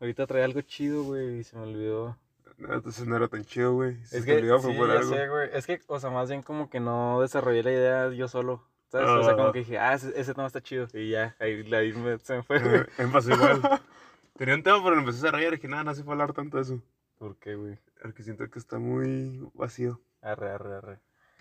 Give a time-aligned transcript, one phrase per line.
[0.00, 2.16] Ahorita traía algo chido, güey, y se me olvidó.
[2.58, 3.96] No, entonces no era tan chido, güey.
[4.02, 5.08] Es te que, olvidó, fue sí, por algo.
[5.08, 5.50] sé, güey.
[5.52, 8.66] Es que, o sea, más bien como que no desarrollé la idea yo solo.
[8.88, 9.08] ¿Sabes?
[9.08, 10.88] o sea, como que dije, ah, ese, ese tema está chido.
[10.92, 12.80] Y ya, ahí, ahí me- se me fue, güey.
[12.98, 13.60] Me pasó igual.
[14.36, 16.32] Tenía un tema, pero lo empecé a desarrollar y dije, nada, no se puede hablar
[16.32, 16.82] tanto de eso.
[17.18, 17.78] ¿Por qué, güey?
[18.02, 20.00] Porque siento que está muy vacío.
[20.22, 20.98] Arre, arre, arre.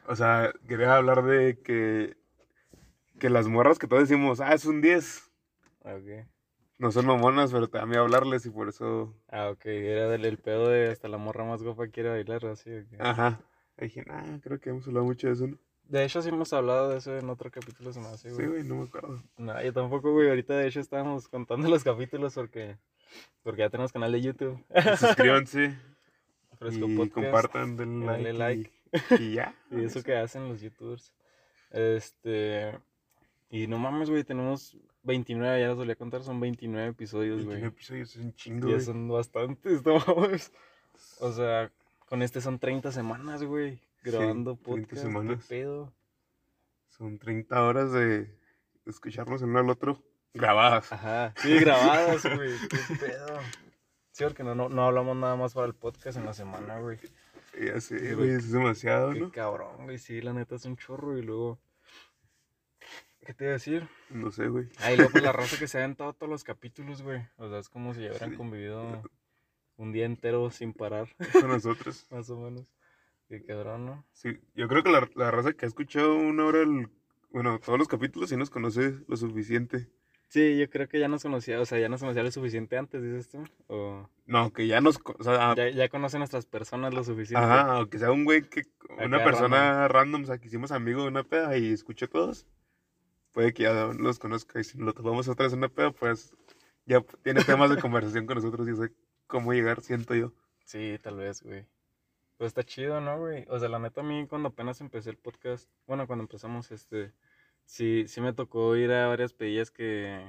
[0.08, 2.18] O sea, quería hablar de que,
[3.20, 5.24] que las morras que todos decimos, ah, es un 10.
[5.86, 6.28] Ok.
[6.80, 9.14] No son mamonas, pero te da miedo hablarles y por eso.
[9.30, 9.66] Ah, ok.
[9.66, 12.72] Era del el pedo de hasta la morra más guapa quiere bailar, así.
[12.98, 13.42] Ajá.
[13.78, 15.58] Ahí dije, nah, creo que hemos hablado mucho de eso, ¿no?
[15.84, 18.48] De hecho, sí hemos hablado de eso en otro capítulo, se me hace, Sí, güey.
[18.48, 19.22] güey, no me acuerdo.
[19.38, 20.30] No, yo tampoco, güey.
[20.30, 22.78] Ahorita, de hecho, estábamos contando los capítulos porque,
[23.44, 24.64] porque ya tenemos canal de YouTube.
[24.98, 25.78] Suscríbanse
[26.60, 27.14] Fresco y Podcast.
[27.14, 28.72] compartan, denle Dale like.
[28.92, 29.24] like.
[29.24, 29.56] Y, y ya.
[29.72, 31.14] Y eso que hacen los youtubers.
[31.72, 32.72] Este.
[33.50, 37.72] Y no mames, güey, tenemos 29, ya les solía contar, son 29 episodios, 29 güey.
[37.72, 40.52] episodios es un chingo, Ya son bastantes, no mames.
[41.20, 41.72] O sea,
[42.08, 44.90] con este son 30 semanas, güey, grabando 30 podcast.
[44.90, 45.46] ¿qué semanas.
[45.48, 45.94] pedo?
[46.90, 48.30] Son 30 horas de
[48.86, 50.92] escucharnos el uno al otro grabadas.
[50.92, 53.40] Ajá, sí, grabadas, güey, qué pedo.
[54.12, 56.98] Sí, porque no, no, no hablamos nada más para el podcast en la semana, güey.
[57.60, 59.32] Ya sé, Sí, güey, es demasiado, Qué ¿no?
[59.32, 61.60] cabrón, güey, sí, la neta es un chorro y luego...
[63.30, 63.88] ¿Qué te iba a decir?
[64.10, 64.70] No sé, güey.
[64.80, 67.22] Ay, luego pues la raza que se ha aventado todos los capítulos, güey.
[67.38, 68.38] O sea, es como si ya hubieran Sí.
[68.38, 69.04] convivido
[69.78, 71.10] un día entero sin parar,
[71.46, 72.08] Con nosotros.
[72.12, 72.66] más o menos.
[73.28, 74.04] Qué cabrón, ¿no?
[74.14, 76.90] Sí, yo creo que la, la raza que ha escuchado una hora, el,
[77.30, 79.88] bueno, todos los capítulos sí nos conoce lo suficiente.
[80.30, 83.04] Sí, yo creo que ya nos conocía, o sea, ya nos conocía lo suficiente antes,
[83.04, 83.44] dices tú.
[83.68, 87.46] O No, que ya nos, o sea, ya, ya conocen nuestras personas lo suficiente.
[87.46, 88.64] ajá, aunque sea un güey que,
[89.06, 92.48] una Acá persona random, o sea, que hicimos amigo de una peda y escuchó todos,
[93.32, 96.36] puede que ya los conozca y si lo tomamos otra vez en una peda, pues
[96.86, 98.94] ya tiene temas de conversación con nosotros y sé
[99.28, 100.34] cómo llegar, siento yo.
[100.66, 101.66] Sí, tal vez, güey.
[102.38, 103.46] Pues está chido, ¿no, güey?
[103.50, 107.14] O sea, la neta a mí cuando apenas empecé el podcast, bueno, cuando empezamos, este,
[107.66, 110.20] sí, sí me tocó ir a varias pedillas que,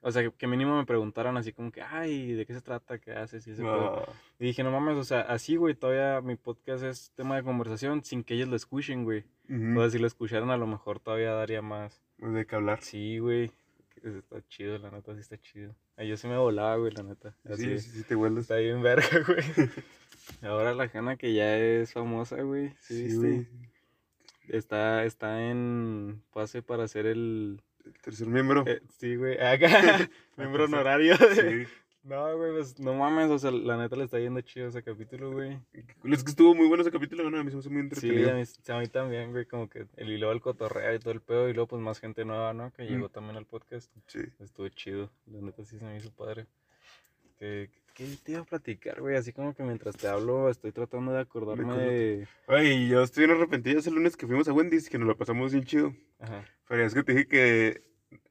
[0.00, 2.98] o sea, que, que mínimo me preguntaran así como que, ay, ¿de qué se trata?
[2.98, 3.46] ¿Qué haces?
[3.46, 3.94] Y ese pedo.
[3.96, 7.44] Ah, Y dije, no mames, o sea, así, güey, todavía mi podcast es tema de
[7.44, 9.24] conversación sin que ellos lo escuchen, güey.
[9.48, 12.02] ujú, O sea, si lo escucharan a lo mejor todavía daría más.
[12.20, 12.80] De qué hablar.
[12.82, 13.50] Sí, güey.
[14.02, 15.74] Está chido, la neta, sí está chido.
[15.96, 17.36] Ay, yo sí me volaba, güey, la neta.
[17.44, 18.42] Así Sí, sí, sí, te vuelves.
[18.42, 19.70] Está bien verga, güey.
[20.42, 22.70] Ahora la Jana que ya es famosa, güey.
[22.80, 23.48] ¿Sí, Sí, güey.
[24.48, 27.60] Está, está en pase para ser el...
[27.84, 28.64] El tercer miembro.
[28.66, 29.38] eh, sí, güey.
[29.40, 29.68] Acá,
[30.36, 31.16] miembro honorario.
[31.16, 31.66] Sí.
[32.02, 33.30] No, güey, pues no mames.
[33.30, 35.58] O sea, la neta le está yendo chido ese capítulo, güey.
[36.04, 37.38] Es que estuvo muy bueno ese capítulo, ¿no?
[37.38, 38.30] A mí se me hizo muy Sí, entretenido.
[38.30, 39.44] a mí, a mí también, güey.
[39.44, 41.48] Como que el hilo del cotorreo y todo el pedo.
[41.48, 42.72] Y luego, pues más gente nueva, ¿no?
[42.72, 42.86] Que Mm.
[42.86, 43.92] llegó también al podcast.
[44.06, 44.20] Sí.
[44.38, 45.10] Estuvo chido.
[45.26, 46.46] La neta sí se me hizo padre.
[47.38, 49.16] ¿Qué, qué te iba a platicar, güey?
[49.16, 52.28] Así como que mientras te hablo estoy tratando de acordarme de...
[52.46, 55.52] Ay, yo estoy bien arrepentido ese lunes que fuimos a Wendy's, que nos lo pasamos
[55.52, 55.94] bien chido.
[56.18, 57.82] Ajá, Pero es que te dije que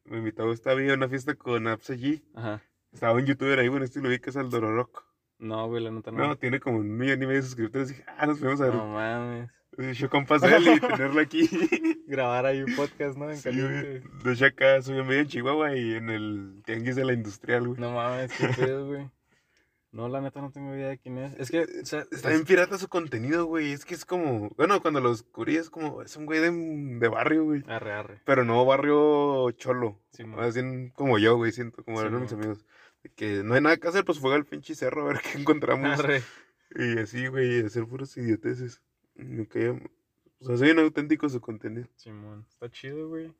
[0.06, 2.24] me invitó Gustavo a una fiesta con Apps allí.
[2.34, 2.62] ajá.
[2.92, 5.04] Estaba un youtuber ahí, bueno, este lo vi que es el Dororock.
[5.40, 6.38] No, güey, la neta No, no.
[6.38, 7.90] tiene como un millón y medio de suscriptores.
[7.90, 8.76] Dije, ah, nos fuimos a ver.
[8.76, 9.50] No mames.
[9.98, 11.50] Yo compas de él y tenerlo aquí.
[12.08, 13.30] Grabar ahí un podcast, ¿no?
[13.30, 14.04] En Sí, caliente.
[14.24, 17.80] De hecho, acá soy medio en Chihuahua y en el tianguis de la industrial, güey.
[17.80, 19.10] No mames, qué pedo, güey.
[19.92, 21.34] No, la neta no tengo idea de quién es.
[21.40, 23.72] Es que, o sea, Está bien pirata su contenido, güey.
[23.72, 24.50] Es que es como.
[24.58, 26.02] Bueno, cuando lo descubrí es como.
[26.02, 27.64] Es un güey de, de barrio, güey.
[27.68, 28.22] Arre, arre.
[28.26, 29.98] Pero no barrio cholo.
[30.12, 30.26] Sí.
[30.26, 32.66] Más bien como yo, güey, siento, como Sí, eran mis amigos.
[33.16, 36.00] Que no hay nada que hacer, pues fue al pinche cerro a ver qué encontramos.
[36.00, 36.24] Arre.
[36.76, 38.82] Y así, güey, hacer puros idioteces.
[39.16, 39.72] Me caía.
[40.40, 41.88] O sea, soy bien auténtico su contenido.
[41.96, 42.46] Simón.
[42.50, 43.34] Está chido, güey.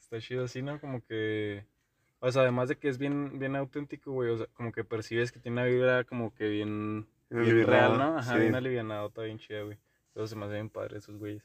[0.00, 0.80] Está chido así, ¿no?
[0.80, 1.66] Como que.
[2.20, 4.30] O sea, además de que es bien, bien auténtico, güey.
[4.30, 7.06] O sea, como que percibes que tiene una vibra como que bien.
[7.30, 8.18] Bien real, ¿no?
[8.18, 8.40] Ajá, sí.
[8.40, 9.78] bien alivianado, está bien chida, güey.
[10.14, 11.42] Eso se me hace bien padre esos güeyes.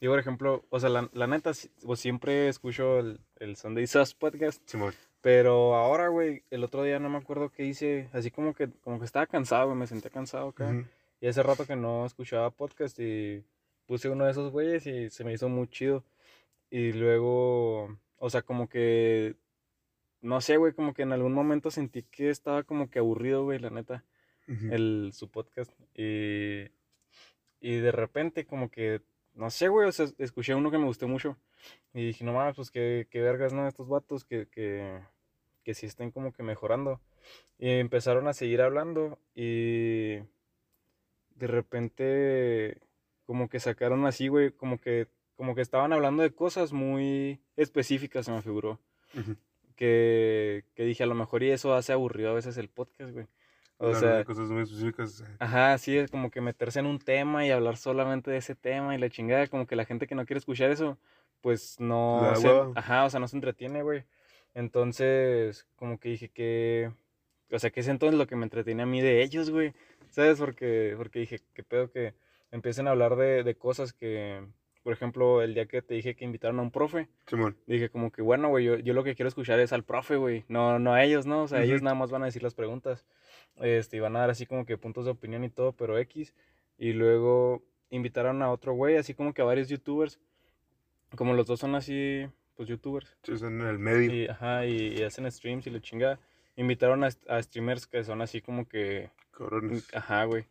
[0.00, 1.52] Y por ejemplo, o sea, la, la neta,
[1.84, 4.60] pues, siempre escucho el, el Sunday Sauce podcast.
[4.68, 4.94] Simón.
[5.20, 8.08] Pero ahora, güey, el otro día no me acuerdo qué hice.
[8.12, 10.86] Así como que, como que estaba cansado, güey, me senté cansado acá.
[11.20, 13.44] Y hace rato que no escuchaba podcast y
[13.86, 16.04] puse uno de esos güeyes y se me hizo muy chido.
[16.70, 19.34] Y luego, o sea, como que,
[20.20, 23.58] no sé, güey, como que en algún momento sentí que estaba como que aburrido, güey,
[23.58, 24.04] la neta
[24.46, 25.72] el, su podcast.
[25.94, 26.68] Y,
[27.60, 29.02] y de repente, como que,
[29.38, 31.36] no sé, güey, o sea, escuché uno que me gustó mucho.
[31.94, 33.66] Y dije, no mames, pues qué, qué vergas, ¿no?
[33.66, 35.00] Estos vatos que, que,
[35.64, 37.00] que sí estén como que mejorando.
[37.58, 40.16] Y empezaron a seguir hablando y
[41.36, 42.80] de repente,
[43.26, 48.26] como que sacaron así, güey, como que, como que estaban hablando de cosas muy específicas,
[48.26, 48.80] se me figuró
[49.78, 53.28] que, que dije, a lo mejor y eso hace aburrido a veces el podcast, güey.
[53.78, 55.24] O sea, cosas muy específicas.
[55.38, 58.94] Ajá, sí, es como que meterse en un tema y hablar solamente de ese tema
[58.94, 60.98] y la chingada, como que la gente que no quiere escuchar eso,
[61.40, 62.72] pues no se, hueva.
[62.74, 64.04] ajá, o sea, no se entretiene, güey.
[64.54, 66.90] Entonces, como que dije que,
[67.52, 69.72] o sea, que es entonces lo que me entretiene a mí de ellos, güey,
[70.10, 70.38] ¿sabes?
[70.38, 72.14] Porque, porque dije, qué pedo que
[72.50, 74.44] empiecen a hablar de, de cosas que,
[74.82, 77.56] por ejemplo, el día que te dije que invitaron a un profe, Simón.
[77.66, 80.44] dije como que, bueno, güey, yo, yo lo que quiero escuchar es al profe, güey,
[80.48, 81.42] no, no a ellos, ¿no?
[81.42, 83.04] O sea, ellos nada más van a decir las preguntas,
[83.56, 86.34] este, y van a dar así como que puntos de opinión y todo, pero X.
[86.78, 90.18] Y luego invitaron a otro güey, así como que a varios youtubers,
[91.16, 94.14] como los dos son así, pues youtubers, Sí, son en el medio.
[94.14, 96.18] y, ajá, y, y hacen streams y la chingada.
[96.56, 99.92] Invitaron a, a streamers que son así como que, Cabrones.
[99.94, 100.44] ajá, güey.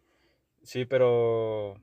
[0.63, 1.75] Sí, pero,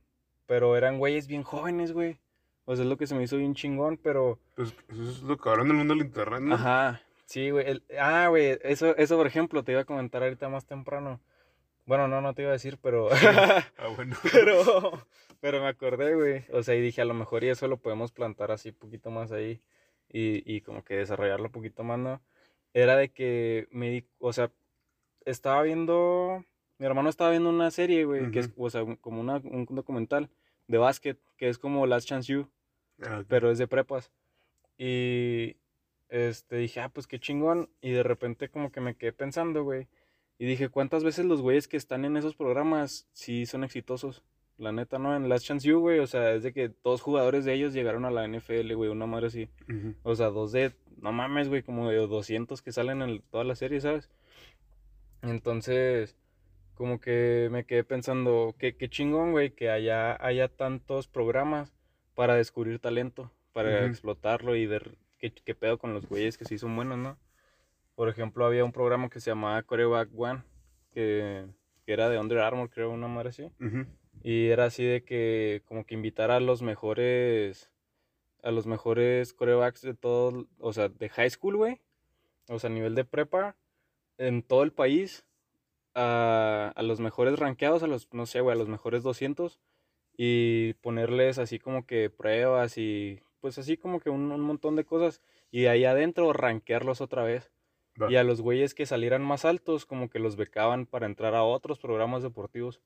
[0.46, 2.18] pero eran güeyes bien jóvenes, güey.
[2.66, 4.38] O sea, es lo que se me hizo bien chingón, pero...
[4.56, 6.54] Pues eso es lo cabrón del mundo del internet, ¿no?
[6.54, 7.68] Ajá, sí, güey.
[7.68, 11.20] el- Ah, güey, eso, eso, por ejemplo, te iba a comentar ahorita más temprano.
[11.86, 13.08] Bueno, no, no te iba a decir, pero...
[13.12, 14.16] Ah, bueno.
[14.32, 15.06] pero,
[15.40, 16.44] pero me acordé, güey.
[16.52, 19.32] O sea, y dije, a lo mejor y eso lo podemos plantar así poquito más
[19.32, 19.60] ahí
[20.08, 22.22] y, y como que desarrollarlo un poquito más, ¿no?
[22.72, 24.50] Era de que me di, o sea,
[25.26, 26.44] estaba viendo,
[26.78, 29.66] mi hermano estaba viendo una serie, güey, que es, o sea, un- como una, un
[29.70, 30.30] documental
[30.66, 32.48] de básquet, que es como Last Chance You
[33.02, 33.26] Ah, ok.
[33.28, 34.10] pero es de prepas.
[34.78, 35.56] Y
[36.14, 37.68] este dije, ah, pues qué chingón.
[37.80, 39.88] Y de repente como que me quedé pensando, güey.
[40.38, 44.22] Y dije, ¿cuántas veces los güeyes que están en esos programas sí son exitosos?
[44.56, 45.16] La neta, ¿no?
[45.16, 48.04] En Last Chance You, güey, o sea, es de que dos jugadores de ellos llegaron
[48.04, 49.48] a la NFL, güey, una madre así.
[50.04, 53.56] O sea, dos de, no mames, güey, como de 200 que salen en toda la
[53.56, 54.10] serie, ¿sabes?
[55.22, 56.16] Entonces,
[56.74, 61.72] como que me quedé pensando, qué, qué chingón, güey, que haya, haya tantos programas
[62.14, 66.58] para descubrir talento, para explotarlo y ver qué, qué pedo con los güeyes que sí
[66.58, 67.18] son buenos, ¿no?
[67.94, 70.42] Por ejemplo, había un programa que se llamaba Coreback One,
[70.92, 71.46] que,
[71.84, 73.50] que era de Under Armour, creo, una madre así.
[74.22, 77.70] Y era así de que como que invitar a los mejores,
[78.42, 81.80] a los mejores corebacks de todo, o sea, de high school, güey.
[82.48, 83.56] O sea, a nivel de prepa,
[84.18, 85.24] en todo el país,
[85.94, 89.60] a, a los mejores rankeados, a los, no sé, güey, a los mejores 200.
[90.16, 94.86] Y ponerles así como que pruebas y pues así como que un, un montón de
[94.86, 95.20] cosas.
[95.50, 97.52] Y ahí adentro rankearlos otra vez.
[98.08, 101.42] Y a los güeyes que salieran más altos, como que los becaban para entrar a
[101.42, 102.80] otros programas deportivos.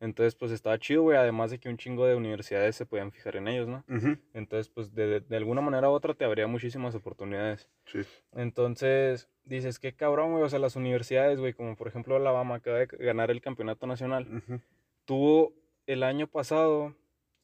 [0.00, 1.18] Entonces, pues estaba chido, güey.
[1.18, 3.84] Además de que un chingo de universidades se podían fijar en ellos, ¿no?
[3.86, 4.16] Ujú.
[4.32, 7.68] Entonces, pues de, de- de alguna manera u otra te habría muchísimas oportunidades.
[7.84, 8.00] Sí.
[8.32, 10.42] Entonces, dices, qué cabrón, güey.
[10.44, 14.26] O sea, las universidades, güey, como por ejemplo Alabama acaba de ganar el campeonato nacional,
[14.38, 14.60] Ujú.
[15.04, 15.52] tuvo
[15.86, 16.94] el año pasado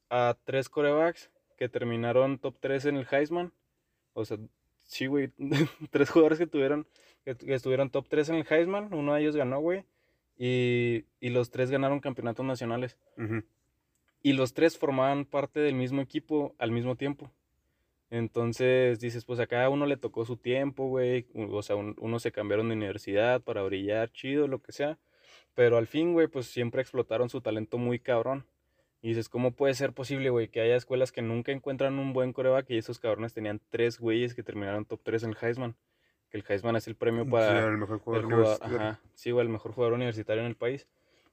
[0.09, 3.51] a tres corebacks que terminaron top 3 en el Heisman.
[4.13, 4.37] O sea,
[4.85, 5.31] sí, güey.
[5.91, 6.87] tres jugadores que tuvieron,
[7.23, 8.93] que, que estuvieron top 3 en el Heisman.
[8.93, 9.83] Uno de ellos ganó, güey.
[10.37, 12.97] Y, y los tres ganaron campeonatos nacionales.
[14.21, 17.31] Y los tres formaban parte del mismo equipo al mismo tiempo.
[18.09, 21.27] Entonces dices, pues a cada uno le tocó su tiempo, güey.
[21.33, 24.97] O sea, un- unos se cambiaron de universidad para brillar, chido, lo que sea.
[25.53, 28.45] Pero al fin, güey, pues siempre explotaron su talento muy cabrón.
[29.05, 32.33] Y dices, ¿cómo puede ser posible, güey, que haya escuelas que nunca encuentran un buen
[32.33, 35.75] coreback y esos cabrones tenían tres güeyes que terminaron top 3 en el Heisman?
[36.31, 39.45] Que el Heisman es el premio Sí, para el mejor el jugador ajá, sí, güey,
[39.45, 40.87] el mejor jugador universitario en el país.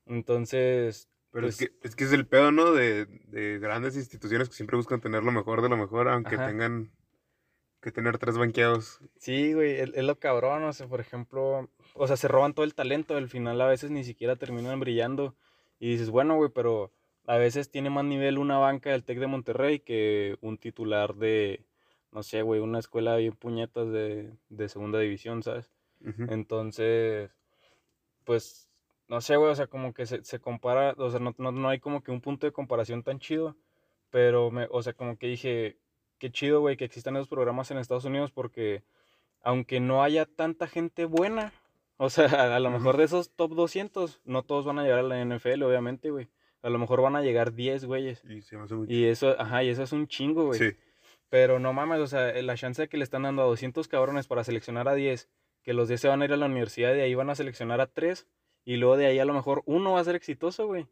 [0.05, 2.73] Entonces, Pero es, pues, que, es que es el pedo, ¿no?
[2.73, 6.49] De, de grandes instituciones que siempre buscan tener lo mejor de lo mejor, aunque Ajá.
[6.49, 6.93] tengan
[7.81, 9.01] que tener tres banqueados.
[9.17, 12.75] Sí, güey, es lo cabrón, o sea, por ejemplo, o sea, se roban todo el
[12.75, 15.35] talento, al final a veces ni siquiera terminan brillando.
[15.79, 16.93] Y dices, bueno, güey, pero
[17.27, 21.65] a veces tiene más nivel una banca del TEC de Monterrey que un titular de,
[22.11, 25.71] no sé, güey, una escuela bien puñetas de, de segunda división, ¿sabes?
[26.31, 27.31] Entonces,
[28.25, 28.69] pues,
[29.09, 31.69] no sé, güey, o sea, como que se, se compara, o sea, no, no, no
[31.69, 33.57] hay como que un punto de comparación tan chido,
[34.11, 35.79] pero, me, o sea, como que dije,
[36.19, 38.83] qué chido, güey, que existan esos programas en Estados Unidos porque
[39.43, 41.53] aunque no haya tanta gente buena,
[41.97, 45.03] o sea, a lo mejor de esos top 200, no todos van a llegar a
[45.03, 46.29] la NFL, obviamente, güey.
[46.63, 48.23] A lo mejor van a llegar 10 güeyes.
[48.25, 50.59] Y se me hace muy Y eso, ajá, y eso es un chingo, güey.
[50.59, 50.77] Sí.
[51.29, 54.45] Pero no mames, o sea, la chance que le están dando a 200 cabrones para
[54.45, 55.29] seleccionar a 10,
[55.63, 57.35] que los 10 se van a ir a la universidad y de ahí van a
[57.35, 58.29] seleccionar a 3,
[58.65, 60.87] y luego de ahí a lo mejor uno va a ser exitoso, güey.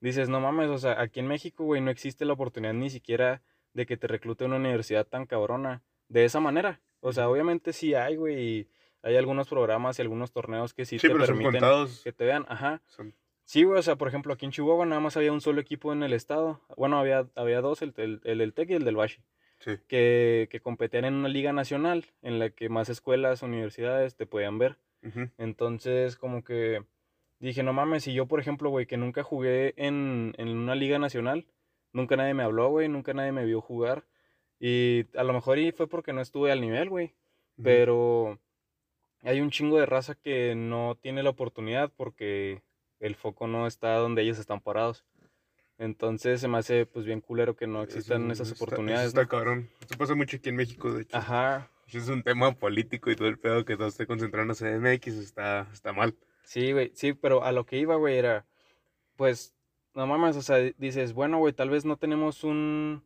[0.00, 3.42] Dices, no mames, o sea, aquí en México, güey, no existe la oportunidad ni siquiera
[3.72, 6.80] de que te reclute una universidad tan cabrona de esa manera.
[7.00, 8.68] O sea, obviamente sí hay, güey, y
[9.02, 12.00] hay algunos programas y algunos torneos que sí, Sí, te pero son permiten contados.
[12.02, 12.80] que te vean, ajá.
[12.86, 15.60] Son- Sí, güey, o sea, por ejemplo, aquí en Chihuahua nada más había un solo
[15.60, 16.60] equipo en el estado.
[16.76, 19.22] Bueno, había, había dos, el, el, el del TEC y el del Bashi.
[19.60, 19.78] Sí.
[19.88, 24.58] que, que competían en una liga nacional en la que más escuelas, universidades te podían
[24.58, 24.78] ver.
[25.38, 26.82] Entonces, como que
[27.38, 30.98] dije, no mames, si yo, por ejemplo, güey, que nunca jugué en, en una liga
[30.98, 31.46] nacional,
[31.92, 34.04] nunca nadie me habló, güey, nunca nadie me vio jugar.
[34.60, 37.14] Y a lo mejor y fue porque no estuve al nivel, güey.
[37.62, 38.38] Pero
[39.22, 42.62] hay un chingo de raza que no tiene la oportunidad porque
[43.06, 45.04] el foco no está donde ellos están parados.
[45.78, 49.08] Entonces se me hace pues bien culero que no existan Eso esas está- oportunidades.
[49.08, 49.28] Eso está ¿no?
[49.28, 49.70] cabrón.
[49.84, 51.16] Eso pasa mucho aquí en México, de hecho.
[51.16, 54.54] Ajá, Eso es un tema político y todo el pedo que todo esté concentrado en
[54.54, 56.14] CDMX está, está mal.
[56.44, 58.44] sí, güey, sí, pero a lo que iba, güey, era,
[59.16, 59.54] pues,
[59.94, 63.02] no mames, o sea, dices, bueno, güey, tal vez no tenemos un,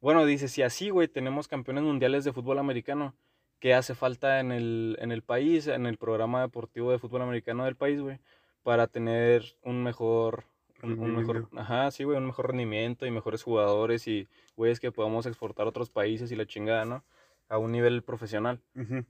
[0.00, 3.14] bueno, dices, si así, güey, tenemos campeones mundiales de fútbol americano,
[3.58, 7.64] ¿qué hace falta en el, en el país, en el programa deportivo de fútbol americano
[7.64, 8.18] del país, güey,
[8.62, 10.44] para tener un mejor,
[10.82, 14.92] un, un mejor, ajá, sí, güey, un mejor rendimiento y mejores jugadores y, güeyes que
[14.92, 17.04] podamos exportar a otros países y la chingada, ¿no?
[17.48, 18.60] A un nivel profesional.
[18.76, 19.04] Ujú.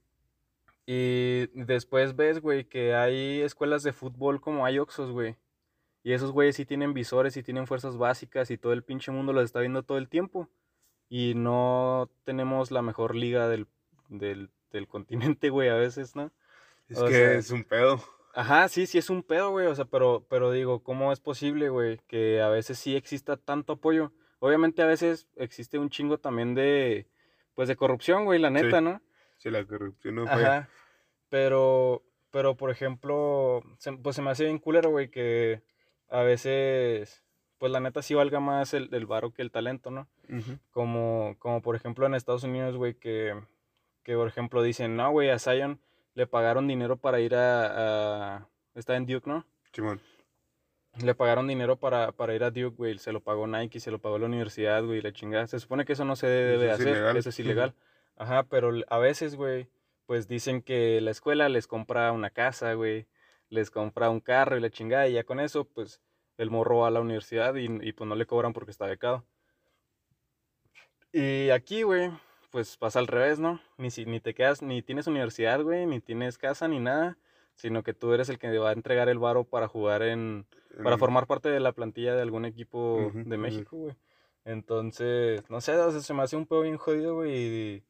[0.87, 5.37] Y después ves, güey, que hay escuelas de fútbol como hay Oxos, güey.
[6.03, 9.33] Y esos güeyes sí tienen visores y tienen fuerzas básicas y todo el pinche mundo
[9.33, 10.49] los está viendo todo el tiempo.
[11.09, 13.67] Y no tenemos la mejor liga del,
[14.09, 16.33] del, del continente, güey, a veces, ¿no?
[16.89, 18.01] Es O que sea- es un pedo.
[18.35, 19.67] Ajá, sí, sí es un pedo, güey.
[19.67, 21.99] O sea, pero, pero digo, ¿cómo es posible, güey?
[22.07, 24.13] Que a veces sí exista tanto apoyo.
[24.39, 27.07] Obviamente a veces existe un chingo también de,
[27.55, 28.55] pues de corrupción, güey, la Sí.
[28.55, 29.01] neta, ¿no?
[29.37, 30.45] Si la corrupción no fue.
[30.45, 30.69] Ajá.
[31.29, 35.63] Pero, pero por ejemplo, se- pues se me hace bien culero, güey, que
[36.09, 37.25] a veces,
[37.59, 40.09] pues la neta sí valga más el, el varo que el talento, ¿no?
[40.71, 43.35] Como, como por ejemplo en Estados Unidos, güey, que,
[44.03, 45.81] que por ejemplo dicen, no, güey, a Zion
[46.15, 49.45] le pagaron dinero para ir a, a- está en Duke, ¿no?
[49.73, 50.01] Simón.
[51.03, 53.99] Le pagaron dinero para, para ir a Duke, güey, se lo pagó Nike, se lo
[53.99, 55.47] pagó la universidad, güey, la chingada.
[55.47, 57.17] Se supone que eso no se debe es hacer, ilegal.
[57.17, 57.75] eso es ilegal.
[58.17, 59.69] Ajá, pero a veces, güey,
[60.05, 63.07] pues dicen que la escuela les compra una casa, güey,
[63.49, 66.03] les compra un carro y la chingada, y ya con eso, pues,
[66.37, 69.25] el morro va a la universidad y, y, pues no le cobran porque está becado.
[71.13, 72.11] Y aquí, güey,
[72.53, 73.61] pues pasa al revés, ¿no?
[73.79, 77.19] Ni, si, ni te quedas, ni tienes universidad, güey, ni tienes casa, ni nada,
[77.57, 80.47] sino que tú eres el que va a entregar el varo para jugar en,
[80.85, 83.39] para formar parte de la plantilla de algún equipo Ujú, de ujú.
[83.39, 83.97] México, güey.
[84.45, 87.33] Entonces, no sé, o sea, se me hace un pedo bien jodido, güey.
[87.35, 87.85] Y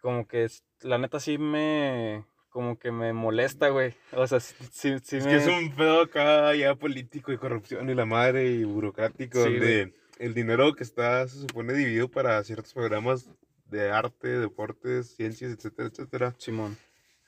[0.00, 0.48] como que
[0.80, 3.94] la neta sí me, como que me molesta, güey.
[4.12, 5.30] O sea, sí, sí, sí Es me...
[5.30, 9.50] que es un pedo acá ya político y corrupción y la madre y burocrático, Sí,
[9.50, 13.30] donde el dinero que está se supone dividido para ciertos programas
[13.66, 16.34] de arte, deportes, ciencias, etcétera, etcétera.
[16.38, 16.76] Simón.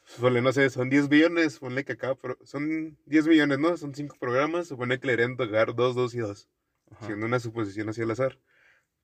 [0.05, 3.76] Suele, no sé, son 10 billones, ponle que acá, pro- son 10 millones, ¿no?
[3.76, 6.49] Son 5 programas, supone que le deberían tocar 2, 2 y 2,
[6.93, 7.07] Ajá.
[7.07, 8.38] siendo una suposición así al azar.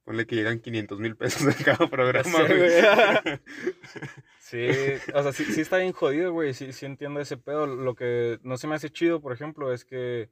[0.04, 3.40] Ponle que llegan 500 mil pesos de cada programa, güey.
[4.40, 4.66] Sí,
[5.14, 6.52] o sea, sí, sí está bien jodido, güey.
[6.54, 7.66] Sí, sí entiendo ese pedo.
[7.66, 10.28] Lo que no se me hace chido, por ejemplo, es que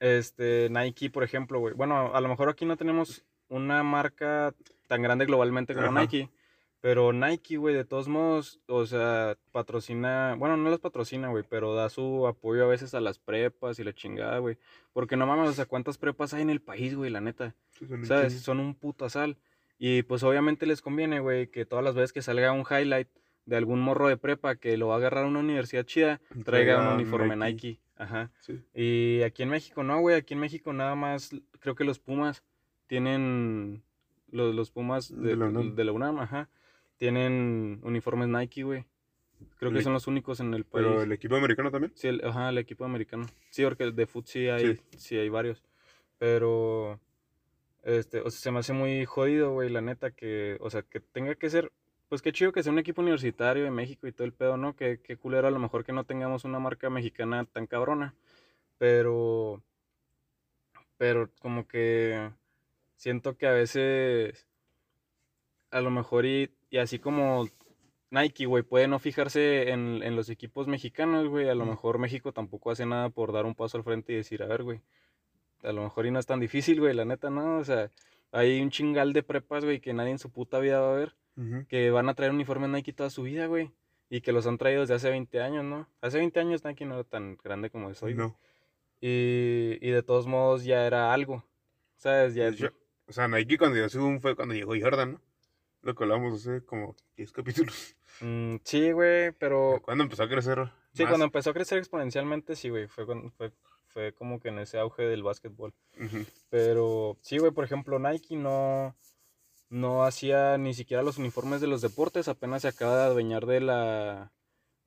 [0.00, 1.74] este Nike, por ejemplo, güey.
[1.74, 4.54] Bueno, a lo mejor aquí no tenemos una marca
[4.88, 6.00] tan grande globalmente como Ajá.
[6.00, 6.30] Nike.
[6.80, 11.74] Pero Nike, güey, de todos modos, o sea, patrocina, bueno, no las patrocina, güey, pero
[11.76, 14.58] da su apoyo a veces a las prepas y la chingada, güey.
[14.92, 17.54] Porque no mames, o sea, ¿cuántas prepas hay en el país, güey, la neta?
[17.78, 18.40] Sí, son un ¿Sabes?
[18.40, 19.36] Son un puto sal.
[19.78, 23.08] Y pues obviamente les conviene, güey, que todas las veces que salga un highlight
[23.46, 26.80] de algún morro de prepa que lo va a agarrar a una universidad chida, traiga
[26.80, 27.68] un uniforme Nike.
[27.68, 27.80] Nike.
[27.96, 28.32] Ajá.
[28.40, 28.60] Sí.
[28.74, 31.30] Y aquí en México no, güey, aquí en México nada más,
[31.60, 32.42] creo que los Pumas
[32.86, 33.82] tienen,
[34.30, 35.74] los, los Pumas de, De la UNAM.
[35.74, 36.48] de la UNAM, ajá,
[36.96, 38.84] tienen uniformes Nike, güey.
[39.58, 40.86] Creo que son los únicos en el país.
[40.86, 41.92] Pero el equipo americano también.
[41.94, 43.26] Sí, el, ajá, el equipo americano.
[43.50, 45.16] Sí, porque el de fútbol sí hay, sí.
[45.16, 45.62] hay varios.
[46.18, 47.00] Pero,
[47.82, 51.00] este, o sea, se me hace muy jodido, güey, la neta, que, o sea, que
[51.00, 51.72] tenga que ser,
[52.08, 54.76] pues qué chido que sea un equipo universitario de México y todo el pedo, ¿no?
[54.76, 58.14] Que, qué culero a lo mejor que no tengamos una marca mexicana tan cabrona.
[58.78, 59.62] Pero,
[60.96, 62.30] pero como que
[63.02, 64.46] siento que a veces,
[65.72, 67.48] a lo mejor y, y así como
[68.10, 71.48] Nike, güey, puede no fijarse en, en los equipos mexicanos, güey.
[71.48, 74.44] A lo mejor México tampoco hace nada por dar un paso al frente y decir,
[74.44, 74.82] a ver, güey.
[75.64, 77.58] A lo mejor y no es tan difícil, güey, la neta, ¿no?
[77.58, 77.90] O sea,
[78.30, 81.16] hay un chingal de prepas, güey, que nadie en su puta vida va a ver,
[81.68, 83.72] que van a traer uniformes Nike toda su vida, güey.
[84.10, 85.88] Y que los han traído desde hace 20 años, ¿no?
[86.02, 88.14] Hace 20 años Nike no era tan grande como es hoy.
[88.14, 88.38] No.
[89.00, 91.44] Y, y de todos modos ya era algo.
[91.96, 92.34] ¿Sabes?
[92.34, 92.72] Ya, De hecho,
[93.06, 95.20] o sea, Nike cuando llegó según fue cuando llegó Jordan, ¿no?
[95.82, 97.96] Lo que hablamos hace como 10 capítulos.
[98.20, 99.80] Mm, sí, güey, pero...
[99.82, 100.70] Cuando empezó a crecer.
[100.92, 101.10] Sí, más.
[101.10, 103.52] cuando empezó a crecer exponencialmente, sí, güey, fue, cuando- fue,
[103.88, 105.74] fue como que en ese auge del básquetbol.
[106.50, 108.94] Pero sí, güey, por ejemplo, Nike no,
[109.70, 113.60] no hacía ni siquiera los uniformes de los deportes, apenas se acaba de adueñar de
[113.60, 114.32] la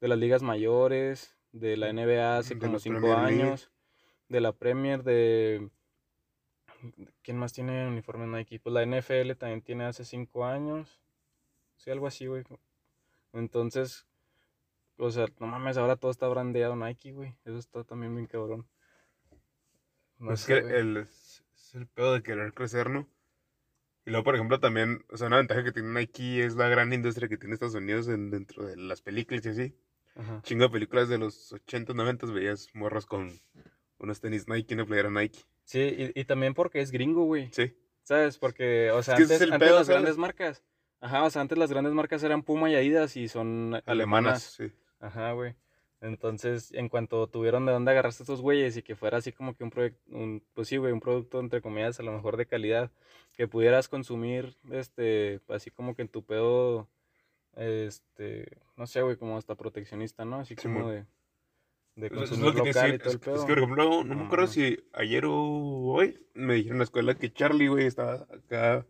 [0.02, 3.42] de las ligas mayores, de la NBA hace De como la cinco Premier League.
[3.44, 3.72] años,
[4.30, 5.70] de la Premier, de
[7.26, 8.62] ¿quién más tiene uniformes Nike?
[8.62, 11.02] Pues la NFL también tiene hace cinco años,
[11.78, 12.44] sí, algo así, güey.
[13.34, 14.08] Entonces,
[14.98, 17.36] o sea, no mames, ahora todo está brandeado Nike, güey.
[17.46, 18.68] Eso está también bien cabrón.
[20.20, 20.76] No Pues es sé, que güey.
[20.80, 23.08] el, es es el pedo de querer crecer, ¿no?
[24.06, 26.94] Y luego, por ejemplo, también, o sea, una ventaja que tiene Nike es la gran
[26.94, 29.76] industria que tiene Estados Unidos en- dentro de las películas y así.
[30.16, 30.44] Ajá.
[30.44, 33.32] Chingo de películas de los 80, 90 veías morros con
[34.00, 35.40] unos tenis Nike y una playera Nike.
[35.66, 37.50] Sí, y, y también porque es gringo, güey.
[37.52, 37.76] Sí.
[38.04, 38.38] ¿Sabes?
[38.38, 40.02] Porque, o sea, que antes, antes pedo, las ¿sabes?
[40.02, 40.64] grandes marcas.
[41.02, 44.44] Ajá, o sea, antes las grandes marcas eran Puma y Adidas y son Alemanas, alemanas.
[44.44, 44.72] sí.
[45.00, 45.56] Ajá, güey.
[46.02, 49.64] Entonces, en cuanto tuvieron de dónde agarrarse estos güeyes y que fuera así como que
[49.64, 52.92] un proyecto, un, pues sí, güey, un producto entre comillas a lo mejor de calidad,
[53.34, 56.88] que pudieras consumir, este, así como que en tu pedo,
[57.56, 60.40] este, no sé, güey, como hasta proteccionista, ¿no?
[60.42, 61.06] Así como de,
[61.96, 63.46] de Es- es consumir lo que local decía, y todo el es, es pedo.
[63.46, 67.16] que, por ejemplo, no me acuerdo si ayer o hoy me dijeron en la escuela
[67.16, 68.86] que Charlie, güey, estaba acá.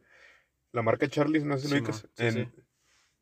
[0.71, 2.61] La marca Charlie, no sé si lo Simón, ubicas, sí, en, sí.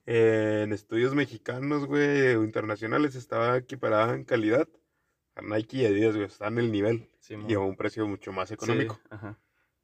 [0.05, 4.67] en estudios mexicanos, güey, o internacionales, estaba equiparada en calidad
[5.35, 7.09] a Nike y Adidas, güey, está en el nivel
[7.47, 8.99] y a un precio mucho más Sí, económico.
[9.09, 9.37] ajá.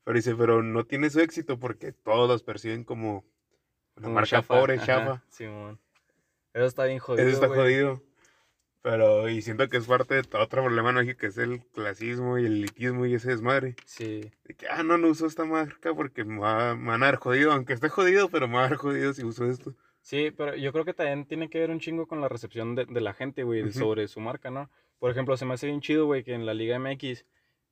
[0.04, 3.24] Pero dice, pero no tiene su éxito porque todos perciben como
[3.96, 5.24] una Como marca chafa, pobre, chafa.
[5.30, 5.80] Simón.
[6.54, 7.28] Eso está bien jodido.
[7.28, 7.60] Eso está güey.
[7.60, 8.04] jodido.
[8.90, 12.40] Pero, y siento que es parte de otro problema en México, que es el clasismo
[12.40, 13.76] y el elitismo y ese desmadre.
[13.86, 17.08] Sí, De que, ah, no, no uso esta marca porque me, va- me van a
[17.08, 19.76] dar jodido, aunque esté jodido, pero me va a dar jodido si uso esto.
[20.02, 22.86] sí, pero yo creo que también tiene que ver un chingo con la recepción de,
[22.86, 23.80] de la gente, güey, de- Ujú.
[23.80, 24.72] sobre su marca, ¿no?
[24.98, 27.26] Por ejemplo, se me hace bien chido, güey, que en la Liga MX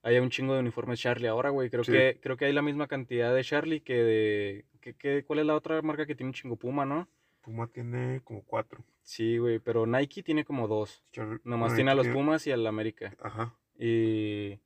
[0.04, 1.70] haya un chingo de uniformes Charlie ahora, güey.
[1.70, 1.92] Creo Sí.
[1.92, 4.66] que creo que hay la misma cantidad de Charlie que de...
[4.82, 7.10] Que, que- ¿Cuál es la otra marca que tiene un chingo Puma, no?
[7.48, 8.84] Puma tiene como cuatro.
[9.04, 11.02] Sí, güey, pero Nike tiene como dos.
[11.46, 13.16] Nomás tiene a los tiene- Pumas y al América.
[13.22, 13.56] Ajá.
[13.80, 14.60] Y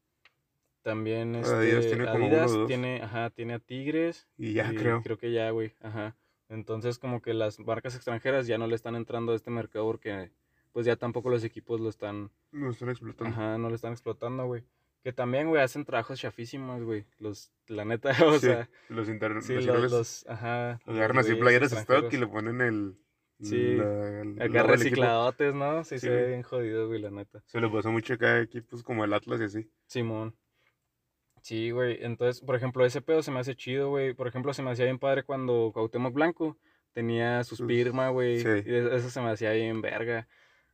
[0.81, 2.51] también este, Adidas tiene como Adidas
[3.03, 4.27] ajá, tiene a Tigres.
[4.35, 5.03] Y ya y creo.
[5.03, 6.15] Creo que ya, güey, ajá.
[6.49, 10.31] Entonces como que las marcas extranjeras ya no le están entrando a este mercado porque
[10.71, 13.31] pues ya tampoco los equipos lo están, No están explotando.
[13.31, 14.63] ajá, no lo están explotando, güey.
[15.03, 17.05] Que también, güey, hacen trabajos chafísimos, güey.
[17.17, 20.79] Los, la neta, o Sí, sea, los sí, internacionales los, los, ajá.
[20.85, 22.97] los agarran así playeras stock y le ponen el.
[23.41, 25.83] Sí, la- Acá recicladotes, ¿no?
[25.83, 27.41] Sí, Sí, se ve bien jodido, güey, la neta.
[27.47, 29.71] Se le pasó mucho acá a equipos como el Atlas y así.
[29.87, 30.35] Simón.
[31.41, 31.97] Sí, güey.
[32.03, 34.13] Entonces, por ejemplo, ese pedo se me hace chido, güey.
[34.13, 36.59] Por ejemplo, se me hacía bien padre cuando Cuauhtémoc Blanco
[36.93, 38.41] tenía sus Sus- Pirma, güey.
[38.41, 38.47] sí.
[38.63, 40.27] Y eso se me hacía bien verga.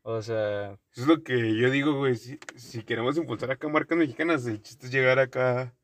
[0.10, 2.16] O sea, Eso es lo que yo digo, güey.
[2.16, 5.76] Si, si queremos impulsar acá marcas mexicanas, el chiste es llegar acá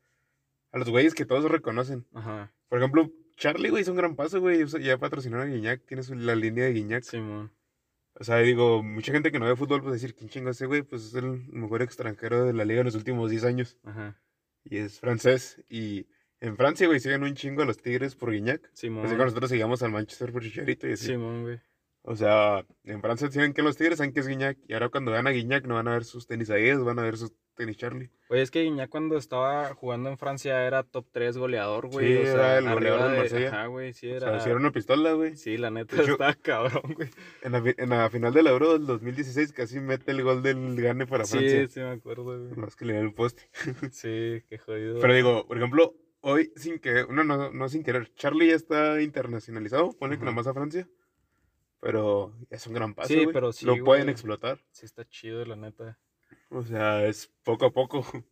[0.72, 2.06] a los güeyes que todos reconocen.
[2.14, 4.64] ajá, Por ejemplo, Charlie, güey, hizo un gran paso, güey.
[4.80, 7.02] Ya patrocinó a Guiñac, tiene su- la línea de Guiñac.
[7.04, 7.52] Simón.
[8.14, 10.80] O sea, digo, mucha gente que no ve fútbol puede decir, ¿quién chingo ese güey?
[10.82, 13.76] Pues es el mejor extranjero de la liga en los últimos 10 años.
[13.84, 14.18] Ajá.
[14.64, 15.62] Y es francés.
[15.68, 16.06] Y
[16.40, 18.70] en Francia, güey, siguen un chingo a los Tigres por Guiñac.
[18.72, 19.04] Simón.
[19.04, 21.08] Así que nosotros seguimos al Manchester por Chicharito y así.
[21.08, 21.60] Simón, güey.
[22.06, 24.58] O sea, en Francia saben que los Tigres saben que es Guiñac.
[24.68, 27.02] Y ahora cuando van a Guiñac no van a ver sus tenis Adidas, van a
[27.02, 28.10] ver sus tenis Charlie.
[28.28, 32.06] Oye, es que Guiñac cuando estaba jugando en Francia era top 3 goleador, güey.
[32.08, 33.48] Sí, o sea, era el goleador de- Marsella.
[33.48, 34.38] Ajá, güey, sí O era.
[34.40, 35.34] sea, una pistola, güey.
[35.38, 37.08] Sí, la neta hecho- estaba cabrón, güey.
[37.42, 41.06] En la, en la final del Euro del 2016 casi mete el gol del gane
[41.06, 41.66] para Francia.
[41.66, 42.54] Sí, sí me acuerdo, güey.
[42.54, 43.48] Más que le dio el poste.
[43.92, 45.00] Sí, qué jodido.
[45.00, 49.00] Pero digo, por ejemplo, hoy sin que, no, no, no sin querer, Charlie ya está
[49.00, 50.86] internacionalizado, pone que nomás a Francia.
[51.84, 53.32] Pero es un gran paso, Sí, güey.
[53.34, 54.12] pero sí, Lo pueden güey.
[54.12, 54.58] explotar.
[54.70, 55.98] Sí está chido, la neta.
[56.48, 58.00] O sea, es poco a poco.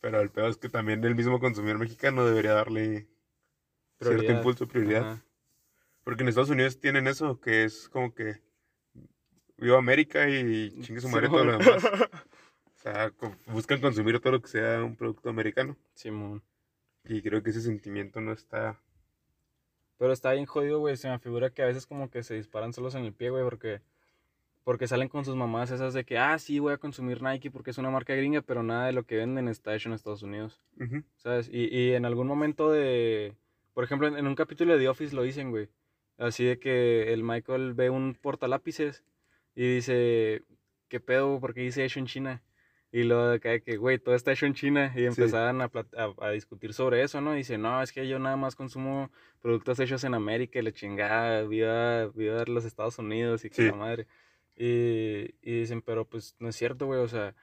[0.00, 3.08] Pero el peor es que también el mismo consumidor mexicano debería darle
[3.98, 4.36] cierto Prioridad.
[4.36, 5.10] impulso, prioridad.
[5.12, 5.24] Ajá.
[6.04, 8.40] Porque en Estados Unidos tienen eso, que es como que
[9.56, 11.82] viva América y chingue su madre todo lo demás.
[12.78, 13.12] O sea,
[13.48, 15.76] buscan consumir todo lo que sea un producto americano.
[15.94, 16.44] Simón.
[17.04, 18.80] Y creo que ese sentimiento no está...
[19.98, 20.96] Pero está bien jodido, güey.
[20.96, 23.44] Se me figura que a veces como que se disparan solos en el pie, güey,
[23.44, 23.80] porque...
[24.64, 27.70] Porque salen con sus mamás esas de que, ah, sí, voy a consumir Nike porque
[27.70, 30.60] es una marca gringa, pero nada de lo que venden está hecho en Estados Unidos.
[31.16, 31.48] ¿sabes?
[31.50, 33.34] Y, y en algún momento de...
[33.72, 35.68] Por ejemplo, en, en un capítulo de The Office lo dicen, güey.
[36.18, 39.04] Así de que el Michael ve un portalápices
[39.54, 40.42] y dice,
[40.88, 41.40] ¿qué pedo?
[41.40, 42.42] ¿Por qué dice hecho en China?
[42.90, 44.92] Y luego de acá que, güey, todo está hecho en China.
[44.96, 47.34] Y empezaban a, plat- a, a discutir sobre eso, ¿no?
[47.34, 49.10] Y dice, no, es que yo nada más consumo
[49.42, 53.68] productos hechos en América y la chingada, viva, viva los Estados Unidos y que Sí.
[53.68, 54.06] la madre.
[54.56, 57.34] Y, y dicen, pero pues no es cierto, güey, o sea,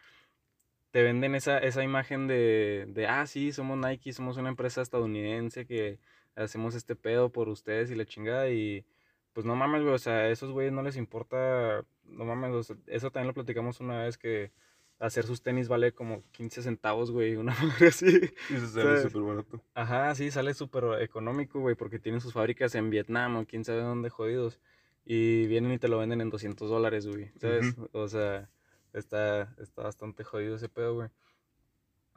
[0.91, 5.65] te venden esa, esa imagen de, de, ah, sí, somos Nike, somos una empresa estadounidense
[5.65, 5.99] que
[6.36, 8.86] hacemos este pedo por ustedes y la chingada y
[9.34, 12.63] pues no mames, güey, o sea, a esos güeyes no les importa, no mames, o
[12.63, 14.51] sea, eso también lo platicamos una vez que
[14.99, 18.08] hacer sus tenis vale como 15 centavos, güey, una madre así.
[18.49, 19.62] Y se sale súper barato.
[19.73, 23.81] Ajá, sí, sale súper económico, güey, porque tienen sus fábricas en Vietnam o quién sabe
[23.81, 24.60] dónde jodidos.
[25.05, 27.75] Y vienen y te lo venden en 200 dólares, güey, ¿sabes?
[27.91, 28.49] O sea,
[28.93, 31.10] está, está bastante jodido ese pedo, güey.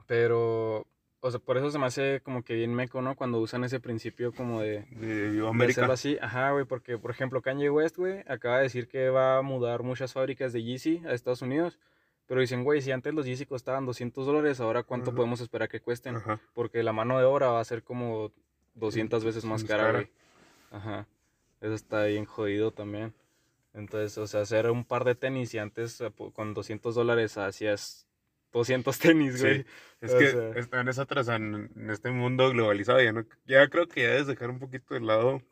[0.07, 0.87] Pero,
[1.21, 3.15] o sea, por eso se me hace como que bien meco, ¿no?
[3.15, 5.85] Cuando usan ese principio como de, De de América.
[5.93, 6.17] así.
[6.21, 9.83] Ajá, güey, porque, por ejemplo, Kanye West, güey, acaba de decir que va a mudar
[9.83, 11.79] muchas fábricas de Yeezy a Estados Unidos.
[12.29, 15.17] Pero dicen, güey, si antes los Yeezy costaban 200 dólares, ahora cuánto Ajá.
[15.17, 16.41] podemos esperar que cuesten Ajá.
[16.55, 18.31] porque la mano de obra va a ser como
[18.75, 19.99] 200 veces más cara, cara.
[20.01, 20.11] güey.
[20.71, 21.07] Ajá.
[21.61, 23.13] Eso está bien jodido también.
[23.75, 26.03] Entonces, o sea, hacer un par de tenis y antes
[26.35, 28.07] con 200 dólares hacías
[28.53, 29.41] 200 tenis, Sí.
[29.41, 29.67] güey.
[30.01, 33.01] Es O que sea- están es atrás en, en este mundo globalizado.
[33.03, 35.43] Ya, no, ya creo que ya debes dejar un poquito de lado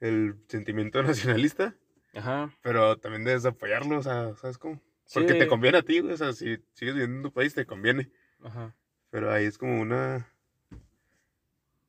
[0.00, 1.02] el sentimiento
[1.42, 1.74] nacionalista,
[2.14, 2.54] Ajá.
[2.62, 4.80] pero también debes apoyarlo, o sea, ¿sabes cómo?
[5.12, 5.48] Porque te Sí.
[5.48, 8.10] conviene a ti, güey, o sea, si sigues viviendo en tu país, te conviene.
[8.42, 8.74] Ajá.
[9.10, 10.26] Pero ahí es como una...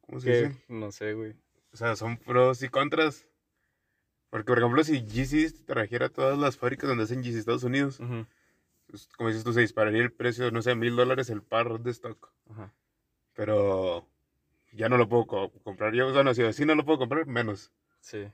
[0.01, 0.63] ¿Cómo se Que, dice?
[0.67, 1.35] no sé, güey.
[1.73, 3.27] O sea, son pros y contras.
[4.29, 8.25] Porque, por ejemplo, si Yeezy trajera todas las fábricas donde hacen Yeezy Estados Unidos, Ujú,
[8.87, 11.91] pues, como dices tú, se dispararía el precio, no sé, mil dólares el par de
[11.91, 12.31] stock.
[12.49, 12.73] Ajá.
[13.33, 14.07] Pero
[14.73, 16.07] ya no lo puedo co- comprar yo.
[16.07, 17.71] O sea, no, si así no lo puedo comprar, menos.
[17.99, 18.27] Sí.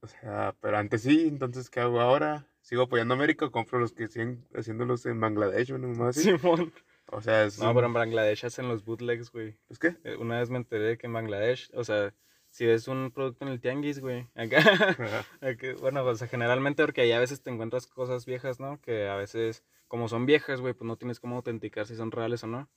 [0.00, 2.46] O sea, pero antes sí, entonces, ¿qué hago ahora?
[2.62, 6.22] ¿Sigo apoyando a América compro los que siguen haciéndolos en Bangladesh o no más así?
[6.36, 6.72] Simón.
[7.10, 7.58] O sea, es...
[7.58, 9.56] No, un- pero en Bangladesh hacen los bootlegs, güey.
[9.68, 9.96] ¿Es qué?
[10.04, 12.14] Eh, Una vez me enteré que en Bangladesh, o sea,
[12.48, 14.62] si ves un producto en el tianguis, güey, acá,
[15.80, 18.80] bueno, o sea, generalmente porque ahí a veces te encuentras cosas viejas, ¿no?
[18.80, 22.44] Que a veces, como son viejas, güey, pues no tienes cómo autenticar si son reales
[22.44, 22.68] o no.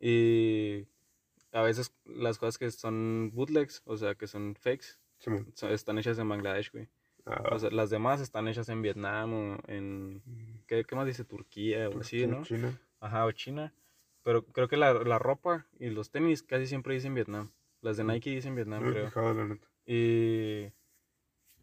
[0.00, 0.86] Y
[1.52, 4.86] a veces las cosas que son bootlegs, o sea, que son fakes,
[5.70, 6.88] están hechas en Bangladesh, güey.
[7.26, 10.22] Ah, O sea, las demás están hechas en Vietnam o en,
[10.66, 11.24] ¿qué, qué más dice?
[11.24, 12.42] Turquía o así, ¿no?
[12.44, 12.78] China.
[13.00, 13.72] Ajá, o China.
[14.22, 17.50] Pero creo que la, la ropa y los tenis casi siempre dicen Vietnam.
[17.82, 18.08] Las de Mm.
[18.08, 19.06] Nike dicen Vietnam, No creo.
[19.06, 19.66] fijado, la neta.
[19.86, 20.70] Y,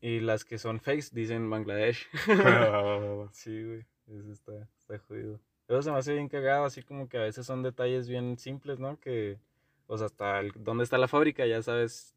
[0.01, 2.07] y las que son fakes dicen Bangladesh.
[2.45, 3.29] Va.
[3.33, 5.39] Sí, güey, eso está, está jodido.
[5.67, 8.79] Eso se me hace bien cagado, así como que a veces son detalles bien simples,
[8.79, 8.99] ¿no?
[8.99, 9.37] Que,
[9.85, 12.15] o sea, hasta el- dónde está la fábrica ya sabes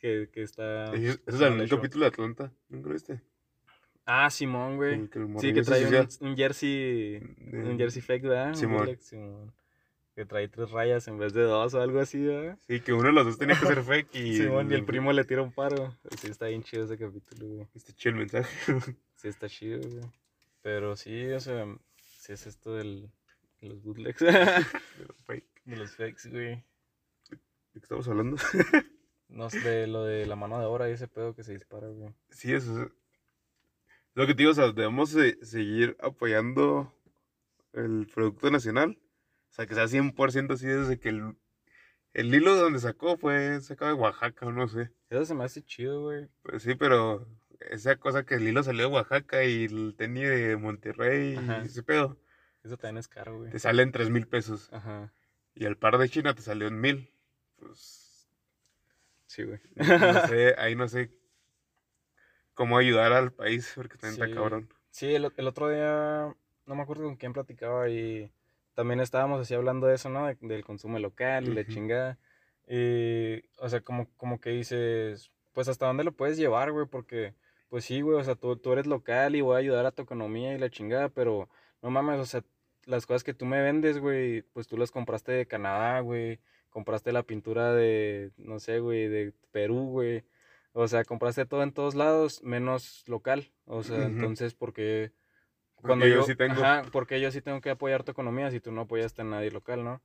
[0.00, 0.86] que, que está...
[0.94, 2.52] Ese ese es el capítulo de Atlanta.
[2.68, 3.20] ¿Nunca lo viste?
[4.04, 5.08] Ah, Simón, güey.
[5.08, 5.84] Que Sí, que trae
[6.20, 8.54] un, jersey, De- un jersey fake, ¿verdad?
[8.54, 9.52] Simón.
[10.14, 12.56] Que trae tres rayas en vez de dos o algo así, ¿verdad?
[12.66, 14.36] Sí, que uno de los dos tenía que ser fake y...
[14.36, 15.94] Simón, y el primo le tira un paro.
[16.20, 17.68] Sí, está bien chido ese capítulo, güey.
[17.74, 18.48] Está chido el mensaje.
[19.16, 20.04] Sí, está chido, güey.
[20.62, 21.66] Pero sí, o sea,
[22.18, 23.10] sí es esto del,
[23.60, 24.18] de los bootlegs.
[24.98, 25.62] Pero fake.
[25.64, 26.54] de los fakes, güey.
[26.54, 26.60] ¿De
[27.74, 28.36] qué estamos hablando?
[29.28, 31.88] No sé, de lo de la mano de obra y ese pedo que se dispara,
[31.88, 32.14] güey.
[32.30, 32.88] Sí, eso es...
[34.14, 36.92] Lo que te digo, o sea, debemos de seguir apoyando
[37.72, 38.98] el producto nacional.
[39.50, 41.36] O sea, que sea 100% así desde que el,
[42.14, 44.90] el hilo de donde sacó fue sacado de Oaxaca no sé.
[45.10, 46.28] Eso se me hace chido, güey.
[46.42, 47.26] Pues sí, pero
[47.70, 51.60] esa cosa que el hilo salió de Oaxaca y el tenis de Monterrey Ajá.
[51.62, 52.16] y ese pedo,
[52.64, 53.50] Eso también es caro, güey.
[53.50, 54.72] te sale en 3 mil pesos.
[54.72, 55.12] Ajá.
[55.54, 57.10] Y el par de China te salió en mil.
[57.58, 58.05] Pues
[59.26, 59.58] Sí, güey.
[59.76, 61.10] no sé, ahí no sé
[62.54, 64.22] cómo ayudar al país porque también Sí.
[64.22, 64.68] está cabrón.
[64.90, 66.34] Sí, el, el otro día,
[66.66, 68.30] no me acuerdo con quién platicaba y
[68.74, 70.26] también estábamos así hablando de eso, ¿no?
[70.26, 71.72] De- del consumo local y la Ujú.
[71.72, 72.18] chingada.
[72.66, 77.34] Y, o sea, como, como que dices, pues hasta dónde lo puedes llevar, güey, porque,
[77.68, 80.02] pues sí, güey, o sea, tú, tú eres local y voy a ayudar a tu
[80.02, 81.48] economía y la chingada, pero
[81.82, 82.42] no mames, o sea,
[82.86, 86.40] las cosas que tú me vendes, güey, pues tú las compraste de Canadá, güey,
[86.76, 90.26] compraste la pintura de, no sé, güey, de Perú, güey.
[90.74, 93.50] O sea, compraste todo en todos lados, menos local.
[93.64, 95.10] O sea, entonces, ¿por qué?
[95.76, 96.52] Porque Cuando yo yo, sí tengo.
[96.52, 99.50] Ajá, porque yo sí tengo que apoyar tu economía si tú no apoyaste a nadie
[99.50, 100.02] local, ¿no?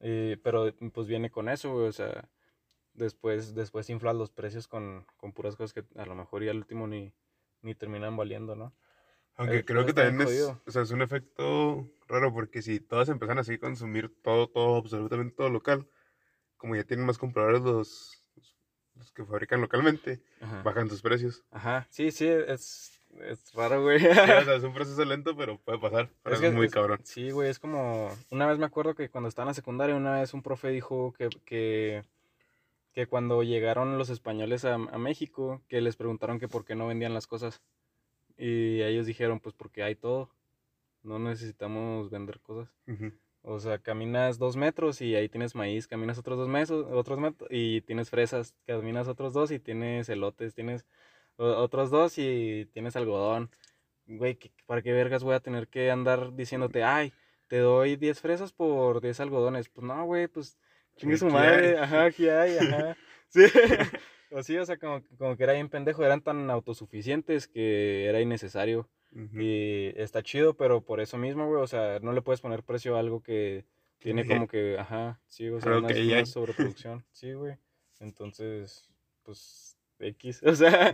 [0.00, 2.30] Eh, pero pues viene con eso, güey, o sea,
[2.94, 6.56] después, después inflas los precios con, con puras cosas que a lo mejor ya al
[6.56, 7.12] último ni,
[7.60, 8.72] ni terminan valiendo, ¿no?
[9.34, 13.10] Aunque Eh, creo que también es, o sea, es un efecto raro porque si todos
[13.10, 15.86] empiezan así a consumir todo, todo, absolutamente todo local,
[16.56, 18.22] como ya tienen más compradores los,
[18.94, 20.62] los, que fabrican localmente, Ajá.
[20.62, 21.42] bajan sus precios.
[21.50, 23.98] Ajá, sí, sí, es, es raro, güey.
[24.00, 26.10] Sí, o sea, es un proceso lento, pero puede pasar.
[26.22, 27.00] Pero es, que muy es- cabrón.
[27.04, 28.10] Sí, güey, es como.
[28.30, 31.12] Una vez me acuerdo que cuando estaba en la secundaria, una vez un profe dijo
[31.12, 32.04] que, que,
[32.92, 36.86] que cuando llegaron los españoles a, a México, que les preguntaron que por qué no
[36.86, 37.62] vendían las cosas.
[38.38, 40.30] Y ellos dijeron, pues porque hay todo.
[41.02, 42.68] No necesitamos vender cosas.
[43.48, 47.48] O sea, caminas dos metros y ahí tienes maíz, caminas otros dos metros, otros metros
[47.52, 50.84] y tienes fresas, caminas otros dos y tienes elotes, tienes
[51.36, 53.50] otros dos y tienes algodón.
[54.06, 57.12] Güey, ¿qué- ¿para qué vergas voy a tener que andar diciéndote, ay,
[57.46, 59.68] te doy 10 fresas por 10 algodones?
[59.68, 60.58] Pues no, güey, pues
[60.96, 61.84] chingue su madre, hay.
[61.84, 62.96] ajá, aquí hay, ajá.
[63.28, 63.42] Sí.
[64.32, 68.20] O sí, o sea, como, como que era bien pendejo, eran tan autosuficientes que era
[68.20, 68.88] innecesario.
[69.12, 72.96] Y está chido, pero por eso mismo, güey, o sea, no le puedes poner precio
[72.96, 73.64] a algo que
[73.98, 74.28] tiene Sí.
[74.28, 77.56] como que, ajá, sí, o sea, una, que sobreproducción, sí, güey.
[78.00, 78.88] Entonces,
[79.22, 80.92] pues, X, o sea,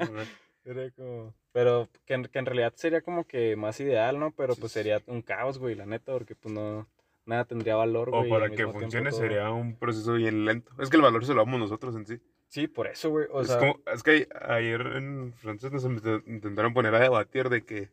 [0.64, 4.30] era como, pero que en, que en realidad sería como que más ideal, ¿no?
[4.30, 6.86] Pero pues Sí, sería un caos, güey, la neta, porque pues no,
[7.26, 8.32] nada tendría valor, O güey.
[8.32, 10.70] al para que funcione todo- sería un proceso bien lento.
[10.80, 12.20] Es que el valor se lo damos nosotros en sí.
[12.46, 16.22] Sí, por eso, güey, o es, sea, como, es que ayer en francés nos int-
[16.26, 17.90] intentaron poner a debatir de que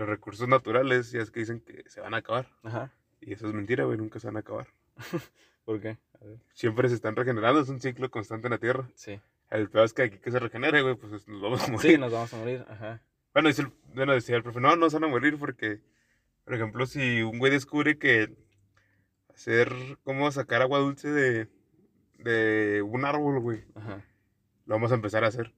[0.00, 2.48] los recursos naturales ya es que dicen que se van a acabar.
[2.62, 4.66] ajá, Y eso es mentira, güey, nunca se van a acabar.
[5.64, 5.98] ¿por qué?
[6.20, 8.88] A ver, Siempre se están regenerando, es un ciclo constante en la Tierra.
[8.94, 9.20] sí.
[9.50, 11.98] El peor es que aquí que se regenere, güey, pues nos vamos a Sí, morir.
[11.98, 13.02] nos vamos a morir, ajá.
[13.34, 15.80] Bueno, dice el- bueno, decía el profe, no, no se van a morir porque,
[16.44, 18.32] por ejemplo, si un güey descubre que
[19.34, 19.72] hacer,
[20.04, 21.48] cómo sacar agua dulce de,
[22.18, 24.04] de un árbol, güey, Ajá.
[24.66, 25.52] lo vamos a empezar a hacer.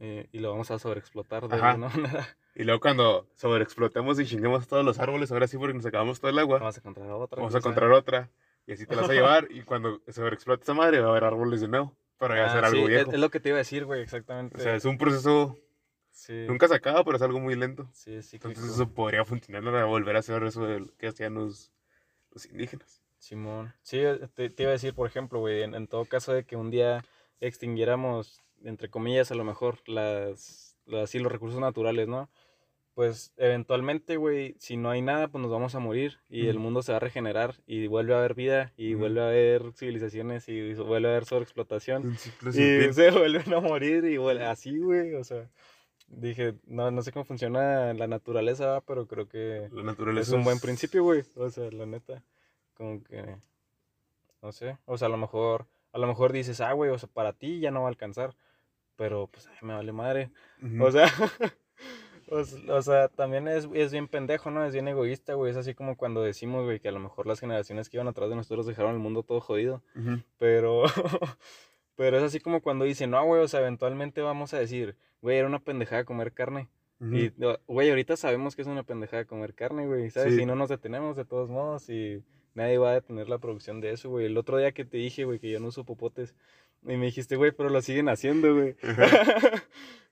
[0.00, 1.70] Eh, y lo vamos a sobreexplotar de Ajá.
[1.70, 2.36] alguna manera.
[2.54, 6.30] Y luego cuando sobreexplotemos y chinguemos todos los árboles, ahora sí porque nos acabamos todo
[6.30, 7.36] el agua, Vamos a encontrar otra.
[7.36, 7.70] vamos a sabe.
[7.70, 8.30] encontrar otra.
[8.66, 9.48] Y así te la vas a llevar.
[9.50, 11.96] Y cuando sobreexplote esa madre, va a haber árboles de nuevo.
[12.16, 13.12] Para Ah, hacer sí, algo es, viejo.
[13.12, 14.56] es lo que te iba a decir, güey, exactamente.
[14.56, 15.56] O sea, es un proceso,
[16.10, 17.88] sí, nunca se acaba, pero es algo muy lento.
[17.92, 18.48] sí, es cíclico.
[18.48, 21.70] Entonces eso podría funcionar para volver a hacer eso de que hacían los,
[22.32, 23.02] los indígenas.
[23.18, 23.72] Simón.
[23.82, 26.44] Sí, eh, te, te iba a decir, por ejemplo, güey, en, en todo caso de
[26.44, 27.04] que un día
[27.40, 32.28] extinguiéramos, entre comillas, a lo mejor, las, las- así, los recursos naturales, ¿no?
[32.94, 36.82] Pues eventualmente, güey, si no hay nada, pues nos vamos a morir y el mundo
[36.82, 40.74] se va a regenerar y vuelve a haber vida y vuelve a haber civilizaciones y
[40.74, 42.16] vuelve a haber sobreexplotación.
[42.88, 45.48] Y se vuelven a morir y vuel- así, güey, o sea,
[46.08, 50.42] dije, no, no sé cómo funciona la naturaleza, pero creo que La naturaleza es un
[50.42, 52.24] buen principio, güey, o sea, la neta,
[52.74, 53.36] como que,
[54.42, 57.08] no sé, o sea, a lo mejor, a lo mejor dices, ah, güey, o sea,
[57.08, 58.34] para ti ya no va a alcanzar,
[58.98, 60.30] pero pues, me vale madre,
[60.82, 61.06] o sea,
[62.30, 64.64] o, s- o sea, también es, es bien pendejo, ¿no?
[64.66, 67.40] Es bien egoísta, güey, es así como cuando decimos, güey, que a lo mejor las
[67.40, 69.82] generaciones que iban atrás de nosotros dejaron el mundo todo jodido.
[70.36, 70.82] Pero,
[71.96, 75.38] pero es así como cuando dicen, no, güey, o sea, eventualmente vamos a decir, güey,
[75.38, 76.68] era una pendejada comer carne.
[77.00, 77.14] Ujú.
[77.14, 80.34] Y, no, güey, ahorita sabemos que es una pendejada comer carne, güey, ¿sabes?
[80.34, 80.42] Sí.
[80.42, 82.22] Y no nos detenemos de todos modos y
[82.54, 84.26] nadie va a detener la producción de eso, güey.
[84.26, 86.34] El otro día que te dije, güey, que yo no uso popotes,
[86.82, 88.76] y me dijiste, güey, pero lo siguen haciendo, güey.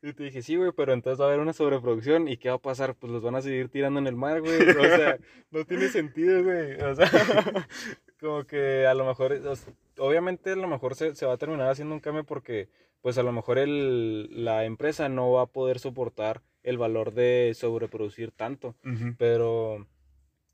[0.02, 2.56] y te dije, sí, güey, pero entonces va a haber una sobreproducción y ¿qué va
[2.56, 2.94] a pasar?
[2.94, 4.60] Pues los van a seguir tirando en el mar, güey.
[4.60, 5.18] O sea,
[5.50, 6.80] no tiene sentido, güey.
[6.80, 7.08] O sea,
[8.20, 11.38] como que a lo mejor, o sea, obviamente a lo mejor se, se va a
[11.38, 12.68] terminar haciendo un cambio porque,
[13.00, 17.52] pues a lo mejor el, la empresa no va a poder soportar el valor de
[17.54, 18.74] sobreproducir tanto.
[19.18, 19.86] Pero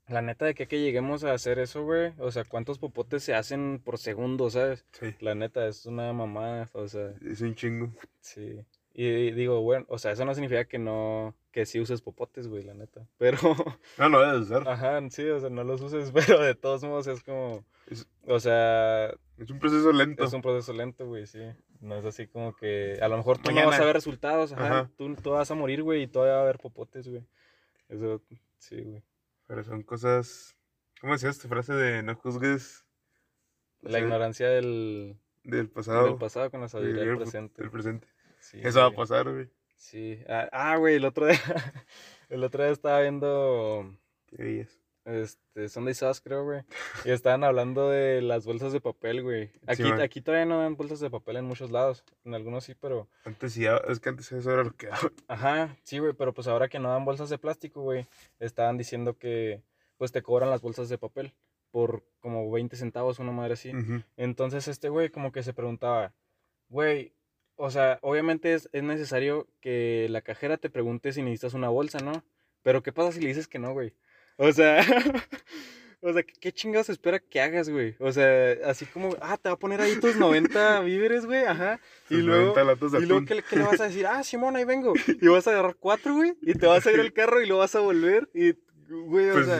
[0.07, 3.33] la neta de que, que lleguemos a hacer eso, güey, o sea, ¿cuántos popotes se
[3.35, 4.85] hacen por segundo, sabes?
[4.91, 7.91] Sí, La neta es una mamada, o sea, es un chingo.
[8.19, 8.59] sí.
[8.95, 12.63] Y digo, bueno, o sea, eso no significa que no, que sí uses popotes, güey,
[12.63, 13.07] la neta.
[13.17, 13.39] Pero,
[13.97, 14.67] No lo debes usar.
[14.69, 18.39] ajá, sí, o sea, no los uses, pero de todos modos es como, Es- o
[18.39, 19.07] sea,
[19.39, 20.23] Es un proceso lento.
[20.23, 21.39] es un proceso lento, güey, sí.
[21.81, 24.65] No es así como que a lo mejor tú no vas a ver resultados, ajá.
[24.65, 24.91] Ajá.
[24.95, 27.23] Tú, tú vas a morir, güey, y todavía va a haber popotes, güey.
[27.89, 28.21] Eso,
[28.59, 29.01] sí, güey.
[29.47, 30.55] Pero son cosas.
[31.01, 32.85] ¿Cómo decías tu frase de no juzgues
[33.81, 34.03] La Sí.
[34.05, 36.05] ignorancia del, del pasado?
[36.05, 37.61] del pasado con la sabiduría del presente.
[37.61, 38.07] el presente.
[38.39, 39.49] Sí, Eso va a pasar, güey.
[39.75, 40.19] Sí.
[40.29, 41.35] Ah, ah, güey, el otro día,
[42.29, 44.79] el otro día estaba viendo ¿Qué veías?
[45.05, 46.61] Este, Sunday Sauce, creo, güey.
[47.05, 49.51] Y estaban hablando de las bolsas de papel, güey.
[49.67, 52.03] Aquí, aquí todavía no dan bolsas de papel en muchos lados.
[52.23, 53.07] En algunos sí, pero...
[53.25, 55.11] Antes sí, ah, es que antes eso era lo que daba.
[55.27, 58.07] Ajá, sí, güey, pero pues ahora que no dan bolsas de plástico, güey,
[58.39, 59.61] estaban diciendo que
[59.97, 61.33] pues te cobran las bolsas de papel
[61.71, 63.71] por como 20 centavos, una madre así.
[64.15, 66.13] Entonces este güey como que se preguntaba,
[66.69, 67.13] güey,
[67.55, 71.99] o sea, obviamente es, es necesario que la cajera te pregunte si necesitas una bolsa,
[71.99, 72.23] ¿no?
[72.61, 73.93] Pero ¿qué pasa si le dices que no, güey?
[74.37, 74.79] O sea,
[76.01, 77.95] o sea, ¿qué, chingados espera que hagas, güey?
[77.99, 81.79] O sea, así como, ah, te va a poner ahí tus 90 víveres, güey, ajá.
[82.09, 83.25] Y luego, 90 latas de y luego.
[83.25, 84.05] ¿qué, le- qué le vas a decir?
[84.07, 84.93] Ah, Simón, ahí vengo.
[85.21, 87.57] Y vas a agarrar cuatro, güey, y te vas a ir al carro y lo
[87.57, 88.29] vas a volver.
[88.33, 88.53] Y,
[88.89, 89.57] güey, o Pues, sea...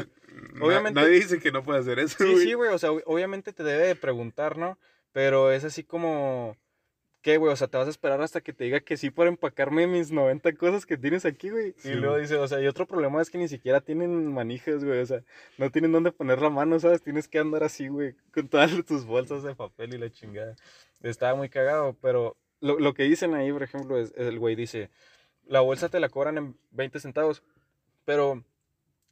[0.53, 2.45] na- obviamente- Nadie dice que no puede hacer eso, Sí, güey.
[2.45, 4.77] sí, güey, o sea, ob- obviamente te debe de preguntar, ¿no?
[5.11, 6.57] Pero es así como,
[7.23, 7.51] ¿qué, güey?
[7.51, 10.11] O sea, te vas a esperar hasta que te diga que sí por empacarme mis
[10.11, 11.73] 90 cosas que tienes aquí, güey.
[11.77, 14.83] Sí, y luego dice, o sea, y otro problema es que ni siquiera tienen manijas,
[14.83, 14.99] güey.
[14.99, 15.23] O sea,
[15.57, 17.01] no tienen dónde poner la mano, ¿sabes?
[17.01, 20.55] Tienes que andar así, güey, con todas tus bolsas de papel y la chingada.
[21.01, 24.91] Estaba muy cagado, pero lo, lo que dicen ahí, por ejemplo, es, el güey dice,
[25.47, 27.41] la bolsa te la cobran en 20 centavos,
[28.05, 28.43] pero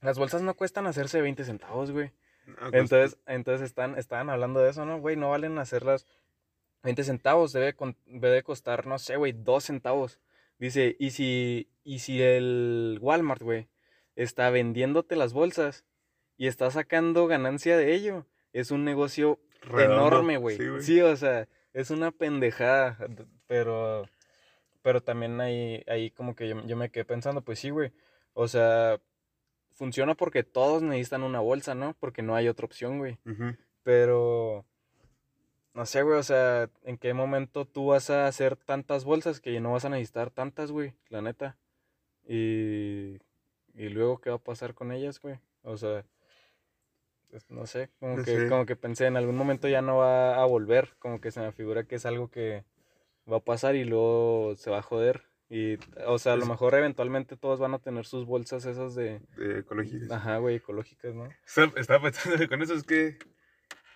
[0.02, 2.12] las bolsas no cuestan hacerse 20 centavos, güey.
[2.46, 5.00] No, Entonces, entonces están, estaban hablando de eso, ¿no?
[5.00, 6.06] Güey, no valen hacerlas
[6.84, 10.20] 20 centavos, debe, con- debe costar, no sé, güey, 2 centavos.
[10.58, 13.68] Dice, y si, y si el Walmart, güey,
[14.16, 15.86] está vendiéndote las bolsas
[16.38, 20.08] y está sacando ganancia de ello, es un negocio redondo.
[20.08, 20.58] enorme, güey.
[20.58, 22.98] Sí, Sí, o sea, es una pendejada,
[23.48, 24.08] pero,
[24.82, 27.92] pero también ahí, ahí como que yo, yo me quedé pensando, pues sí, güey.
[28.34, 29.00] O sea,
[29.74, 31.96] funciona porque todos necesitan una bolsa, ¿no?
[32.00, 33.18] Porque no hay otra opción, güey.
[33.84, 34.66] Pero,
[35.74, 39.60] no sé, güey, o sea, ¿en qué momento tú vas a hacer tantas bolsas que
[39.60, 40.94] no vas a necesitar tantas, güey?
[41.10, 41.58] La neta.
[42.28, 43.18] Y,
[43.74, 45.40] y luego, ¿qué va a pasar con ellas, güey?
[45.64, 46.06] O sea,
[47.30, 50.46] pues, no sé, como que, como que pensé, en algún momento ya no va a
[50.46, 52.66] volver, como que se me figura que es algo que
[53.32, 55.24] va a pasar y luego se va a joder.
[55.50, 59.22] Y, o sea, a lo mejor eventualmente todos van a tener sus bolsas esas de,
[59.38, 60.12] De ecológicas.
[60.12, 61.30] ajá, güey, ecológicas, ¿no?
[61.46, 63.18] Estaba estaba pensando con eso, es que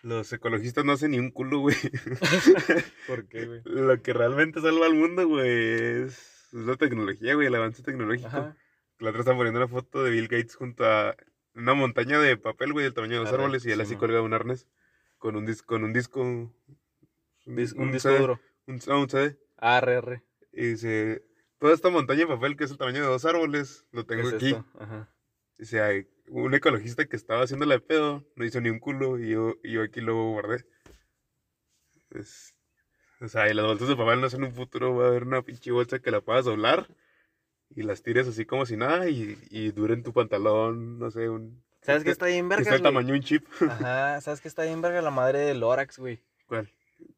[0.06, 1.76] los ecologistas no hacen ni un culo, güey.
[3.08, 3.62] ¿Por qué, güey?
[3.66, 8.28] Lo que realmente salva al mundo, güey, es, la tecnología, güey, el avance tecnológico.
[8.28, 8.56] Ajá.
[9.00, 11.16] La otra están poniendo una foto de Bill Gates junto a
[11.54, 14.00] una montaña de papel, güey, del tamaño de dos Arre, árboles, y él así Simón.
[14.02, 14.68] colga un arnés
[15.18, 16.22] con un, dis con un disco.
[16.22, 16.54] Un,
[17.46, 18.40] Dis- un disco CD, duro.
[18.68, 19.38] Un, no, un CD.
[19.58, 20.24] Arre, arre.
[20.54, 21.24] Y dice,
[21.58, 24.34] toda esta montaña de papel que es el tamaño de dos árboles, lo tengo es
[24.36, 24.50] aquí.
[24.52, 24.66] esto?
[24.80, 25.10] Ajá.
[25.58, 29.56] Dice, un ecologista que estaba haciendo de pedo, no hizo ni un culo, y yo,
[29.64, 30.66] y yo aquí lo guardé.
[32.12, 32.54] Es-
[33.22, 35.42] o sea, y las bolsas de papel no son un futuro, va a haber una
[35.42, 36.88] pinche bolsa que la puedas doblar
[37.70, 41.64] y las tires así como si nada y, y duren tu pantalón, no sé, un...
[41.82, 43.46] ¿Sabes qué está bien que verga, está el tamaño un chip.
[43.62, 45.02] Ajá, ¿sabes qué está bien verga?
[45.02, 46.20] La madre de Lorax, güey.
[46.48, 46.70] ¿Cuál?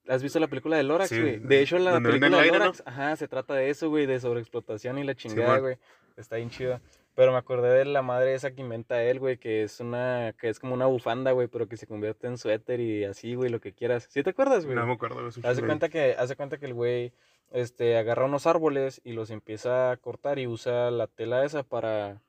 [0.07, 1.39] ¿Has visto la película de Lorax, Sí, güey?
[1.39, 2.65] de hecho, la película de aire, ¿no?
[2.65, 5.61] Lorax, ajá, se trata de eso, güey, de sobreexplotación y la chingada, Simón.
[5.61, 5.77] güey.
[6.17, 6.81] Está bien chida.
[7.17, 10.49] Pero me acordé de la madre esa que inventa él, güey, que es una, que
[10.49, 13.59] es como una bufanda, güey, pero que se convierte en suéter y así, güey, lo
[13.59, 14.07] que quieras.
[14.11, 14.75] ¿Sí te acuerdas, güey?
[14.75, 15.17] No me acuerdo.
[15.21, 17.13] un Hace cuenta que, hace cuenta que el güey
[17.49, 22.21] este, agarra unos árboles y los empieza a cortar y usa la tela esa para...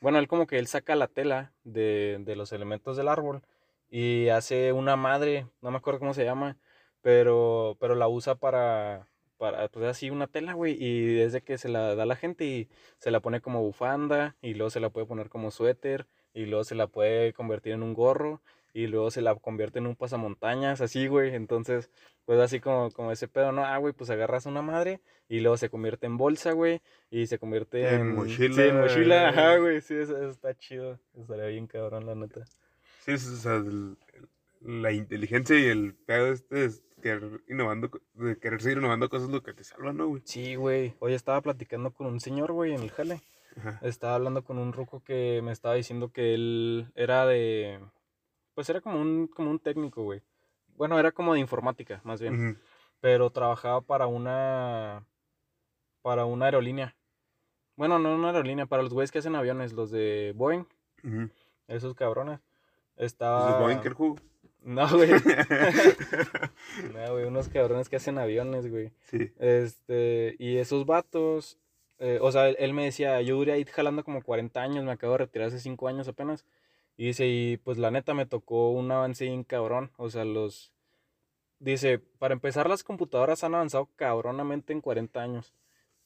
[0.00, 3.42] Bueno, él como que él saca la tela de, de los elementos del árbol
[3.90, 6.56] y hace una madre, no me acuerdo cómo se llama,
[7.02, 11.68] pero, pero la usa para, para, pues así una tela, güey, y desde que se
[11.68, 14.90] la da a la gente y se la pone como bufanda y luego se la
[14.90, 18.42] puede poner como suéter y luego se la puede convertir en un gorro
[18.74, 21.90] y luego se la convierte en un pasamontañas, así, güey, entonces
[22.26, 23.64] pues así como, como ese pedo, ¿no?
[23.64, 27.38] Ah, güey, pues agarras una madre y luego se convierte en bolsa, güey, y se
[27.38, 28.14] convierte En en...
[28.14, 28.54] mochila.
[28.54, 31.00] Sí, en mochila, ajá, güey, sí, eso, eso está chido.
[31.16, 32.44] Estaría bien cabrón, la neta.
[33.00, 33.96] Sí, es, o sea, el-
[34.60, 39.34] la inteligencia y el pedo este es querer innovando, de querer seguir innovando cosas es
[39.34, 40.22] lo que te salva, ¿no, güey?
[40.24, 40.94] Sí, güey.
[40.98, 43.20] Hoy estaba platicando con un señor, güey, en el jale.
[43.56, 43.78] Ajá.
[43.82, 47.80] Estaba hablando con un ruco que me estaba diciendo que él era de...
[48.54, 50.22] Pues era como un, como un técnico, güey.
[50.76, 52.58] Bueno, era como de informática, más bien.
[53.00, 55.04] Pero trabajaba para una
[56.02, 56.96] para una aerolínea.
[57.76, 60.64] Bueno, no una aerolínea, para los güeyes que hacen aviones, los de Boeing,
[61.66, 62.40] esos cabrones.
[62.96, 64.16] Estaba es Boeing, que el jugo.
[64.62, 65.10] No, güey.
[66.94, 68.92] no, güey, unos cabrones que hacen aviones, güey.
[69.10, 69.32] sí.
[69.38, 71.58] Este, y esos vatos,
[71.98, 74.92] eh, o sea, él, él me decía, yo duré ahí jalando como 40 años, me
[74.92, 76.44] acabo de retirar hace 5 años apenas.
[76.98, 79.92] Y dice, y pues la neta me tocó un avance bien cabrón.
[79.96, 80.72] O sea, los...
[81.60, 85.54] Dice, para empezar, las computadoras han avanzado cabronamente en 40 años.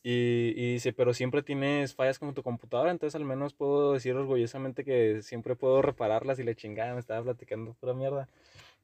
[0.04, 4.14] Y, y dice, pero siempre tienes fallas con tu computadora, entonces al menos puedo decir
[4.14, 8.28] orgullosamente que siempre puedo repararlas y le chingada, me estaba platicando pura mierda.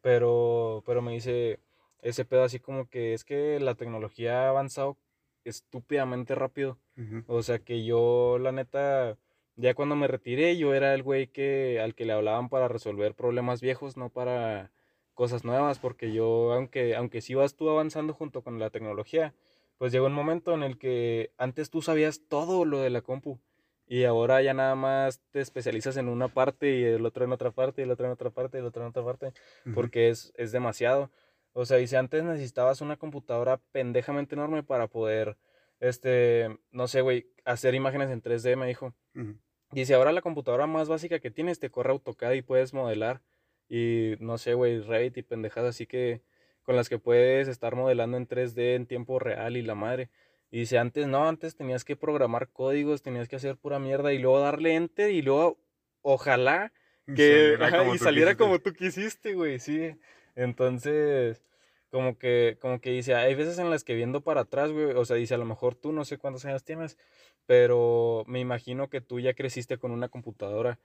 [0.00, 1.58] Pero, pero me dice
[2.02, 4.96] ese pedo así como que es que la tecnología ha avanzado
[5.44, 6.78] estúpidamente rápido.
[6.96, 7.24] Ujú.
[7.26, 9.16] O sea que yo, la neta,
[9.56, 13.14] ya cuando me retiré, yo era el güey que, al que le hablaban para resolver
[13.14, 14.70] problemas viejos, no para
[15.14, 19.34] cosas nuevas, porque yo, aunque, aunque sí vas tú avanzando junto con la tecnología,
[19.78, 23.38] pues llegó un momento en el que antes tú sabías todo lo de la compu.
[23.86, 27.52] Y ahora ya nada más te especializas en una parte y el otro en otra
[27.52, 29.32] parte y el otro en otra parte y el otro en otra parte
[29.74, 31.10] porque es, es demasiado.
[31.54, 35.38] O sea, dice, antes necesitabas una computadora pendejamente enorme para poder,
[35.80, 38.94] este, no sé, güey, hacer imágenes en 3D, me dijo.
[39.14, 39.38] Ujú.
[39.72, 43.22] Dice, ahora la computadora más básica que tienes te corre AutoCAD y puedes modelar.
[43.68, 46.22] Y no sé, güey, Revit y pendejadas, así que
[46.68, 50.10] con las que puedes estar modelando en 3D en tiempo real y la madre.
[50.50, 54.18] Y dice, antes no, antes tenías que programar códigos, tenías que hacer pura mierda y
[54.18, 55.58] luego darle enter y luego,
[56.02, 56.74] ojalá
[57.14, 58.36] que Saliera ajá, como y tú saliera quisiste.
[58.36, 59.96] como tú quisiste, güey, sí.
[60.34, 61.42] Entonces,
[61.90, 65.06] como que, como que dice, hay veces en las que viendo para atrás, güey, o
[65.06, 66.98] sea, dice, a lo mejor tú no sé cuántos años tienes,
[67.46, 70.78] pero me imagino que tú ya creciste con una computadora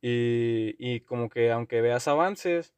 [0.00, 2.72] y, y como que aunque veas avances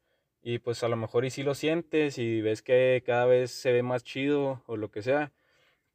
[0.49, 3.73] y pues a lo mejor y sí lo sientes y ves que cada vez se
[3.73, 5.33] ve más chido o lo que sea,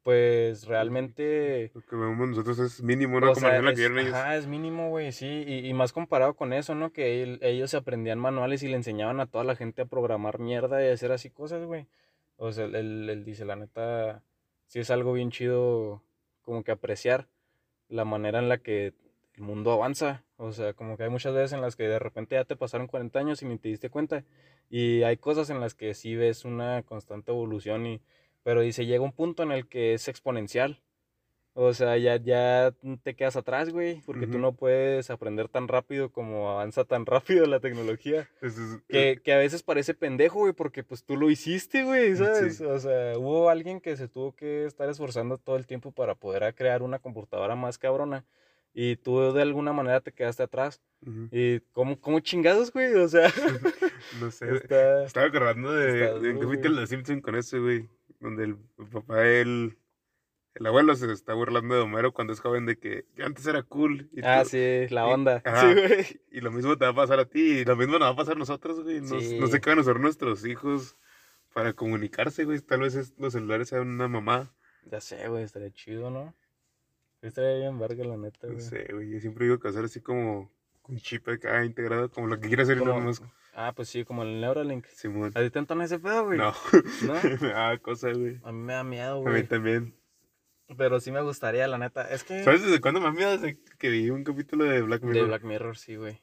[0.03, 1.71] pues realmente...
[1.73, 3.31] Lo que vemos nosotros es mínimo, ¿no?
[3.31, 4.13] O sea, la que es, ellos.
[4.13, 6.91] ajá, es mínimo, güey, sí, y, y más comparado con eso, ¿no?
[6.93, 10.37] Que el- ellos se aprendían manuales y le enseñaban a toda la gente a programar
[10.37, 11.87] mierda y a hacer así cosas, güey.
[12.37, 14.21] O sea, él- él dice, la neta,
[14.67, 16.03] sí es algo bien chido
[16.43, 17.27] como que apreciar
[17.89, 18.93] la manera en la que
[19.35, 20.23] el mundo avanza.
[20.37, 22.87] O sea, como que hay muchas veces en las que de repente ya te pasaron
[22.87, 24.23] 40 años y ni te diste cuenta.
[24.69, 28.01] Y hay cosas en las que sí ves una constante evolución y...
[28.43, 30.81] Pero dice, llega un punto en el que es exponencial.
[31.55, 32.73] O sea, ya, ya
[33.03, 34.39] te quedas atrás, güey, porque tú Ujú.
[34.39, 38.27] no puedes aprender tan rápido como avanza tan rápido la tecnología.
[38.41, 42.15] Eso es- Que, que a veces parece pendejo, güey, porque pues tú lo hiciste, güey,
[42.15, 42.57] ¿sabes?
[42.57, 42.63] Sí.
[42.65, 46.53] O sea, hubo alguien que se tuvo que estar esforzando todo el tiempo para poder
[46.55, 48.25] crear una computadora más cabrona.
[48.73, 50.81] Y tú de alguna manera te quedaste atrás.
[51.05, 51.27] Ujú.
[51.31, 52.93] Y ¿cómo, cómo chingados, güey?
[52.95, 53.31] O sea,
[54.19, 54.55] No sé.
[54.55, 55.03] está...
[55.05, 57.87] Estaba acordando de, está de duro, de Simpson con ese, güey.
[58.19, 58.55] Donde el
[58.91, 59.77] papá, el,
[60.55, 63.61] el abuelo se está burlando de Homero cuando es joven de que yo antes era
[63.63, 64.09] cool.
[64.13, 65.41] Y, Ah, tú- sí, la y- onda.
[65.45, 65.61] ajá.
[65.61, 66.21] Sí, güey.
[66.31, 67.59] y lo mismo te va a pasar a ti.
[67.59, 69.01] Y lo mismo nos va a pasar a nosotros, güey.
[69.01, 69.37] No, Sí.
[69.39, 70.95] no sé qué van a hacer nuestros hijos
[71.53, 72.59] para comunicarse, güey.
[72.61, 74.51] Tal vez los celulares sean una mamá.
[74.89, 76.33] Ya sé, güey, estaría chido, ¿no?
[77.23, 78.61] Estaría bien verga, la neta, No güey.
[78.65, 79.09] sé, güey.
[79.09, 80.51] Yo siempre digo que hacer así como
[80.87, 83.23] un chip acá integrado, como lo que quiere hacer Elon Musk.
[83.55, 84.85] Ah, pues sí, como el Neuralink.
[84.87, 85.31] Simón.
[85.35, 86.37] ¿A ti te entona ese pedo, güey?
[86.37, 86.53] No.
[87.03, 87.13] ¿No?
[87.41, 88.39] Me da cosa, güey.
[88.43, 89.47] A mí me da miedo, A mí güey.
[89.47, 89.95] también.
[90.77, 92.09] Pero sí me gustaría, la neta.
[92.09, 92.43] Es que...
[92.43, 93.31] ¿Sabes desde cuándo me da miedo?
[93.31, 95.27] Desde que vi un capítulo de Black De Mirror.
[95.27, 96.21] Black Mirror, sí, güey.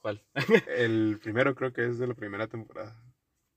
[0.00, 0.22] ¿Cuál?
[0.76, 2.96] El primero creo que es de la primera temporada.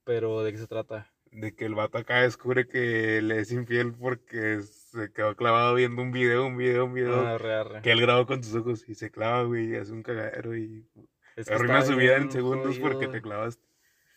[0.04, 1.12] Pero, ¿de qué se trata?
[1.32, 4.62] De que el vato acá descubre que le es infiel porque
[4.96, 7.20] se quedó clavado viendo un video, un video, un video.
[7.28, 7.82] Arre, arre.
[7.82, 10.88] Que él grabó con sus ojos y se clava, güey, y hace un cagadero y
[11.36, 13.64] Es que arruina su vida en segundos porque te clavaste.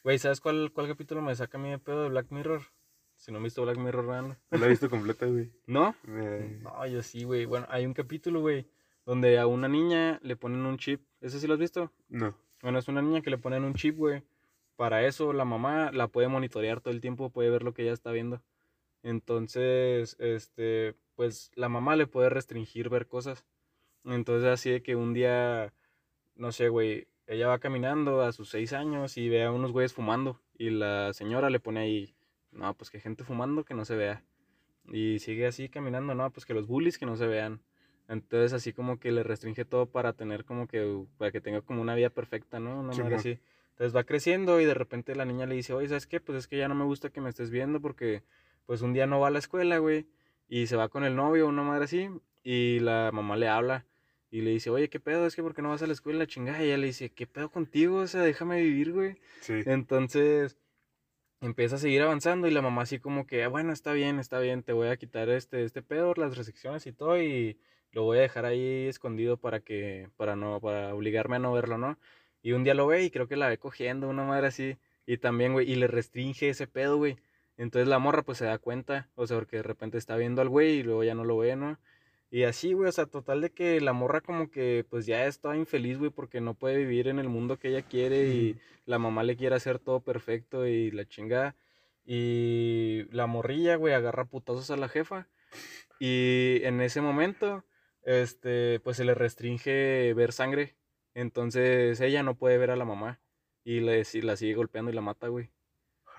[0.04, 2.62] Güey, ¿sabes cuál, cuál capítulo me saca a mí de pedo de Black Mirror?
[3.16, 4.36] Si no han visto Black Mirror, veanlo.
[4.50, 5.50] No la he visto completa, güey.
[5.66, 5.94] ¿No?
[6.04, 7.44] Me- No, yo sí, güey.
[7.46, 8.68] Bueno, hay un capítulo, güey,
[9.04, 11.02] donde a una niña le ponen un chip.
[11.20, 11.92] ¿Ese sí lo has visto?
[12.08, 12.32] No.
[12.62, 14.22] Bueno, es una niña que le ponen un chip, güey.
[14.76, 17.92] Para eso la mamá la puede monitorear todo el tiempo, puede ver lo que ella
[17.92, 18.40] está viendo.
[19.02, 23.46] Entonces, este, pues la mamá le puede restringir ver cosas.
[24.04, 25.72] Entonces, así de que un día,
[26.34, 29.92] no sé, güey, ella va caminando a sus seis años y ve a unos güeyes
[29.92, 30.40] fumando.
[30.56, 32.14] Y la señora le pone ahí,
[32.50, 34.24] no, pues que gente fumando que no se vea.
[34.86, 37.60] Y sigue así caminando, no, pues que los bullies que no se vean.
[38.08, 41.82] Entonces, así como que le restringe todo para tener como que, para que tenga como
[41.82, 42.80] una vida perfecta, ¿no?
[42.80, 43.12] Una madre Simón.
[43.14, 43.38] así.
[43.72, 46.18] Entonces va creciendo y de repente la niña le dice, oye, ¿sabes qué?
[46.18, 48.24] Pues es que ya no me gusta que me estés viendo porque
[48.68, 50.06] pues un día no va a la escuela, güey.
[50.46, 52.10] Y se va con el novio, una madre así.
[52.42, 53.86] Y la mamá le habla
[54.30, 55.26] y le dice, oye, ¿qué pedo?
[55.26, 56.60] Es que ¿por qué no vas a la escuela, chingada?
[56.62, 57.96] Y ella le dice, ¿qué pedo contigo?
[58.00, 59.16] O sea, déjame vivir, güey.
[59.40, 59.62] Sí.
[59.64, 60.58] Entonces
[61.40, 64.38] empieza a seguir avanzando y la mamá así como que, "Ah, bueno, está bien, está
[64.40, 67.58] bien, te voy a quitar este, este pedo, las restricciones y todo y
[67.92, 71.78] lo voy a dejar ahí escondido para que, para no, para obligarme a no verlo,
[71.78, 71.98] ¿no?
[72.42, 75.16] Y un día lo ve y creo que la ve cogiendo, una madre así, y
[75.18, 77.16] también, güey, y le restringe ese pedo, güey.
[77.58, 80.48] Entonces la morra pues se da cuenta, o sea, porque de repente está viendo al
[80.48, 81.78] güey y luego ya no lo ve, ¿no?
[82.30, 85.56] Y así, güey, o sea, total de que la morra como que pues ya está
[85.56, 88.56] infeliz, güey, porque no puede vivir en el mundo que ella quiere y
[88.86, 91.56] la mamá le quiere hacer todo perfecto y la chingada.
[92.06, 95.28] Y la morrilla, güey, agarra putazos a la jefa.
[95.98, 97.64] Y en ese momento,
[98.04, 100.76] este, pues se le restringe ver sangre.
[101.14, 103.20] Entonces ella no puede ver a la mamá.
[103.64, 105.50] Y le, si- la sigue golpeando y la mata, güey.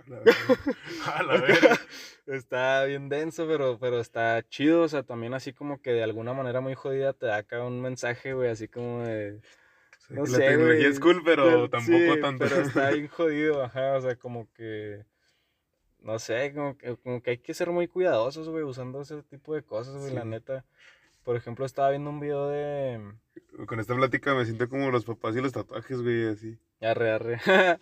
[0.09, 0.21] La.
[1.15, 1.79] A la verga.
[2.25, 4.81] Está bien denso, pero, pero está chido.
[4.81, 7.81] O sea, también así como que de alguna manera muy jodida te da acá un
[7.81, 9.39] mensaje, güey, así como de...
[10.09, 12.45] No la sé, tecnología güey, es cool, pero Pero- tampoco sí, tanto.
[12.47, 15.05] Pero está bien jodido, ajá, o sea, como que,
[15.99, 19.53] no sé, como que, como que hay que ser muy cuidadosos, güey, usando ese tipo
[19.53, 20.65] de cosas, güey, la neta.
[21.23, 22.99] Por ejemplo, estaba viendo un video de...
[23.67, 26.57] Con esta plática me siento como los papás y los tatuajes, güey, así.
[26.81, 27.39] Arre, arre.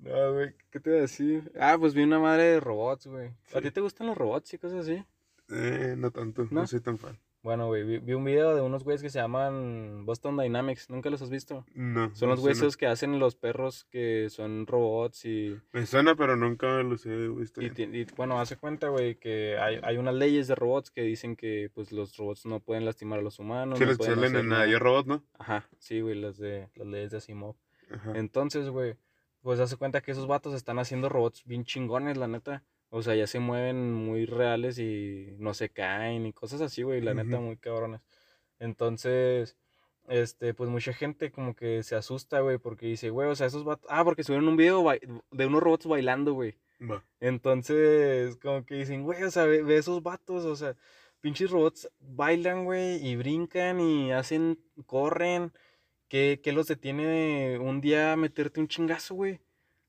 [0.00, 1.50] No, güey, ¿qué te iba a decir?
[1.58, 3.32] Ah, pues vi una madre de robots, güey.
[3.52, 5.04] ¿A ti te gustan los robots y cosas así?
[5.50, 6.66] Eh, no tanto, no, ¿No?
[6.68, 7.18] soy tan fan.
[7.42, 10.90] Bueno, güey, vi, vi un video de unos güeyes que se llaman Boston Dynamics.
[10.90, 11.64] ¿Nunca los has visto?
[11.74, 12.14] No.
[12.14, 15.56] Son los güeyes que hacen los perros que son robots y...
[15.72, 17.62] Me suena, pero nunca los he visto.
[17.62, 21.70] Y, bueno, hace cuenta, güey, que hay, hay unas leyes de robots que dicen que
[21.72, 23.78] pues los robots no pueden lastimar a los humanos.
[23.78, 24.66] Sí, no pueden hacer en nada.
[24.66, 25.24] Yo Robot, ¿no?
[25.38, 27.54] Ajá, sí, güey, las de las leyes de Asimov.
[27.90, 28.12] Ajá.
[28.16, 28.96] Entonces, güey,
[29.42, 32.64] pues hace cuenta que esos vatos están haciendo robots bien chingones, la neta.
[32.90, 37.00] O sea, ya se mueven muy reales y no se caen y cosas así, güey,
[37.02, 38.00] la neta, muy cabrones.
[38.58, 39.56] Entonces,
[40.08, 43.64] este, pues mucha gente como que se asusta, güey, porque dice, güey, o sea, esos
[43.64, 43.88] vatos...
[43.90, 44.84] Ah, porque subieron un video
[45.30, 46.56] de unos robots bailando, güey.
[47.20, 50.76] Entonces, como que dicen, güey, o sea, ve, ve esos vatos, o sea,
[51.20, 55.52] pinches robots bailan, güey, y brincan y hacen, corren.
[56.08, 59.40] ¿Qué, qué los detiene un día meterte un chingazo, güey?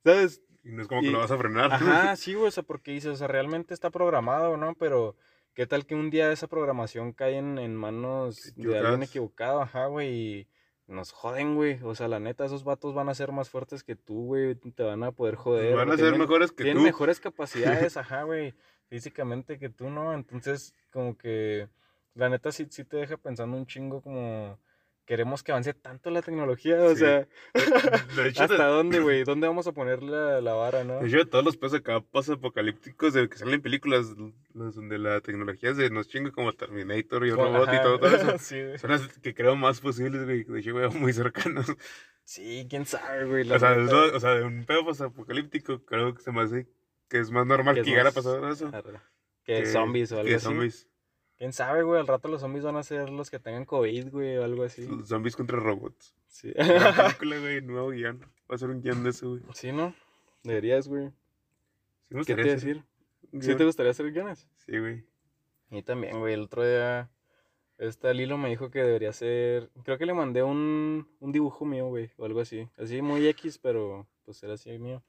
[0.04, 0.42] ¿Sabes?
[0.64, 1.72] Y no es como que lo vas a frenar.
[1.74, 4.76] Ajá, sí, güey, o sea, porque dices, o sea, realmente está programado, ¿no?
[4.76, 5.16] Pero,
[5.54, 9.86] ¿qué tal que un día esa programación cae en, en manos de alguien equivocado, ajá,
[9.88, 10.48] güey, y
[10.88, 11.80] nos joden, güey?
[11.84, 14.84] O sea, la neta, esos vatos van a ser más fuertes que tú, güey, te
[14.84, 15.76] van a poder joder.
[15.76, 16.84] Van a ser tienen- mejores que tienen tú.
[16.84, 18.54] mejores capacidades, ajá, güey,
[18.90, 20.14] físicamente que tú, ¿no?
[20.14, 21.70] Entonces, como que,
[22.16, 24.60] la neta, sí, sí te deja pensando un chingo como...
[25.10, 26.98] Queremos que avance tanto la tecnología, o Sí.
[26.98, 27.56] sea, De
[28.30, 29.24] hecho, ¿hasta de, dónde, güey?
[29.24, 31.00] ¿Dónde vamos a poner la, la vara, no?
[31.00, 34.06] de hecho, todos los pesos acá apocalípticos de que salen en películas,
[34.54, 38.16] los donde la tecnología se nos chinga como Terminator y Como- robot y todo, todo
[38.16, 38.38] eso.
[38.38, 38.78] sí, güey.
[38.78, 40.44] Son las que creo más posibles, güey.
[40.44, 41.66] De hecho, veo muy cercanos.
[42.24, 43.52] Sí, quién sabe, güey.
[43.52, 43.76] O sea,
[44.14, 46.68] o sea, de un pedo apocalíptico, creo que se me hace
[47.10, 48.72] que es más normal Que que, llegara a pasar eso.
[49.44, 50.46] Que zombies o algo que así.
[50.46, 50.88] zombies.
[51.40, 52.00] Quién sabe, güey.
[52.02, 54.86] Al rato los zombies van a ser los que tengan COVID, güey, o algo así.
[55.06, 56.14] Zombies contra robots.
[56.28, 56.52] Sí.
[56.56, 58.20] Gran película, güey, nuevo guion.
[58.52, 59.42] Va a ser un guion de eso, güey.
[59.54, 59.96] sí, ¿no?
[60.44, 61.12] Deberías, güey.
[62.10, 62.84] Sí, ¿Qué te decir?
[63.40, 64.48] ¿Sí te gustaría hacer guiones?
[64.58, 65.06] Sí, güey.
[65.72, 66.34] Y también, güey.
[66.34, 67.10] El otro día,
[67.78, 69.70] esta Lilo me dijo que debería ser.
[69.86, 72.68] Creo que le mandé un, un dibujo mío, güey, o algo así.
[72.78, 75.04] Así muy X, pero pues era así mío.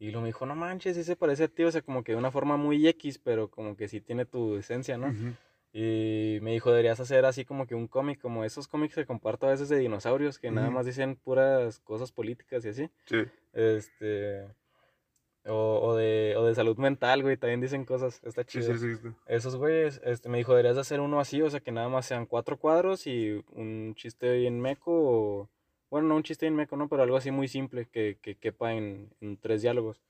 [0.00, 2.12] Y Lilo me dijo, no manches, sí se parece a ti, o sea, como que
[2.12, 5.08] de una forma muy X, pero como que sí tiene tu esencia, ¿no?
[5.08, 5.34] Ujú.
[5.72, 9.46] Y me dijo, deberías hacer así como que un cómic, como esos cómics que comparto
[9.46, 10.76] a veces de dinosaurios, que nada Ujú.
[10.76, 12.90] más dicen puras cosas políticas y así.
[13.04, 13.24] Sí.
[13.52, 14.46] Este.
[15.44, 18.20] O, o de, o de salud mental, güey, también dicen cosas.
[18.24, 18.74] Está chido.
[18.74, 19.08] sí, sí, sí.
[19.26, 22.06] Esos güeyes, este, me dijo, deberías de hacer uno así, o sea, que nada más
[22.06, 25.48] sean cuatro cuadros y un chiste bien meco, o...
[25.90, 26.88] Bueno, no un chiste bien meco, ¿no?
[26.88, 30.02] Pero algo así muy simple, que, que quepa en, en tres diálogos.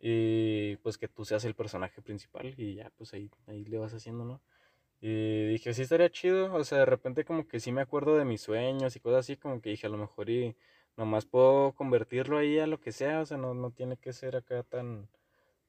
[0.00, 3.92] Y pues que tú seas el personaje principal y ya, pues ahí, ahí le vas
[3.92, 4.40] haciendo, ¿no?
[5.00, 8.24] Y dije, sí estaría chido, o sea, de repente como que sí me acuerdo de
[8.24, 10.56] mis sueños y cosas así, como que dije, a lo mejor y
[10.96, 14.34] nomás puedo convertirlo ahí a lo que sea, o sea, no, no tiene que ser
[14.34, 15.08] acá tan,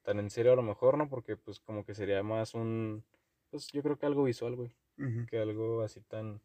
[0.02, 1.08] tan en serio a lo mejor, ¿no?
[1.08, 3.04] Porque pues como que sería más un,
[3.50, 4.74] pues yo creo que algo visual, güey,
[5.28, 6.40] que algo así tan,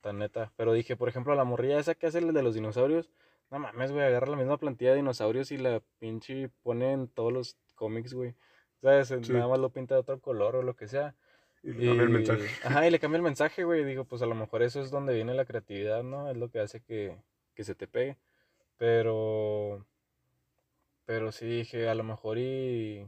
[0.00, 0.52] tan neta.
[0.56, 3.10] Pero dije, por ejemplo, la morrilla esa que hace el de los dinosaurios,
[3.50, 7.30] no mames, güey, agarra la misma plantilla de dinosaurios y la pinche pone en todos
[7.30, 8.34] los cómics, güey.
[8.80, 9.08] ¿Sabes?
[9.08, 9.32] Sí.
[9.32, 11.14] Nada más lo pinta de otro color o lo que sea.
[11.62, 12.46] Y le cambia el mensaje.
[12.64, 13.84] Ajá, y le cambia el mensaje, güey.
[13.84, 16.28] Digo, pues a lo mejor eso es donde viene la creatividad, ¿no?
[16.28, 17.16] Es lo que hace que,
[17.54, 18.18] que se te pegue.
[18.76, 19.86] Pero.
[21.04, 23.06] Pero sí dije, a lo mejor y.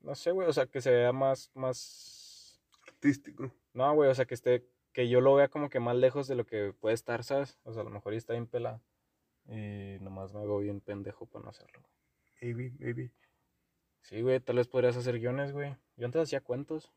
[0.00, 0.48] No sé, güey.
[0.48, 1.50] O sea, que se vea más.
[1.54, 2.62] más...
[2.86, 3.52] Artístico.
[3.74, 4.08] No, güey.
[4.08, 4.66] O sea, que esté.
[4.92, 7.58] Que yo lo vea como que más lejos de lo que puede estar, ¿sabes?
[7.64, 8.80] O sea, a lo mejor y está bien pelado.
[9.46, 11.82] Y nomás me hago bien pendejo para no hacerlo.
[12.40, 13.12] Maybe, maybe.
[14.00, 14.40] Sí, güey.
[14.40, 15.76] Tal vez podrías hacer guiones, güey.
[15.96, 16.92] Yo antes hacía cuentos.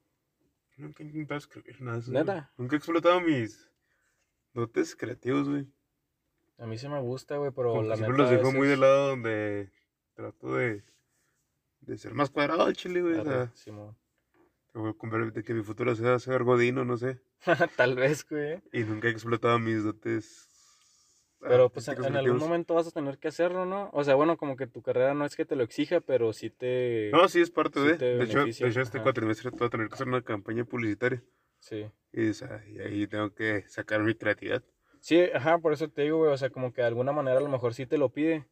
[0.78, 2.12] Nunca he intentado escribir nada güey.
[2.12, 2.52] ¿Neta?
[2.58, 3.70] Nunca he explotado mis
[4.54, 5.68] dotes creativos, güey.
[6.58, 8.52] A mí sí me gusta, güey, pero Como que la siempre neta los a dejo
[8.52, 9.72] muy de veces- lado donde
[10.14, 10.84] trato de,
[11.82, 13.16] de ser más cuadrado al chile, güey.
[13.16, 13.98] O Arre, sea, Simón.
[14.74, 17.20] de conver- de que mi futuro sea ser godino, no sé.
[17.78, 18.62] Tal vez, güey.
[18.72, 20.48] Y nunca he explotado mis dotes.
[21.48, 23.90] Pero pues en, en algún momento vas a tener que hacerlo, ¿no?
[23.94, 26.50] O sea, bueno, como que tu carrera no es que te lo exija, pero sí
[26.50, 27.10] te...
[27.12, 27.98] No, sí es parte sí de.
[27.98, 29.04] te De hecho, de hecho, este ajá.
[29.04, 31.22] cuatrimestre voy a tener que hacer una campaña publicitaria.
[31.60, 31.86] Sí.
[32.12, 34.64] Y, o sea, y ahí tengo que sacar mi creatividad.
[35.00, 37.42] Sí, ajá, por eso te digo, güey, o sea, como que de alguna manera a
[37.42, 38.48] lo mejor sí te lo pide,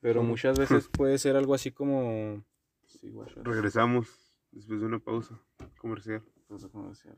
[0.00, 2.44] pero muchas veces puede ser algo así como...
[2.86, 3.40] Sí, guacha.
[3.42, 4.08] Regresamos
[4.50, 5.38] después de una pausa
[5.78, 6.22] comercial.
[6.48, 7.16] Pausa comercial.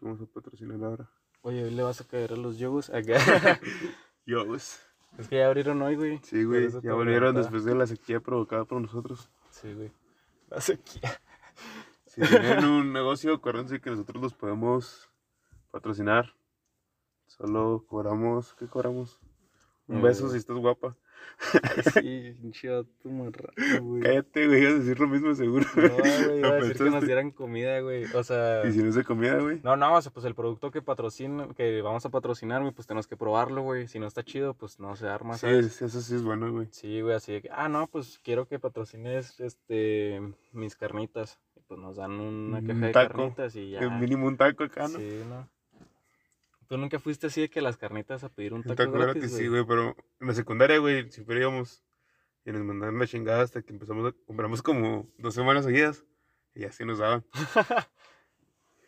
[0.00, 1.10] Vamos a patrocinar ahora.
[1.40, 3.18] Oye, le vas a caer a los yogos acá.
[4.26, 4.84] Yo, pues.
[5.18, 6.20] es que ya abrieron hoy, güey.
[6.22, 6.68] Sí, güey.
[6.82, 9.30] Ya volvieron después de la sequía provocada por nosotros.
[9.50, 9.92] Sí, güey.
[10.50, 11.20] La sequía.
[12.06, 15.10] Si tienen un negocio, acuérdense que nosotros los podemos
[15.70, 16.34] patrocinar.
[17.26, 19.20] Solo cobramos, ¿qué cobramos?
[19.86, 20.96] Un Eh, beso si estás guapa.
[22.02, 24.02] Sí, pinche vato marrano, güey.
[24.02, 25.66] Cállate, güey, ibas a decir lo mismo seguro.
[25.76, 25.88] No,
[26.26, 28.04] güey, iba a decir que nos dieran comida, güey.
[28.14, 28.64] O sea.
[28.66, 29.60] Y si no se comida, güey.
[29.62, 32.86] No, no, o sea, pues el producto que patrocina, que vamos a patrocinar, güey, pues
[32.86, 33.86] tenemos que probarlo, güey.
[33.86, 35.66] Si no está chido, pues no se arma, Sí, ¿sabes?
[35.66, 36.68] es- eso sí es bueno, güey.
[36.70, 40.20] Sí, güey, así de que, ah, no, pues quiero que patrocines, este,
[40.52, 41.38] mis carnitas.
[41.54, 43.12] Y pues nos dan una Un caja de taco.
[43.18, 43.80] carnitas y ya.
[43.80, 44.98] Es mínimo un taco acá, ¿no?
[44.98, 45.48] Sí, ¿no?
[46.68, 49.22] ¿Tú nunca fuiste así de que las carnitas a pedir un Un taco, taco gratis,
[49.22, 51.84] gratis, sí, güey, pero en la secundaria, güey, siempre íbamos
[52.44, 56.04] y nos mandaban la chingada hasta que empezamos a compramos como dos semanas seguidas
[56.54, 57.24] y así nos daban.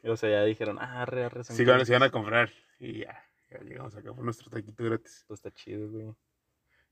[0.05, 3.25] O sea, ya dijeron, ah, arre, arre, Sí, cuando se iban a comprar y ya,
[3.51, 5.25] ya llegamos acá por nuestro taquito gratis.
[5.27, 6.15] Pues está chido, güey.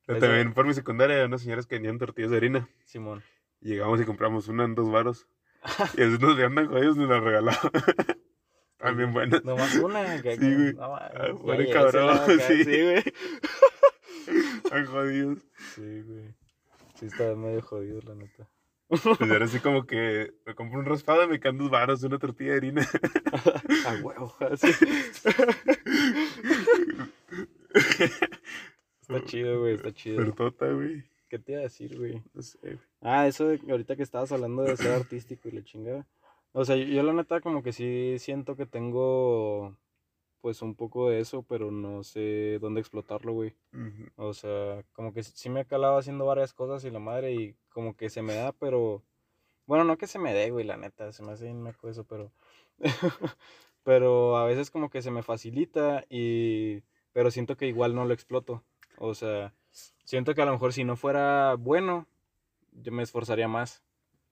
[0.06, 3.22] Pero también por mi secundaria unas señoras que vendían tortillas de harina Simón.
[3.60, 5.26] llegamos y compramos una en dos varos
[5.96, 7.72] y a veces nos dieron jodidos nos la regalaban.
[8.78, 9.44] También buenas.
[9.44, 10.02] Nomás una.
[10.22, 10.72] que- Sí, güey.
[10.74, 11.10] No, Ah,
[11.42, 12.64] bueno, cabrón, sí.
[12.64, 13.04] Sí, güey.
[14.70, 15.38] Tan jodidos.
[15.74, 16.34] Sí, güey.
[16.98, 18.48] Sí, está medio jodido, la neta.
[18.88, 22.18] Pues era así como que me compro un raspado y me quedan dos varos una
[22.18, 22.88] tortilla de harina.
[23.86, 24.68] A huevo, así.
[29.00, 30.24] Está chido, güey, está chido.
[30.24, 31.04] Tortota, güey.
[31.28, 32.22] ¿Qué te iba a decir, güey?
[32.32, 32.78] No sé, güey.
[33.00, 36.06] Ah, eso de ahorita que estabas hablando de ser artístico y la chingada.
[36.58, 39.76] O sea, yo, yo la neta como que sí siento que tengo
[40.40, 43.54] pues un poco de eso, pero no sé dónde explotarlo, güey.
[44.16, 47.56] O sea, como que sí me he calado haciendo varias cosas y la madre y
[47.68, 49.02] como que se me da, pero...
[49.66, 52.04] Bueno, no que se me dé, güey, la neta, se me hace bien meco eso,
[52.04, 52.32] pero...
[53.84, 56.82] pero a veces como que se me facilita y...
[57.12, 58.62] Pero siento que igual no lo exploto.
[58.96, 59.52] O sea,
[60.04, 62.06] siento que a lo mejor si no fuera bueno,
[62.72, 63.82] yo me esforzaría más,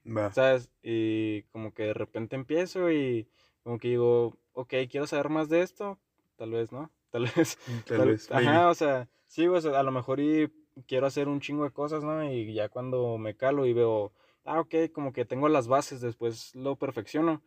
[0.06, 0.32] Va.
[0.32, 0.70] ¿sabes?
[0.82, 3.28] Y como que de repente empiezo y
[3.62, 5.98] como que digo, ok, quiero saber más de esto,
[6.36, 6.90] tal vez, ¿no?
[7.10, 7.58] Tal vez...
[7.86, 8.28] Tal, Tal- vez.
[8.30, 8.48] maybe.
[8.48, 10.50] Ajá, o sea, sí, o sea, a lo mejor y
[10.88, 12.24] quiero hacer un chingo de cosas, ¿no?
[12.28, 14.12] Y ya cuando me calo y veo,
[14.44, 17.40] ah, ok, como que tengo las bases, después lo perfecciono,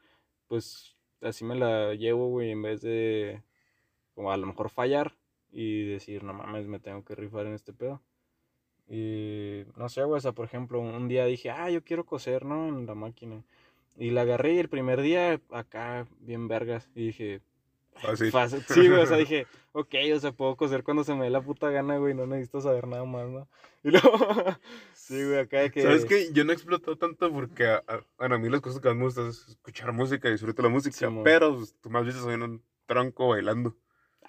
[0.47, 3.43] pues así me la llevo, güey, en vez de,
[4.15, 5.17] como a lo mejor fallar
[5.51, 8.01] y decir, no mames, me tengo que rifar en este pedo.
[8.89, 12.45] Y no sé, güey, o sea, por ejemplo, un día dije, ah, yo quiero coser,
[12.45, 12.67] ¿no?
[12.69, 13.43] En la máquina.
[13.97, 17.41] Y la agarré y el primer día acá, bien vergas, y dije,
[17.99, 18.31] Fácil.
[18.31, 18.61] Fácil.
[18.67, 21.41] Sí, güey, o sea, dije, ok, o sea, puedo coser cuando se me dé la
[21.41, 23.47] puta gana, güey, no necesito saber nada más, ¿no?
[23.83, 24.17] Y luego,
[24.93, 25.81] sí, güey, acá de que...
[25.81, 26.31] ¿Sabes qué?
[26.33, 29.03] Yo no exploto tanto porque, a, a- bueno, a mí las cosas que más me
[29.05, 33.29] gustan es escuchar música, disfruto la música, pero pues, tú más veces soy un tronco
[33.29, 33.75] bailando.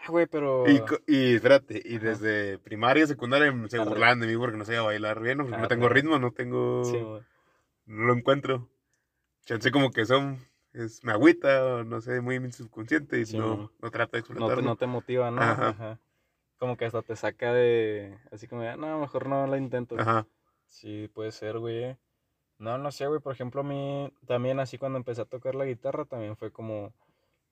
[0.09, 0.65] Ah, güey, pero...
[0.69, 2.07] Y, y espérate, y Ajá.
[2.07, 5.69] desde primaria, secundaria se burlaban de mí porque no sabía bailar bien, porque no Arre.
[5.69, 6.99] tengo ritmo, no tengo, Sí,
[7.87, 8.69] no lo encuentro.
[9.45, 10.39] Chance como que son,
[10.73, 13.59] es, me agüita, o no sé, muy subconsciente y Simón.
[13.59, 14.63] no, no trato de no, te, explotarlo.
[14.63, 15.41] no te motiva, ¿no?
[15.43, 15.69] Ajá.
[15.69, 15.99] Ajá.
[16.59, 18.19] Como que hasta te saca de...
[18.33, 19.95] Así como, de, "Ah, no, mejor no la intento.
[19.99, 20.27] Ajá.
[20.67, 21.97] Sí, puede ser, güey.
[22.59, 23.21] No, no sé, güey.
[23.21, 26.93] Por ejemplo, a mí también así cuando empecé a tocar la guitarra también fue como,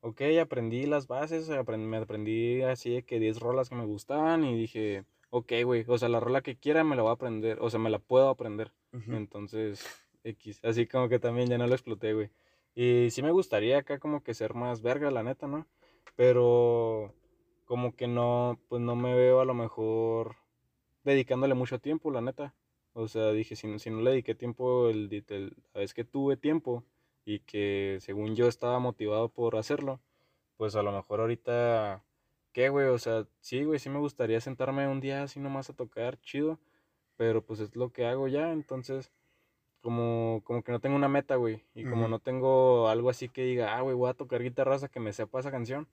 [0.06, 4.56] ok, aprendí las bases, me aprendí así de que 10 rolas que me gustaban y
[4.56, 7.68] dije, ok, güey, o sea, la rola que quiera me la voy a aprender, o
[7.70, 8.72] sea, me la puedo aprender.
[9.16, 9.84] Entonces,
[10.22, 10.60] X.
[10.64, 12.30] Así como que también ya no lo exploté, güey.
[12.74, 15.66] Y sí me gustaría acá como que ser más verga, la neta, ¿no?
[16.14, 17.12] Pero
[17.64, 20.36] como que no, pues no me veo a lo mejor
[21.04, 22.54] dedicándole mucho tiempo, la neta.
[22.92, 26.04] O sea, dije, si, no- si no le dediqué tiempo el, el- la vez que
[26.04, 26.84] tuve tiempo
[27.26, 30.00] y que según yo estaba motivado por hacerlo,
[30.56, 32.02] pues a lo mejor ahorita,
[32.52, 32.86] ¿qué, güey?
[32.86, 36.58] O sea, sí, güey, sí me gustaría sentarme un día así nomás a tocar, chido,
[37.16, 39.12] pero pues es lo que hago ya, entonces
[39.82, 43.42] como, como que no tengo una meta, güey, y como no tengo algo así que
[43.42, 45.88] diga, ah, güey, voy a tocar guitarra hasta que me sepa esa canción,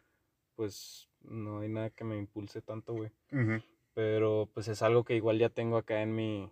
[0.55, 3.11] pues no hay nada que me impulse tanto, güey.
[3.95, 6.51] Pero pues es algo que igual ya tengo acá en mi,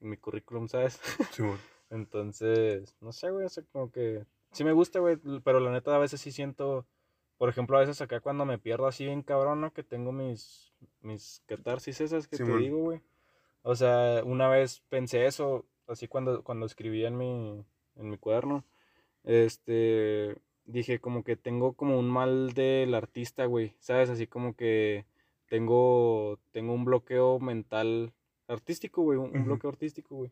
[0.00, 1.00] en mi currículum, ¿sabes?
[1.30, 1.58] Simón.
[1.90, 5.94] Entonces, no sé, güey, o sea, como que sí me gusta, güey, pero la neta
[5.94, 6.86] a veces sí siento,
[7.38, 9.72] por ejemplo, a veces acá cuando me pierdo así bien cabrón, ¿no?
[9.72, 13.00] Que tengo mis, mis catarsis esas que te digo, güey.
[13.62, 17.64] O sea, una vez pensé eso, así cuando, cuando escribía en mi,
[17.96, 18.64] en mi cuaderno,
[19.24, 24.10] este, dije como que tengo como un mal del artista, güey, ¿sabes?
[24.10, 25.06] Así como que
[25.48, 28.12] tengo, tengo un bloqueo mental
[28.48, 30.30] artístico, güey, un, bloqueo artístico, güey.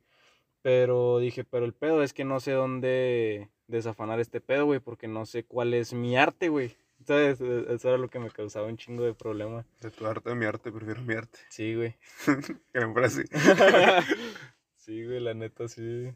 [0.65, 5.09] Pero dije, pero el pedo es que no sé dónde desafanar este pedo, güey, porque
[5.09, 6.75] no sé cuál es mi arte, güey.
[7.07, 7.39] ¿Sabes?
[7.43, 9.67] E- Eso era lo que me causaba un chingo de problema.
[9.83, 11.39] De tu arte a mi arte, prefiero mi arte.
[11.51, 11.99] Sí, güey.
[12.73, 13.25] Gran frase.
[14.77, 16.15] sí, güey, la neta, sí.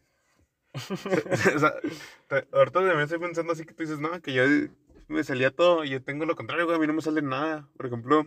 [0.74, 1.74] o sea,
[2.53, 4.44] ahorita también estoy pensando así que tú dices, no, que yo
[5.09, 7.68] me salía todo y yo tengo lo contrario, güey, a mí no me sale nada.
[7.76, 8.26] Por ejemplo,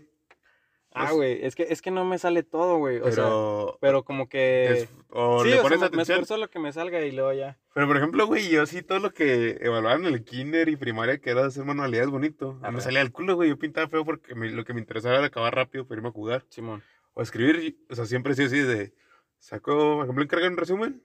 [0.94, 2.98] Ah, güey, es que, es que no me sale todo, güey.
[2.98, 3.78] O sea, Pero.
[3.80, 4.72] pero como que...
[4.72, 6.20] es- o sí, le o sea, pones me- atención.
[6.22, 7.58] esfuerzo lo que me salga y luego ya.
[7.74, 11.20] Pero por ejemplo, güey, yo sí todo lo que evaluaban en el kinder y primaria
[11.20, 12.60] que era hacer manualidades bonito.
[12.62, 13.50] A me salía del culo, güey.
[13.50, 16.14] Yo pintaba feo porque me- lo que me interesaba era acabar rápido para irme a
[16.14, 16.46] jugar.
[16.50, 16.84] Simón.
[17.14, 18.94] O escribir, o sea, siempre sí así de.
[19.40, 21.04] Saco, por ejemplo, encargan un resumen.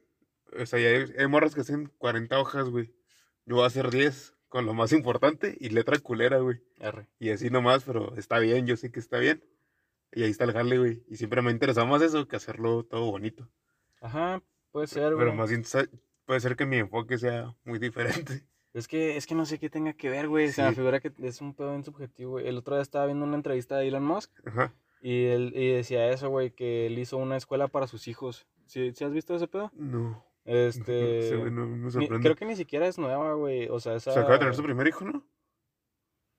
[0.61, 2.93] O sea, ya hay, hay morras que hacen 40 hojas, güey.
[3.45, 6.59] Yo voy a hacer 10 con lo más importante y letra culera, güey.
[6.81, 7.07] R.
[7.19, 9.43] Y así nomás, pero está bien, yo sé que está bien.
[10.17, 11.03] Y ahí está el jale, güey.
[11.09, 13.49] Y siempre me ha interesado más eso que hacerlo todo bonito.
[14.01, 14.43] Ajá,
[14.73, 15.35] puede ser, Pero güey.
[15.37, 15.63] más bien
[16.25, 18.43] puede ser que mi enfoque sea muy diferente.
[18.77, 20.51] Es que, es que no sé qué tenga que ver, güey.
[20.53, 20.75] Se me Sí.
[20.75, 22.47] figura que es un pedo bien subjetivo, güey.
[22.47, 24.75] El otro día estaba viendo una entrevista de Elon Musk Ajá.
[25.01, 28.47] y él y decía eso, güey, que él hizo una escuela para sus hijos.
[28.67, 29.71] ¿Sí, sí has visto ese pedo?
[29.75, 30.23] No.
[30.45, 31.33] Este...
[31.51, 33.67] No me ni- creo que ni siquiera es nueva, güey.
[33.71, 34.13] O sea, esa...
[34.13, 35.27] Se acaba de tener su primer hijo, ¿no?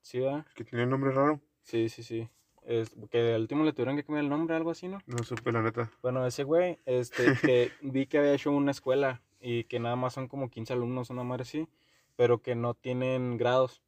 [0.00, 0.46] Sí, ¿verdad?
[0.54, 1.40] Que tenía el nombre raro.
[1.62, 2.28] Sí, sí, sí.
[2.68, 4.98] Es, que al último le tuvieron que cambiar el nombre, algo así, ¿no?
[5.06, 5.90] No supe, la neta.
[6.02, 10.12] Bueno, ese güey, este, que vi que había hecho una escuela y que nada más
[10.12, 11.66] son como 15 alumnos, una madre así,
[12.14, 13.82] pero que no tienen grados.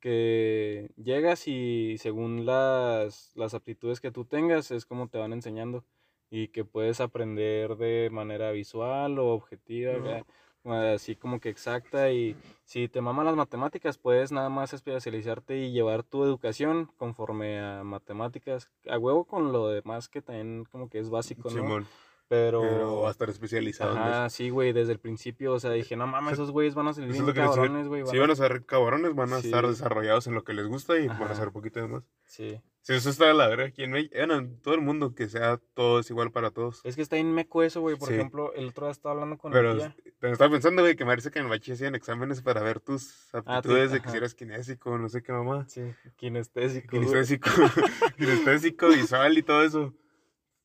[0.00, 5.84] Que llegas y según las, las aptitudes que tú tengas es como te van enseñando
[6.30, 10.26] y que puedes aprender de manera visual o objetiva, No.
[10.74, 15.58] Acá, así como que exacta y si te maman las matemáticas puedes nada más especializarte
[15.58, 20.88] y llevar tu educación conforme a matemáticas, a huevo con lo demás que también como
[20.88, 21.56] que es básico, ¿no?
[21.56, 21.86] Simón.
[22.28, 25.94] Pero, Pero va a estar especializado ajá, sí, güey, desde el principio, o sea, dije,
[25.96, 28.04] no mames, esos güeyes van a es bien cabrones, güey.
[28.06, 29.46] Si van a- van ser cabrones, van a Sí.
[29.46, 31.26] estar desarrollados en lo que les gusta y van Ajá.
[31.28, 32.02] a hacer poquito de más.
[32.24, 32.60] Sí.
[32.82, 35.28] Si eso está de la verga aquí en México, bueno, en todo el mundo, que
[35.28, 36.80] sea todo es igual para todos.
[36.84, 37.96] Es que está en meco eso, güey.
[37.96, 38.14] Por Sí.
[38.14, 39.94] ejemplo, el otro día estaba hablando con Pero tía.
[40.20, 42.78] te estaba pensando, güey, que me parece que en el bachi hacían exámenes para ver
[42.80, 45.64] tus Ah, aptitudes de que si eres kinésico, no sé qué mamá.
[45.68, 45.82] Sí,
[46.16, 46.88] kinestésico.
[46.90, 47.50] Kinestésico,
[48.18, 49.94] kinestésico, visual y todo eso.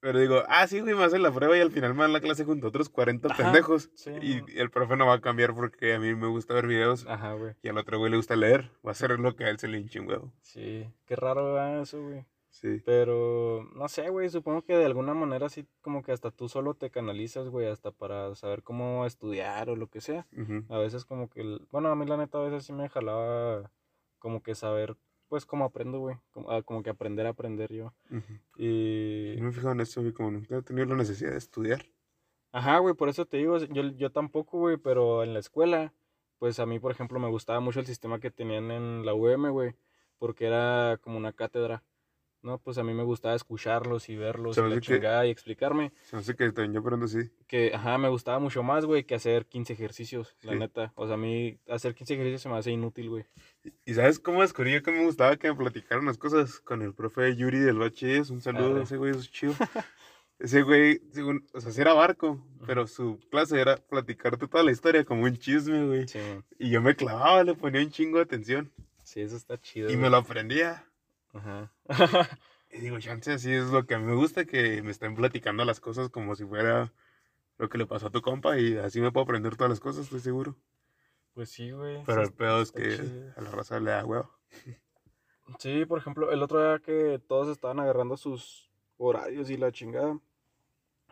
[0.02, 2.20] Pero digo, ah, sí, güey, me hacen la prueba y al final me dan la
[2.22, 3.90] clase junto a otros 40 Ajá, pendejos.
[3.94, 4.12] sí.
[4.22, 7.34] Y el profe no va a cambiar porque a mí me gusta ver videos Ajá,
[7.34, 7.54] güey.
[7.62, 8.72] y al otro güey le gusta leer.
[8.86, 10.34] Va a ser lo que a él se le hinche un huevo.
[10.42, 11.82] Sí, qué raro ¿verdad?
[11.82, 12.26] eso, güey.
[12.50, 12.82] Sí.
[12.86, 16.74] Pero, no sé, güey, supongo que de alguna manera sí, como que hasta tú solo
[16.74, 20.28] te canalizas, güey, hasta para saber cómo estudiar o lo que sea.
[20.68, 23.72] A veces como que, el- bueno, a mí la neta a veces sí me jalaba
[24.20, 24.98] como que saber,
[25.32, 26.18] pues, cómo aprendo, güey.
[26.32, 27.94] Como, ah, como que aprender a aprender yo.
[28.58, 29.36] Y...
[29.38, 31.86] No me he fijado en eso, güey, como nunca he tenido la necesidad de estudiar.
[32.52, 35.94] Ajá, güey, por eso te digo, yo, yo tampoco, güey, pero en la escuela,
[36.38, 39.52] pues a mí, por ejemplo, me gustaba mucho el sistema que tenían en la UM,
[39.52, 39.74] güey,
[40.20, 41.82] porque era como una cátedra.
[42.44, 45.92] No, pues a mí me gustaba escucharlos y verlos y ¿Sabes la chingada y explicarme.
[46.02, 47.30] Se hace que también yo aprendo así.
[47.48, 50.58] Que, ajá, me gustaba mucho más, güey, que hacer 15 ejercicios, la Sí.
[50.60, 50.92] neta.
[50.96, 53.26] O sea, a mí hacer 15 ejercicios se me hace inútil, güey.
[53.86, 56.60] ¿Y sabes cómo descubrí yo que me gustaba que me platicaran las cosas?
[56.62, 58.32] Con el profe Yuri del Baches.
[58.32, 58.84] Un saludo, Arre.
[58.84, 59.54] ese güey es chido.
[60.40, 64.72] ese güey, según, o sea, sí era barco, pero su clase era platicarte toda la
[64.72, 66.08] historia como un chisme, güey.
[66.08, 66.20] Sí.
[66.58, 68.72] Y yo me clavaba, le ponía un chingo de atención.
[69.04, 69.90] sí, eso está chido.
[69.90, 70.04] Y güey.
[70.04, 70.84] me lo aprendía.
[71.34, 71.72] Ajá.
[72.74, 75.66] Y digo, chance, así es lo que a mí me gusta, que me estén platicando
[75.66, 76.94] las cosas como si fuera
[77.58, 78.58] lo que le pasó a tu compa.
[78.58, 80.56] Y así me puedo aprender todas las cosas, estoy seguro.
[81.34, 82.02] pues sí, güey.
[82.06, 83.34] Pero el pedo es que chido.
[83.36, 84.32] a la raza le da huevo.
[85.60, 90.18] Sí, por ejemplo, el otro día que todos estaban agarrando sus horarios y la chingada.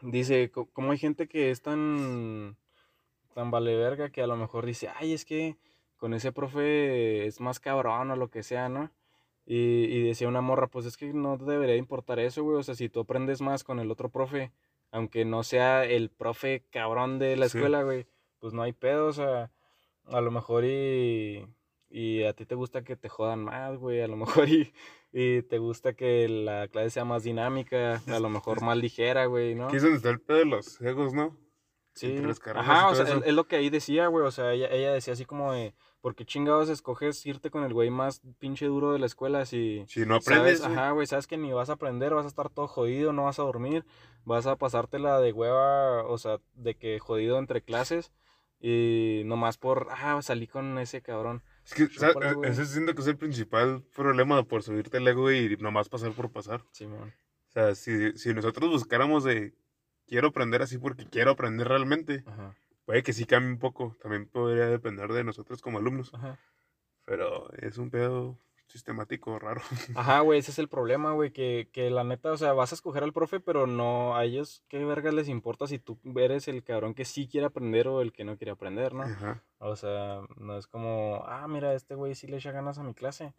[0.02, 2.56] Dice, co- como hay gente que es tan,
[3.36, 5.58] tan vale verga que a lo mejor dice, ay, es que
[5.98, 8.92] con ese profe es más cabrón o lo que sea, ¿no?
[9.52, 12.58] Y, y decía una morra, pues es que no te debería importar eso, güey.
[12.58, 14.52] O sea, si tú aprendes más con el otro profe,
[14.92, 17.58] aunque no sea el profe cabrón de la Sí.
[17.58, 18.06] escuela, güey,
[18.38, 19.52] pues no hay pedo, o sea,
[20.06, 21.48] a lo mejor y,
[21.90, 24.72] y a ti te gusta que te jodan más, güey, a lo mejor y,
[25.12, 29.56] y te gusta que la clase sea más dinámica, a lo mejor más ligera, güey,
[29.56, 29.66] ¿no?
[29.66, 31.36] Aquí es donde está el pedo de los egos, ¿no?
[32.00, 33.24] Sí, entre las carreras ajá, y o sea, eso.
[33.26, 36.16] es, lo que ahí decía, güey, o sea, ella, ella decía así como de, ¿por
[36.16, 39.84] qué chingados escoges irte con el güey más pinche duro de la escuela si...
[39.88, 42.50] Si no aprendes, sabes, ajá, güey, sabes que ni vas a aprender, vas a estar
[42.50, 43.84] todo jodido, no vas a dormir,
[44.24, 48.14] vas a pasártela de hueva, o sea, de que jodido entre clases
[48.62, 51.44] y nomás por, ah, salí con ese cabrón.
[51.66, 52.34] Es que, ¿sabes?
[52.34, 52.50] güey.
[52.50, 56.32] ese siento que es el principal problema por subirte el ego y nomás pasar por
[56.32, 56.64] pasar.
[56.72, 57.14] Simón.
[57.50, 59.54] O sea, si, si nosotros buscáramos de
[60.10, 62.56] quiero aprender así porque quiero aprender realmente, Ajá,
[62.86, 63.96] puede que sí cambie un poco.
[64.02, 66.14] También podría depender de nosotros como alumnos.
[66.14, 66.38] ajá.
[67.06, 68.38] Pero es un pedo
[68.68, 69.62] sistemático raro.
[69.96, 72.76] Ajá, güey, ese es el problema, güey, que, que la neta, o sea, vas a
[72.76, 76.64] escoger al profe, pero no, a ellos, ¿qué verga les importa si tú eres el
[76.64, 79.04] cabrón que sí quiere aprender o el que no quiere aprender, ¿no?
[79.04, 79.42] Ajá.
[79.58, 82.94] O sea, no es como, ah, mira, este güey sí le echa ganas a mi
[82.94, 83.34] clase.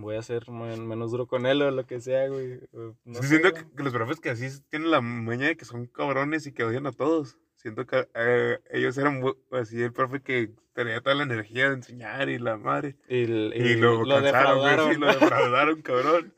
[0.00, 2.60] Voy a ser men- menos duro con él o lo que sea, güey.
[3.04, 3.64] No Sí, siento güey.
[3.64, 6.64] que, que los profes que así tienen la maña de que son cabrones y que
[6.64, 7.38] odian a todos.
[7.56, 9.22] Siento que eh, ellos eran
[9.52, 12.96] así el profe que tenía toda la energía de enseñar y la madre.
[13.08, 14.94] Y, el- Y, y lo, lo cansaron, güey, defraudaron.
[14.94, 16.32] sí, lo defraudaron, cabrón.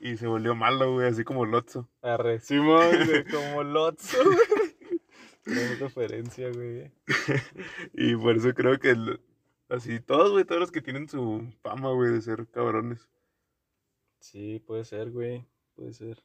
[0.00, 1.88] Y se volvió malo, güey, así como Lotso.
[2.02, 5.76] Arre, Simón, güey, como Lotso, güey.
[5.78, 6.92] Referencia, güey.
[7.94, 9.20] Y por eso creo que el-
[9.72, 13.08] así todos, güey, todos los que tienen su fama, güey, de ser cabrones.
[14.20, 15.46] Sí, puede ser, güey.
[15.74, 16.22] Puede ser.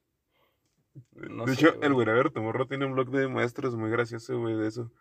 [1.11, 1.87] No de sé, hecho, güey.
[1.87, 4.91] el güey Tomorro tiene un blog de maestros muy gracioso, güey, de eso.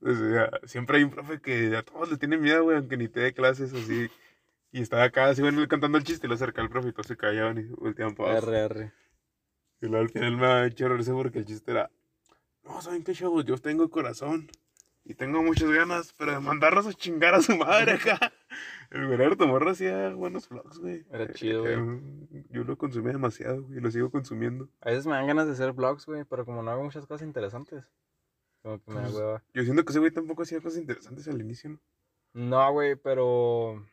[0.00, 3.08] O sea, siempre hay un profe que a todos le tiene miedo, güey, aunque ni
[3.08, 4.08] te dé clases así.
[4.72, 7.06] Y estaba acá así, bueno, cantando el chiste y lo acerca al profe y todos
[7.06, 8.48] se callaban y volteaban para abajo.
[8.48, 8.92] Arre, arre.
[9.80, 11.90] Y luego al final me ha hecho risa porque el chiste era,
[12.64, 13.44] no, ¿saben qué, chavos?
[13.44, 14.50] Yo tengo corazón
[15.08, 18.32] y tengo muchas ganas, pero de mandarlos a chingar a su madre acá.
[18.90, 21.04] El güey Tomorro hacía buenos vlogs, güey.
[21.10, 24.68] Era chido, Eh, Yo lo consumía demasiado, güey, y lo sigo consumiendo.
[24.80, 27.26] A veces me dan ganas de hacer vlogs, güey, pero como no hago muchas cosas
[27.26, 27.90] interesantes.
[28.62, 29.44] Como que me da Pues, hueva.
[29.54, 31.80] Yo siento que ese güey tampoco hacía cosas interesantes al inicio, ¿no?
[32.34, 33.84] No, güey, pero.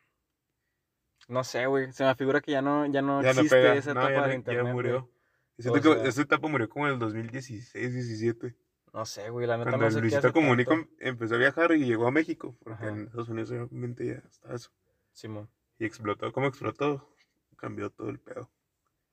[1.28, 1.92] No sé, güey.
[1.94, 3.76] Se me figura que ya no, ya no Ya no existe pega.
[3.76, 4.74] esa No, etapa ya, de no- ya internet.
[4.74, 5.02] murió.
[5.02, 5.14] güey.
[5.58, 8.56] Siento O que esa etapa murió como en el 2016, 17.
[8.94, 10.90] No sé, güey, la neta Cuando no el sé qué Luisito hace Comunica tanto.
[11.00, 12.56] empezó a viajar y llegó a México.
[12.64, 12.90] Porque Ajá.
[12.90, 14.70] en Estados Unidos obviamente ya está eso.
[15.12, 15.50] Simón.
[15.80, 16.32] Y explotó.
[16.32, 17.10] ¿Cómo explotó?
[17.58, 18.50] Cambió todo el pedo.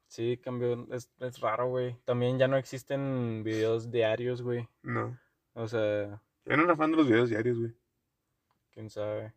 [0.07, 0.87] Sí, cambió.
[0.93, 1.97] Es, es raro, güey.
[2.05, 4.68] También ya no existen videos diarios, güey.
[4.83, 5.18] No.
[5.55, 7.72] O sea, Yo no era fan de los videos diarios, güey.
[8.72, 9.33] quién sabe.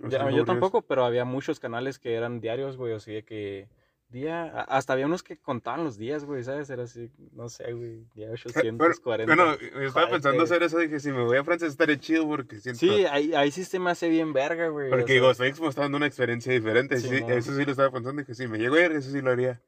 [0.00, 0.46] O Ya, sea, yo aburridos.
[0.46, 2.94] tampoco, pero había muchos canales que eran diarios, güey.
[2.94, 3.68] Así de que.
[4.12, 4.44] Día.
[4.68, 6.70] Hasta había unos que contaban los días, güey, ¿sabes?
[6.70, 8.04] Era así, no sé, güey.
[8.14, 9.34] Día Bueno, 840.
[9.34, 10.78] Bueno, yo estaba pensando hacer eso.
[10.78, 12.78] Dije, si me voy a Francia estaría chido porque siento...
[12.78, 14.86] Sí, ahí, ahí sí se me hace bien verga, güey.
[14.88, 16.98] o Porque sea, digo, estoy mostrando una experiencia diferente.
[17.00, 17.30] Sí, Sí, mo.
[17.30, 18.20] eso sí lo estaba pensando.
[18.22, 19.60] Dije, si me llego a ir, eso sí lo haría.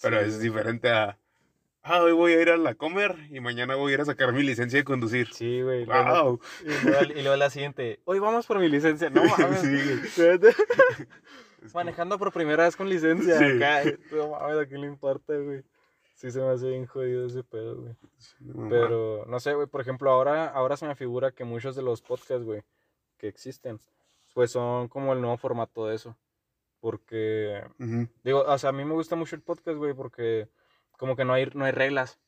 [0.00, 1.18] Pero sí, es diferente a...
[1.88, 4.32] Ah, hoy voy a ir a la comer y mañana voy a ir a sacar
[4.32, 5.28] mi licencia de conducir.
[5.32, 5.84] Sí, güey.
[5.84, 6.40] ¡Wow!
[6.64, 8.00] Y luego, y luego la siguiente.
[8.04, 9.08] Hoy vamos por mi licencia.
[9.08, 9.60] No mames.
[9.60, 10.40] Sí, güey.
[11.74, 13.38] Manejando por primera vez con licencia.
[13.38, 13.44] Sí.
[13.56, 13.82] Acá.
[14.12, 15.62] No mames, ¿a quién le importa, güey?
[16.14, 17.94] Sí se me hace bien jodido ese pedo, güey.
[18.40, 18.68] Mamá.
[18.70, 22.00] Pero, no sé, güey, por ejemplo, ahora, ahora se me figura que muchos de los
[22.00, 22.62] podcasts, güey,
[23.18, 23.78] que existen,
[24.32, 26.16] pues son como el nuevo formato de eso.
[26.80, 28.08] Porque, Ujú.
[28.22, 30.48] digo, o sea, a mí me gusta mucho el podcast, güey, porque
[30.92, 32.18] como que no hay, no hay reglas.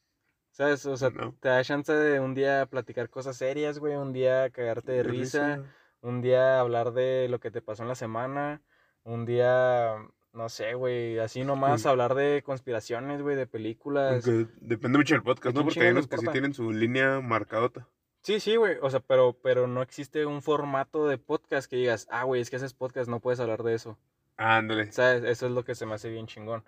[0.50, 0.84] ¿Sabes?
[0.86, 1.34] O sea, No.
[1.40, 5.02] te da chance de un día platicar cosas serias, güey, un día cagarte de De
[5.04, 5.62] risa,
[6.00, 8.60] un día hablar de lo que te pasó en la semana,
[9.08, 9.96] un día,
[10.32, 11.88] no sé, güey, así nomás Sí.
[11.88, 14.26] hablar de conspiraciones, güey, de películas.
[14.26, 15.64] Aunque depende mucho del podcast, ¿A ¿no?
[15.64, 17.88] Porque hay unos que sí tienen su línea marcadota.
[18.22, 18.76] Sí, sí, güey.
[18.82, 22.50] O sea, pero, pero no existe un formato de podcast que digas, ah, güey, es
[22.50, 23.96] que haces podcast, no puedes hablar de eso.
[24.36, 24.92] Ándale.
[24.92, 25.24] ¿Sabes?
[25.24, 26.62] Eso es lo que se me hace bien chingón.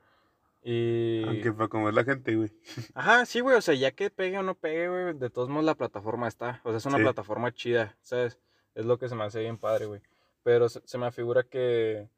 [0.62, 1.24] Y.
[1.26, 2.50] Aunque para como es la gente, güey.
[2.94, 3.56] Ajá, sí, güey.
[3.56, 6.60] O sea, ya que pegue o no pegue, güey, de todos modos la plataforma está.
[6.64, 7.02] O sea, es una Sí.
[7.02, 8.38] plataforma chida, ¿sabes?
[8.74, 10.00] Es lo que se me hace bien padre, güey.
[10.42, 12.08] Pero se, se me afigura que.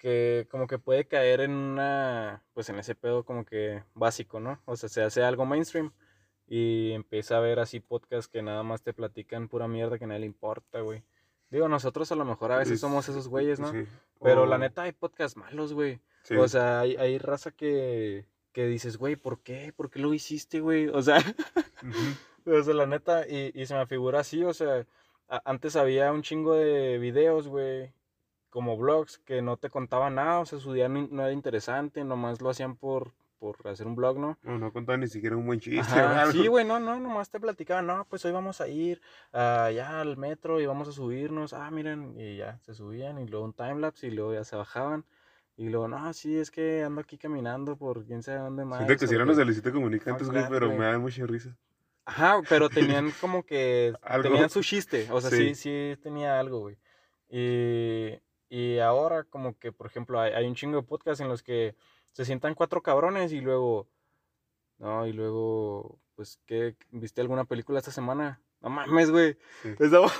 [0.00, 2.42] Que como que puede caer en una.
[2.54, 4.58] Pues en ese pedo como que básico, ¿no?
[4.64, 5.92] O sea, se hace algo mainstream.
[6.48, 10.06] Y empieza a ver así podcasts que nada más te platican pura mierda que a
[10.08, 11.04] nadie le importa, güey.
[11.50, 13.70] Digo, nosotros a lo mejor a veces Es- somos esos güeyes, ¿no?
[13.72, 13.84] Sí.
[14.22, 16.00] Pero O- la neta hay podcasts malos, güey.
[16.22, 16.34] sí.
[16.36, 19.72] O sea, hay, hay raza que, que dices, güey, ¿por qué?
[19.76, 20.88] ¿Por qué lo hiciste, güey?
[20.88, 21.18] O sea,
[21.82, 22.58] Ujú.
[22.58, 24.86] o sea, la neta, y, y se me figura así, o sea,
[25.28, 27.92] a- antes había un chingo de videos, güey,
[28.50, 32.04] como blogs, que no te contaban nada, o sea, su día no, no era interesante,
[32.04, 34.38] nomás lo hacían por, por hacer un blog, ¿no?
[34.42, 35.80] No, no contaba ni siquiera un buen chiste.
[35.80, 36.32] Ajá, o algo.
[36.32, 39.00] Sí, güey, no, no, nomás te platicaban, no, pues hoy vamos a ir
[39.32, 43.44] allá al metro y vamos a subirnos, ah, miren, y ya, se subían y luego
[43.46, 45.04] un timelapse y luego ya se bajaban.
[45.56, 48.78] Y luego, no, sí, es que ando aquí caminando por quién sabe dónde más.
[48.78, 49.40] Siento que si eran los porque-".
[49.40, 51.54] de Luisito Comunica antes, Fuck güey, pero me da mucha risa.
[52.06, 54.22] Ajá, pero tenían como que, Algo.
[54.30, 55.94] tenían su chiste, o sea, sí, Sí.
[55.94, 56.78] sí, tenía algo, güey.
[57.28, 58.18] Y,
[58.50, 61.74] y ahora como que, por ejemplo, hay, hay un chingo de podcasts en los que
[62.12, 63.88] se sientan cuatro cabrones y luego,
[64.78, 66.76] no, y luego, pues, ¿qué?
[66.90, 68.40] ¿Viste alguna película esta semana?
[68.60, 69.38] No mames, güey.
[69.62, 69.70] Sí.
[69.78, 70.00] Esa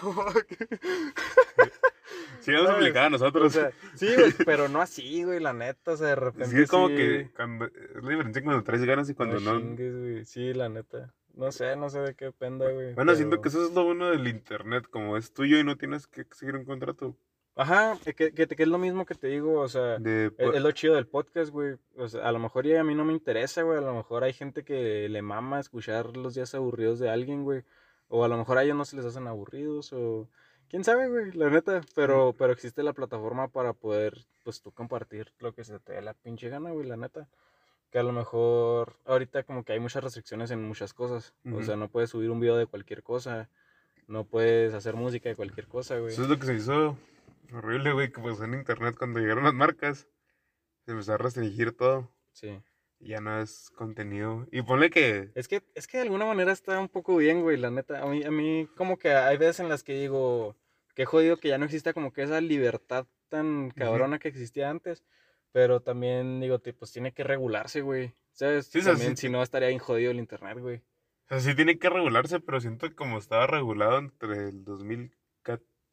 [2.40, 2.82] Sí, vamos a ¿Sabes?
[2.82, 3.52] aplicar a O nosotros.
[3.52, 6.70] sea, sí, güey, pero no así, güey, la neta, o sea, de repente Sí, es
[6.70, 9.58] como sí, que cuando, es la diferencia cuando traes ganas y cuando no.
[9.58, 10.24] chingues, güey.
[10.24, 11.12] Sí, la neta.
[11.34, 12.94] No sé, no sé de qué penda, güey.
[12.94, 15.76] Bueno, siento pero- que eso es lo bueno del internet, como es tuyo y no
[15.76, 17.14] tienes que seguir un contrato
[17.60, 20.32] Ajá, que, que, que es lo mismo que te digo, o sea, de...
[20.38, 21.76] es, es lo chido del podcast, güey.
[21.94, 23.76] O sea, a lo mejor ya a mí no me interesa, güey.
[23.76, 27.62] A lo mejor hay gente que le mama escuchar los días aburridos de alguien, güey.
[28.08, 30.26] O a lo mejor a ellos no se les hacen aburridos, o
[30.70, 31.82] quién sabe, güey, la neta.
[31.94, 36.00] Pero, pero existe la plataforma para poder, pues tú compartir lo que se te dé
[36.00, 37.28] la pinche gana, güey, la neta.
[37.90, 41.34] Que a lo mejor ahorita como que hay muchas restricciones en muchas cosas.
[41.52, 43.50] O sea, no puedes subir un video de cualquier cosa.
[44.08, 46.14] No puedes hacer música de cualquier cosa, güey.
[46.14, 46.96] Eso es lo que se hizo
[47.52, 50.08] horrible, güey, que pasó en internet cuando llegaron las marcas.
[50.84, 52.10] Se empezó a restringir todo.
[52.32, 52.60] Sí.
[52.98, 54.46] Y ya no es contenido.
[54.52, 55.30] Y ponle que.
[55.34, 58.02] Es que, es que de alguna manera está un poco bien, güey, la neta.
[58.02, 60.56] A mí, a mí como que hay veces en las que digo,
[60.94, 65.04] qué jodido que ya no exista como que esa libertad tan cabrona que existía antes.
[65.52, 68.14] Pero también digo, pues tiene que regularse, güey.
[68.32, 68.66] ¿Sabes?
[68.66, 70.76] Sí, también, sí- si no, estaría bien jodido el internet, güey.
[70.76, 74.64] O sea, sí tiene que regularse, pero siento que como estaba regulado entre el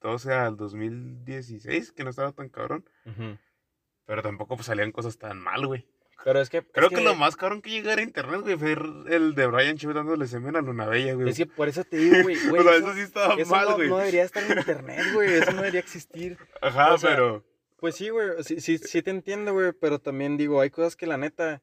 [0.01, 2.85] 2014 al 2016, que no estaba tan cabrón.
[4.05, 5.85] Pero tampoco pues, salían cosas tan mal, güey.
[6.23, 6.57] Pero es que...
[6.57, 9.77] es Creo que, lo más cabrón que llegó a internet, güey, fue el de Brian
[9.77, 11.29] Chivas dándole semen a Luna Bella, güey.
[11.29, 12.61] Es que por eso te digo, güey, güey.
[12.61, 13.89] o sea, eso- eso sí estaba eso mal, no, güey.
[13.89, 15.33] no debería estar en internet, güey.
[15.33, 16.37] Eso no debería existir.
[16.61, 17.45] Ajá, o sea, pero.
[17.77, 21.05] Pues sí, güey, sí, sí, sí te entiendo, güey, pero también digo, hay cosas que
[21.05, 21.61] la neta,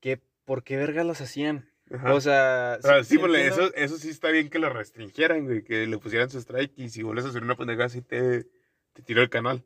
[0.00, 1.70] que ¿por qué vergas las hacían?
[1.92, 2.14] Ajá.
[2.14, 5.62] O sea, sea, sí, ponle, entiendo- eso, eso sí está bien que lo restringieran, güey,
[5.62, 8.44] que le pusieran su strike y si vuelves a subir una pendejada así te,
[8.94, 9.62] te tiró el canal.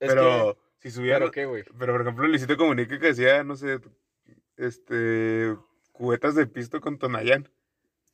[0.00, 1.64] es pero si que, subieran, ¿pero qué, güey?
[1.78, 3.78] pero por ejemplo, Luisito Comunica que decía, no sé,
[4.56, 5.56] este,
[5.92, 7.48] cubetas de pisto con Tonayán.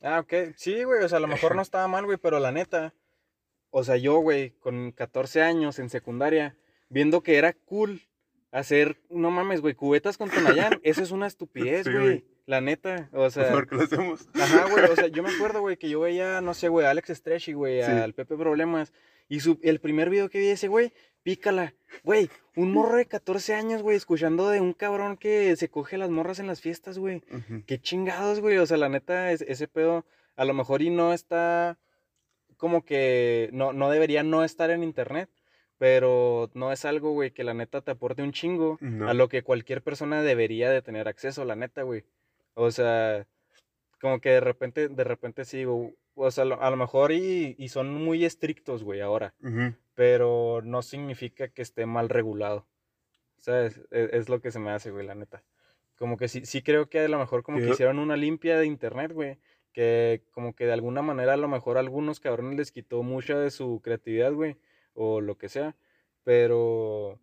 [0.01, 2.51] Ah, ok, sí, güey, o sea, a lo mejor no estaba mal, güey, pero la
[2.51, 2.93] neta,
[3.71, 6.55] o sea, yo, güey, con 14 años en secundaria,
[6.89, 8.01] viendo que era cool
[8.51, 12.25] hacer, no mames, güey, cubetas con Tonayán, eso es una estupidez, Sí, güey, güey.
[12.47, 13.51] La neta, o sea...
[13.51, 14.27] ¿Por qué lo hacemos?
[14.33, 16.89] Ajá, güey, o sea, yo me acuerdo, güey, que yo veía, no sé, güey, a
[16.91, 17.91] Alex Stretchy, güey, Sí.
[17.91, 18.91] al Pepe Problemas,
[19.29, 20.93] y su, el primer video que vi ese, güey,
[21.23, 21.73] pícala,
[22.03, 26.09] güey, un morro de 14 años, güey, escuchando de un cabrón que se coge las
[26.09, 27.21] morras en las fiestas, güey,
[27.67, 30.05] qué chingados, güey, o sea, la neta, es- ese pedo,
[30.37, 31.77] a lo mejor y no está,
[32.55, 35.29] como que, no, no debería no estar en internet,
[35.77, 39.09] pero no es algo, güey, que la neta te aporte un chingo No.
[39.09, 42.03] a lo que cualquier persona debería de tener acceso, la neta, güey.
[42.59, 43.27] O sea,
[44.01, 47.69] como que de repente, de repente sí, digo, o sea, a lo mejor y, y
[47.69, 49.35] son muy estrictos, güey, ahora,
[49.93, 52.65] pero no significa que esté mal regulado.
[53.37, 53.79] ¿Sabes?
[53.91, 55.43] Es, es lo que se me hace, güey, la neta.
[55.97, 58.65] Como que sí, sí creo que a lo mejor como que hicieron una limpia de
[58.65, 59.37] internet, güey.
[59.71, 63.37] Que como que de alguna manera a lo mejor a algunos cabrones les quitó mucha
[63.37, 64.57] de su creatividad, güey.
[64.95, 65.75] O lo que sea.
[66.23, 67.19] Pero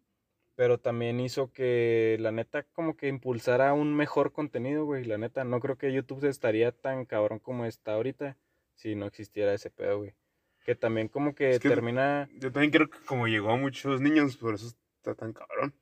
[0.57, 5.45] pero también hizo que la neta como que impulsara un mejor contenido, güey, la neta,
[5.45, 8.37] no creo que YouTube estaría tan cabrón como está ahorita
[8.75, 10.15] si no existiera ese pedo, güey.
[10.65, 14.01] Que también como que, Es que- termina, Yo también creo que como llegó a muchos
[14.01, 15.75] niños, por eso está tan cabrón.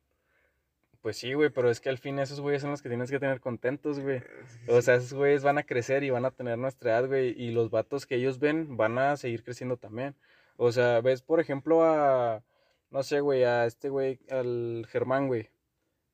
[1.02, 3.18] pues sí, güey, pero es que al fin esos güeyes son los que tienes que
[3.18, 4.20] tener contentos, güey.
[4.20, 7.30] Sí, O sea, esos güeyes van a crecer y van a tener nuestra edad, güey,
[7.36, 10.14] y los vatos que ellos ven van a seguir creciendo también.
[10.56, 12.44] O sea, ves, por ejemplo, a,
[12.92, 15.50] no sé, güey, a este güey, al Germán, güey.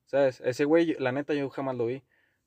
[0.05, 0.41] ¿Sabes?
[0.41, 2.01] Ese güey, la neta, yo jamás lo vi.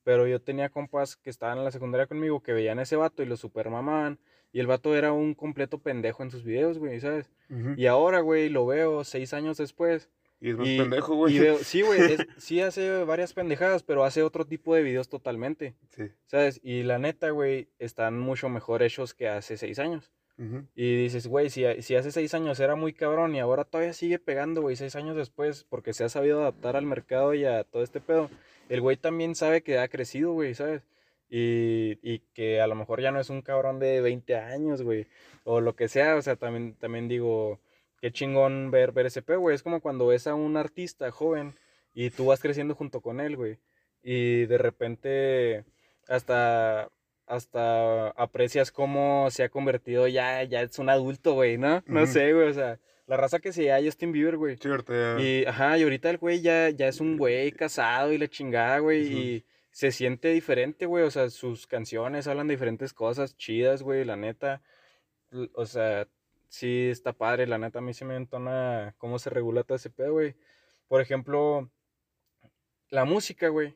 [0.05, 3.22] Pero yo tenía compas que estaban en la secundaria conmigo que veían a ese vato
[3.22, 4.18] y lo super mamaban.
[4.51, 7.30] Y el vato era un completo pendejo en sus videos, güey, ¿sabes?
[7.49, 7.74] Ujú.
[7.76, 10.11] Y ahora, güey, lo veo seis años después.
[10.41, 11.37] Y es más y- pendejo, güey.
[11.37, 15.09] Y veo, sí, güey, es- sí hace varias pendejadas, pero hace otro tipo de videos
[15.09, 15.76] totalmente.
[15.91, 16.11] Sí.
[16.26, 16.59] ¿Sabes?
[16.64, 20.11] Y la neta, güey, están mucho mejor hechos que hace seis años.
[20.74, 24.18] Y dices, güey, si, si hace seis años era muy cabrón y ahora todavía sigue
[24.18, 27.83] pegando, güey, seis años después, porque se ha sabido adaptar al mercado y a todo
[27.83, 28.28] este pedo,
[28.68, 30.83] el güey también sabe que ha crecido, güey, ¿sabes?
[31.28, 35.07] Y, y que a lo mejor ya no es un cabrón de 20 años, güey,
[35.45, 37.61] o lo que sea, o sea, también, también digo,
[38.01, 41.55] qué chingón ver, ver ese pedo, güey, es como cuando ves a un artista joven
[41.95, 43.59] y tú vas creciendo junto con él, güey,
[44.03, 45.64] y de repente
[46.09, 46.91] hasta
[47.35, 51.83] hasta aprecias cómo se ha convertido ya, ya es un adulto, güey, ¿no?
[51.87, 54.57] No sé, güey, o sea, la raza que se llama Justin Bieber, güey.
[54.64, 58.18] Ahorita ya- Y, ajá, y ahorita el güey ya, ya es un güey casado y
[58.18, 62.93] la chingada, güey, y se siente diferente, güey, o sea, sus canciones hablan de diferentes
[62.93, 64.61] cosas chidas, güey, la neta.
[65.55, 66.07] O sea,
[66.49, 69.89] sí está padre, la neta, a mí sí me entona cómo se regula todo ese
[69.89, 70.35] pedo, güey.
[70.89, 71.70] Por ejemplo,
[72.91, 73.74] la música, güey.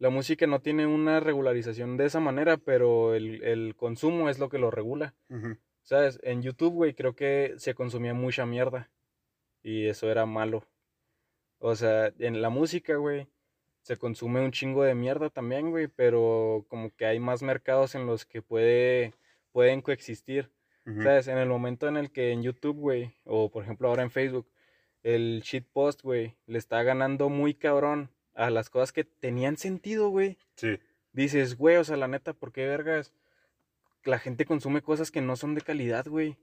[0.00, 4.48] La música no tiene una regularización de esa manera, pero el, el consumo es lo
[4.48, 5.14] que lo regula.
[5.82, 6.18] ¿Sabes?
[6.22, 8.90] En YouTube, güey, creo que se consumía mucha mierda.
[9.62, 10.64] Y eso era malo.
[11.58, 13.28] O sea, en la música, güey,
[13.82, 18.06] se consume un chingo de mierda también, güey, pero como que hay más mercados en
[18.06, 19.12] los que puede,
[19.52, 20.50] pueden coexistir.
[20.86, 21.28] ¿Sabes?
[21.28, 24.50] En el momento en el que en YouTube, güey, o por ejemplo ahora en Facebook,
[25.02, 30.38] el shitpost, güey, le está ganando muy cabrón a las cosas que tenían sentido, güey.
[30.56, 30.78] Sí.
[31.12, 33.12] Dices, güey, o sea, la neta, ¿por qué vergas?
[34.04, 36.36] La gente consume cosas que no son de calidad, güey.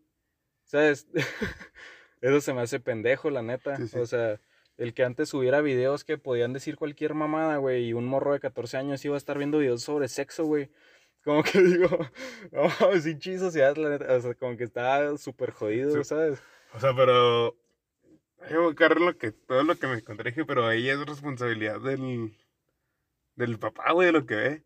[0.65, 1.07] ¿Sabes?
[2.21, 3.77] Eso se me hace pendejo, la neta.
[3.77, 3.97] Sí, sí.
[3.97, 4.39] O sea,
[4.77, 8.39] el que antes subiera videos que podían decir cualquier mamada, güey, y un morro de
[8.39, 10.69] 14 años iba a estar viendo videos sobre sexo, güey.
[11.23, 11.89] Como que digo,
[12.51, 14.13] no, sin chis sociedad, la neta.
[14.13, 16.03] O sea, como que está súper jodido, Sí.
[16.03, 16.39] ¿sabes?
[16.73, 17.55] O sea, pero.
[18.51, 22.35] Yo cargo lo que, todo lo que me contraje, pero ahí es responsabilidad del.
[23.35, 24.63] Del papá, güey, de lo que ve.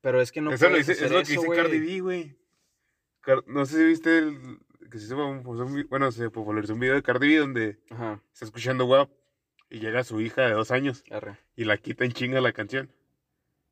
[0.00, 1.56] Pero es que no eso lo puedes dice, es hacer lo que eso, dice.
[1.56, 2.36] Cardi B, güey.
[3.20, 4.58] Car- no sé si viste el.
[4.90, 9.10] Que se bueno, se popularizó un video de Cardi B donde Ajá, está escuchando WAP
[9.68, 11.36] y llega su hija de dos años arre.
[11.56, 12.92] y la quita en chinga la canción.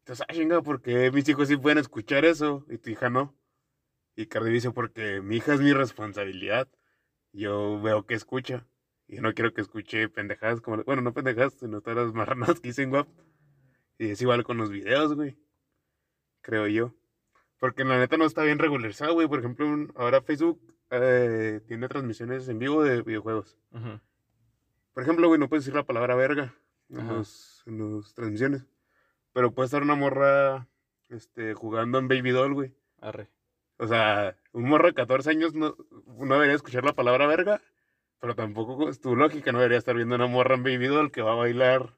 [0.01, 3.33] Entonces, ah, chinga, porque mis hijos sí pueden escuchar eso y tu hija no.
[4.17, 6.69] Y Cardi B dice, porque mi hija es mi responsabilidad.
[7.33, 8.67] Yo veo que escucha.
[9.07, 10.83] Y no quiero que escuche pendejadas como...
[10.85, 13.07] Bueno, no pendejadas, sino todas las marranas que dicen WAP.
[13.99, 15.37] Y es igual con los videos, güey.
[16.41, 16.95] Creo yo.
[17.59, 19.29] Porque la neta no está bien regularizado, güey.
[19.29, 23.57] Por ejemplo, un- ahora Facebook eh, tiene transmisiones en vivo de videojuegos.
[23.73, 24.01] Ujú,
[24.93, 26.55] Por ejemplo, güey, no puedes decir la palabra verga
[26.89, 28.67] en, los, en las transmisiones.
[29.33, 30.67] Pero puede estar una morra
[31.09, 32.75] este, jugando en Baby Doll, güey.
[33.01, 33.29] arre.
[33.77, 35.77] O sea, un morro de 14 años no,
[36.07, 37.61] no debería escuchar la palabra verga,
[38.25, 41.20] pero tampoco es tu lógica, no debería estar viendo una morra en Baby Doll que
[41.20, 41.95] va a bailar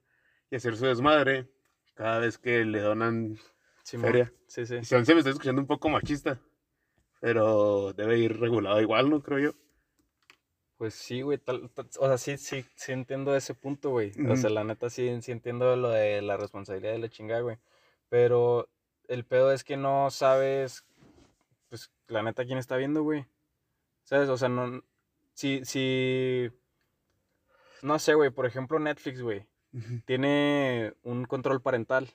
[0.50, 1.48] y hacer su desmadre
[1.94, 3.38] cada vez que le donan
[3.84, 4.06] Simón.
[4.10, 4.32] feria.
[4.48, 4.74] Sí, sí.
[4.74, 6.40] Y si se me está escuchando un poco machista,
[7.20, 9.22] pero debe ir regulado igual, ¿no?
[9.22, 9.50] Creo yo.
[10.78, 14.10] Pues sí, güey, tal- tal- o sea, sí, sí, sí entiendo ese punto, güey.
[14.28, 17.58] O sea, la neta sí, sí entiendo lo de la responsabilidad de la chingada, güey.
[18.08, 18.68] Pero
[19.06, 20.84] el pedo es que no sabes,
[21.68, 23.26] pues, la neta, quién está viendo, güey.
[24.02, 24.28] ¿Sabes?
[24.28, 24.82] O sea, no,
[25.36, 26.50] si, si,
[27.82, 29.46] no sé, güey, por ejemplo, Netflix, güey,
[30.06, 32.08] tiene un control parental.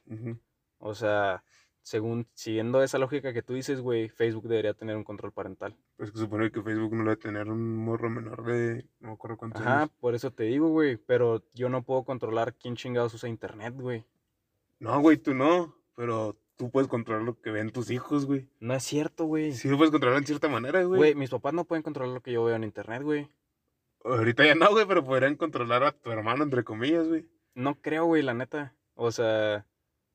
[0.79, 1.43] O sea,
[1.83, 5.77] según, siguiendo esa lógica que tú dices, güey, Facebook debería tener un control parental.
[5.97, 8.87] Pues que supone que Facebook no debe tener un morro menor de.
[8.99, 9.91] No me acuerdo cuántos Ajá, años.
[9.99, 14.03] por eso te digo, güey, pero yo no puedo controlar quién chingados usa internet, güey.
[14.79, 15.75] No, güey, tú no.
[15.95, 18.47] Pero tú puedes controlar lo que ven tus hijos, güey.
[18.59, 19.51] No es cierto, güey.
[19.53, 20.99] Sí, lo puedes controlar en cierta manera, güey.
[20.99, 23.31] Güey, mis papás no pueden controlar lo que yo veo en internet, güey.
[24.03, 27.25] Ahorita ya no, güey, pero podrían controlar a tu hermano, entre comillas, güey.
[27.55, 28.75] No creo, güey, la neta.
[28.93, 29.65] O sea,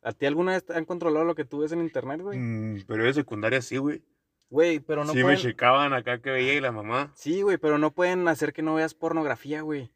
[0.03, 2.39] ¿a ti alguna vez han controlado lo que tú ves en internet, güey?
[2.39, 4.05] Mm, pero de secundaria sí, güey.
[4.49, 5.39] Güey, pero no sí, pueden...
[5.39, 7.11] me checaban acá que veía y la mamá.
[7.17, 9.91] Sí, güey, pero no pueden hacer que no veas pornografía, güey.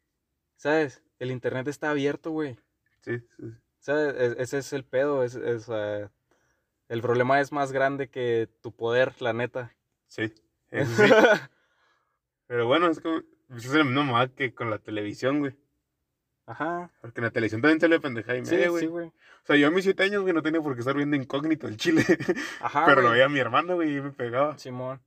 [0.57, 1.01] ¿Sabes?
[1.17, 2.57] El internet está abierto, güey.
[2.99, 3.45] Sí, sí.
[3.79, 4.15] ¿Sabes?
[4.17, 5.23] E- ese es el pedo.
[5.23, 5.69] Es, es,
[6.91, 9.73] el problema es más grande que tu poder, la neta.
[10.07, 10.33] Sí,
[10.69, 11.11] eso sí.
[12.47, 13.21] pero bueno, es como.
[13.47, 15.55] pues es la misma mamá que con la televisión, güey.
[16.45, 16.91] Ajá.
[16.99, 18.81] Porque en la televisión también sale pendejada y Sí, media, güey.
[18.81, 19.07] sí, güey.
[19.07, 21.67] o sea, yo a mis siete años, güey, no tenía por qué estar viendo incógnito
[21.67, 22.03] el chile.
[22.59, 24.57] Ajá, pero lo veía mi hermano, güey, y me pegaba.
[24.57, 25.01] Simón.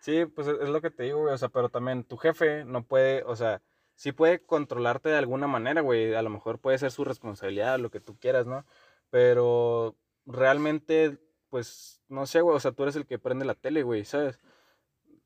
[0.00, 1.34] Sí, pues es es lo que te digo, güey.
[1.34, 3.60] O sea, pero también tu jefe no puede, o sea,
[3.94, 6.14] sí puede controlarte de alguna manera, güey.
[6.14, 8.64] A lo mejor puede ser su responsabilidad, lo que tú quieras, ¿no?
[9.10, 11.18] Pero realmente,
[11.56, 12.54] pues, no sé, güey.
[12.54, 14.38] O sea, tú eres el que prende la tele, güey, ¿sabes?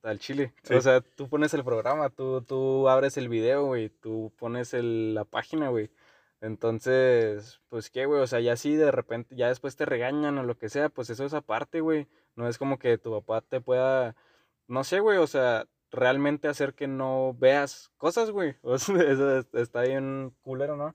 [0.02, 0.54] Al chile.
[0.62, 0.74] Sí.
[0.74, 3.88] O sea, tú pones el programa, tú, tú abres el video, güey.
[3.90, 5.90] Tú pones el- la página, güey.
[6.40, 10.44] Entonces, pues qué, güey, o sea, ya sí de repente, ya después te regañan o
[10.44, 12.06] lo que sea, pues eso es aparte, güey.
[12.36, 14.14] No es como que tu papá te pueda,
[14.68, 18.54] no sé, güey, o sea, realmente hacer que no veas cosas, güey.
[18.62, 20.94] O sea, eso es- está bien culero, ¿no?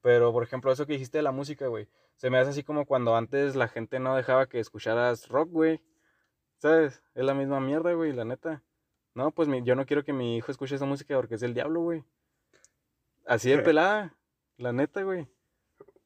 [0.00, 2.86] Pero, por ejemplo, eso que dijiste de la música, güey, se me hace así como
[2.86, 5.80] cuando antes la gente no dejaba que escucharas rock, güey.
[6.58, 7.02] ¿Sabes?
[7.14, 8.62] Es la misma mierda, güey, la neta.
[9.14, 11.54] No, pues mi- yo no quiero que mi hijo escuche esa música porque es del
[11.54, 12.02] diablo, güey.
[13.26, 13.62] Así de Sí.
[13.62, 14.14] pelada,
[14.56, 15.26] la neta, güey.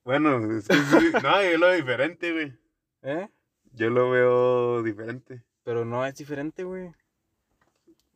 [0.04, 0.80] Bueno, es que sí,
[1.24, 2.58] no, yo lo veo diferente, güey.
[3.02, 3.28] ¿Eh?
[3.72, 5.42] Yo lo veo diferente.
[5.62, 6.92] Pero no es diferente, güey.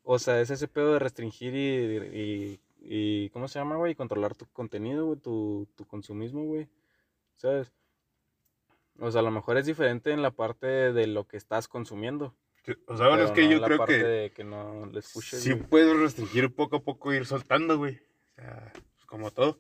[0.03, 3.95] O sea, es ese pedo de restringir y, y, y ¿cómo se llama, güey?
[3.95, 6.69] Controlar tu contenido, güey, tu, tu consumismo, güey.
[7.37, 7.73] ¿Sabes?
[8.99, 12.35] O sea, a lo mejor es diferente en la parte de lo que estás consumiendo.
[12.87, 15.01] O sea, bueno, es que no yo la creo parte que de que no le
[15.01, 15.63] escuches, sí güey.
[15.65, 18.01] puedes restringir poco a poco, ir soltando, güey.
[18.31, 19.59] O sea, pues, como todo.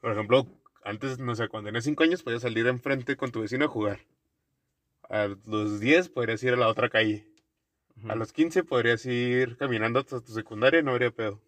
[0.00, 0.46] Por ejemplo,
[0.84, 4.00] antes, no sé, cuando tenías 5 años podías salir enfrente con tu vecino a jugar.
[5.08, 7.26] A los 10 podrías ir a la otra calle.
[8.08, 11.40] A los 15 podrías ir caminando hasta tu secundaria y no habría pedo.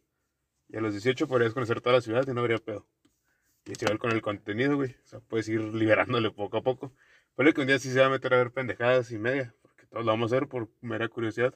[0.69, 2.87] Y a los 18 podrías conocer toda la ciudad y no habría pedo.
[3.69, 4.93] Y es igual con el contenido, güey.
[5.05, 6.93] O sea, puedes ir liberándole poco a poco.
[7.37, 9.87] Puede que un día sí se va a meter a ver pendejadas y media, porque
[9.87, 11.55] todos lo vamos a hacer por mera curiosidad.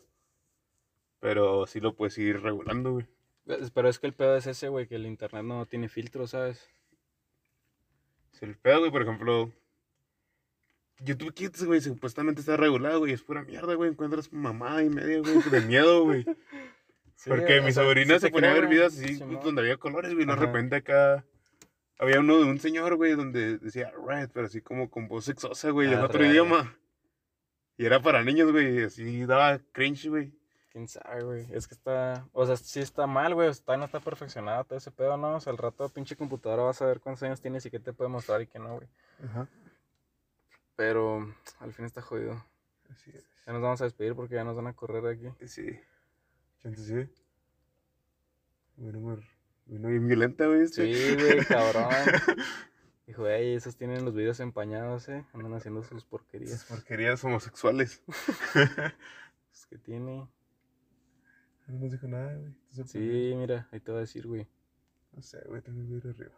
[1.20, 3.06] Pero sí lo puedes ir regulando, güey.
[3.46, 6.26] Es- Pero es que el pedo es ese, güey, que el internet no tiene filtro,
[6.26, 6.68] ¿sabes?
[8.32, 9.52] Si el pedo, güey, por ejemplo.
[11.00, 13.12] YouTube Kids, güey, supuestamente está regulado, güey.
[13.12, 13.90] Es pura mierda, güey.
[13.90, 16.24] Encuentras mamá y media, güey, de miedo, güey.
[17.14, 19.14] Sí, Porque mi sea, sobrina sí se ponía a ver videos así,
[19.44, 20.24] donde había colores, güey.
[20.24, 21.24] y De repente acá
[22.02, 25.70] había uno de un señor, güey, donde decía red, pero así como con voz sexosa,
[25.70, 26.76] güey, en otro idioma.
[27.76, 30.32] Y era para niños, güey, y así daba cringe, güey.
[30.72, 31.46] Quién sabe, güey.
[31.52, 32.26] Es que está.
[32.32, 33.48] O sea, sí está mal, güey.
[33.48, 35.36] Está, no está perfeccionado todo ese pedo, ¿no?
[35.36, 37.92] O sea, al rato pinche computadora vas a ver cuántos años tienes y qué te
[37.92, 38.88] puede mostrar y qué no, güey.
[39.24, 39.46] Ajá.
[40.74, 42.44] Pero al fin está jodido.
[42.90, 43.24] Así es.
[43.46, 45.46] Ya nos vamos a despedir porque ya nos van a correr de aquí.
[45.46, 45.78] Sí.
[46.62, 47.22] Chance sí.
[48.76, 49.31] Bueno, amor.
[49.66, 50.62] Vino bien violenta, güey.
[50.62, 50.92] este.
[50.92, 51.88] Sí, güey, cabrón.
[53.06, 55.24] Dijo, ey, esos tienen los videos empañados, eh.
[55.32, 56.64] Andan haciendo sus porquerías.
[56.64, 58.02] porquerías homosexuales.
[59.52, 60.26] Pues, ¿Qué tiene?
[61.68, 62.52] No nos dijo nada, güey.
[62.70, 64.46] Entonces, Sí, mira, ahí te voy a decir, güey.
[65.12, 66.32] No sé, güey, tengo el vidrio arriba.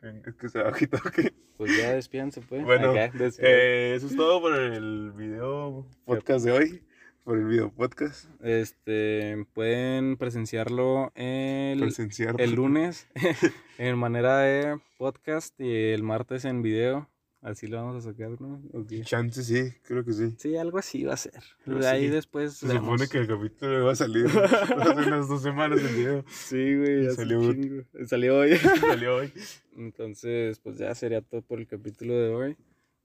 [0.00, 1.32] ¿Creen que- Es que se va a quitar que.
[1.56, 2.64] Pues ya despídense, pues.
[2.64, 6.84] Bueno, Acá, Eh, eso es todo por el video podcast de hoy.
[7.28, 8.24] Por el video podcast.
[8.42, 12.40] Este, pueden presenciarlo el, Presenciar.
[12.40, 13.06] el lunes
[13.76, 17.06] en manera de podcast y el martes en video.
[17.42, 18.62] Así lo vamos a sacar, ¿no?
[18.72, 19.02] Ok.
[19.02, 20.36] Chance sí, creo que sí.
[20.38, 21.42] Sí, algo así va a ser.
[21.66, 22.54] Pero ahí sí, después.
[22.54, 24.24] Se supone que el capítulo iba a salir
[24.78, 26.24] hace unas dos semanas el video.
[26.30, 27.82] Sí, güey, Salió- un chingo.
[28.06, 28.56] Salió hoy.
[28.80, 29.30] Salió hoy.
[29.76, 32.56] Entonces, pues ya sería todo por el capítulo de hoy.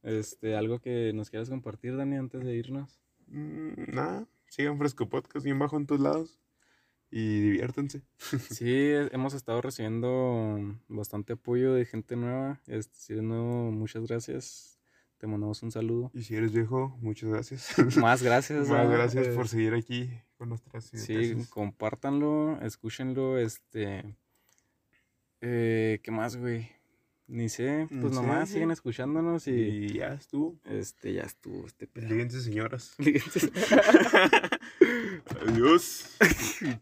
[0.01, 3.01] Este, algo que nos quieras compartir, Dani, antes de irnos.
[3.33, 6.39] Mm, nada, sigan Fresco Podcast bien bajo en todos lados.
[7.09, 8.01] Y diviértanse.
[8.49, 10.57] Sí, hemos estado recibiendo
[10.87, 12.59] bastante apoyo de gente nueva.
[12.67, 14.79] Este, si eres nuevo, muchas gracias.
[15.17, 16.11] Te mandamos un saludo.
[16.13, 17.75] Y si eres viejo, muchas gracias.
[17.97, 18.67] Más gracias.
[18.67, 21.49] Más gracias por seguir aquí con nuestras Sí, idioteces.
[21.49, 24.03] compártanlo, escúchenlo, este...
[25.41, 26.69] Eh, ¿Qué más, güey?
[27.33, 28.53] Ni sé, Ni pues sé, nomás sí.
[28.53, 29.51] siguen escuchándonos y...
[29.53, 30.55] Y ya estuvo.
[30.65, 32.07] Este, ya estuvo este pedo.
[32.07, 32.93] Líguense, señoras.
[32.99, 33.51] Líguense.
[35.47, 36.15] Adiós.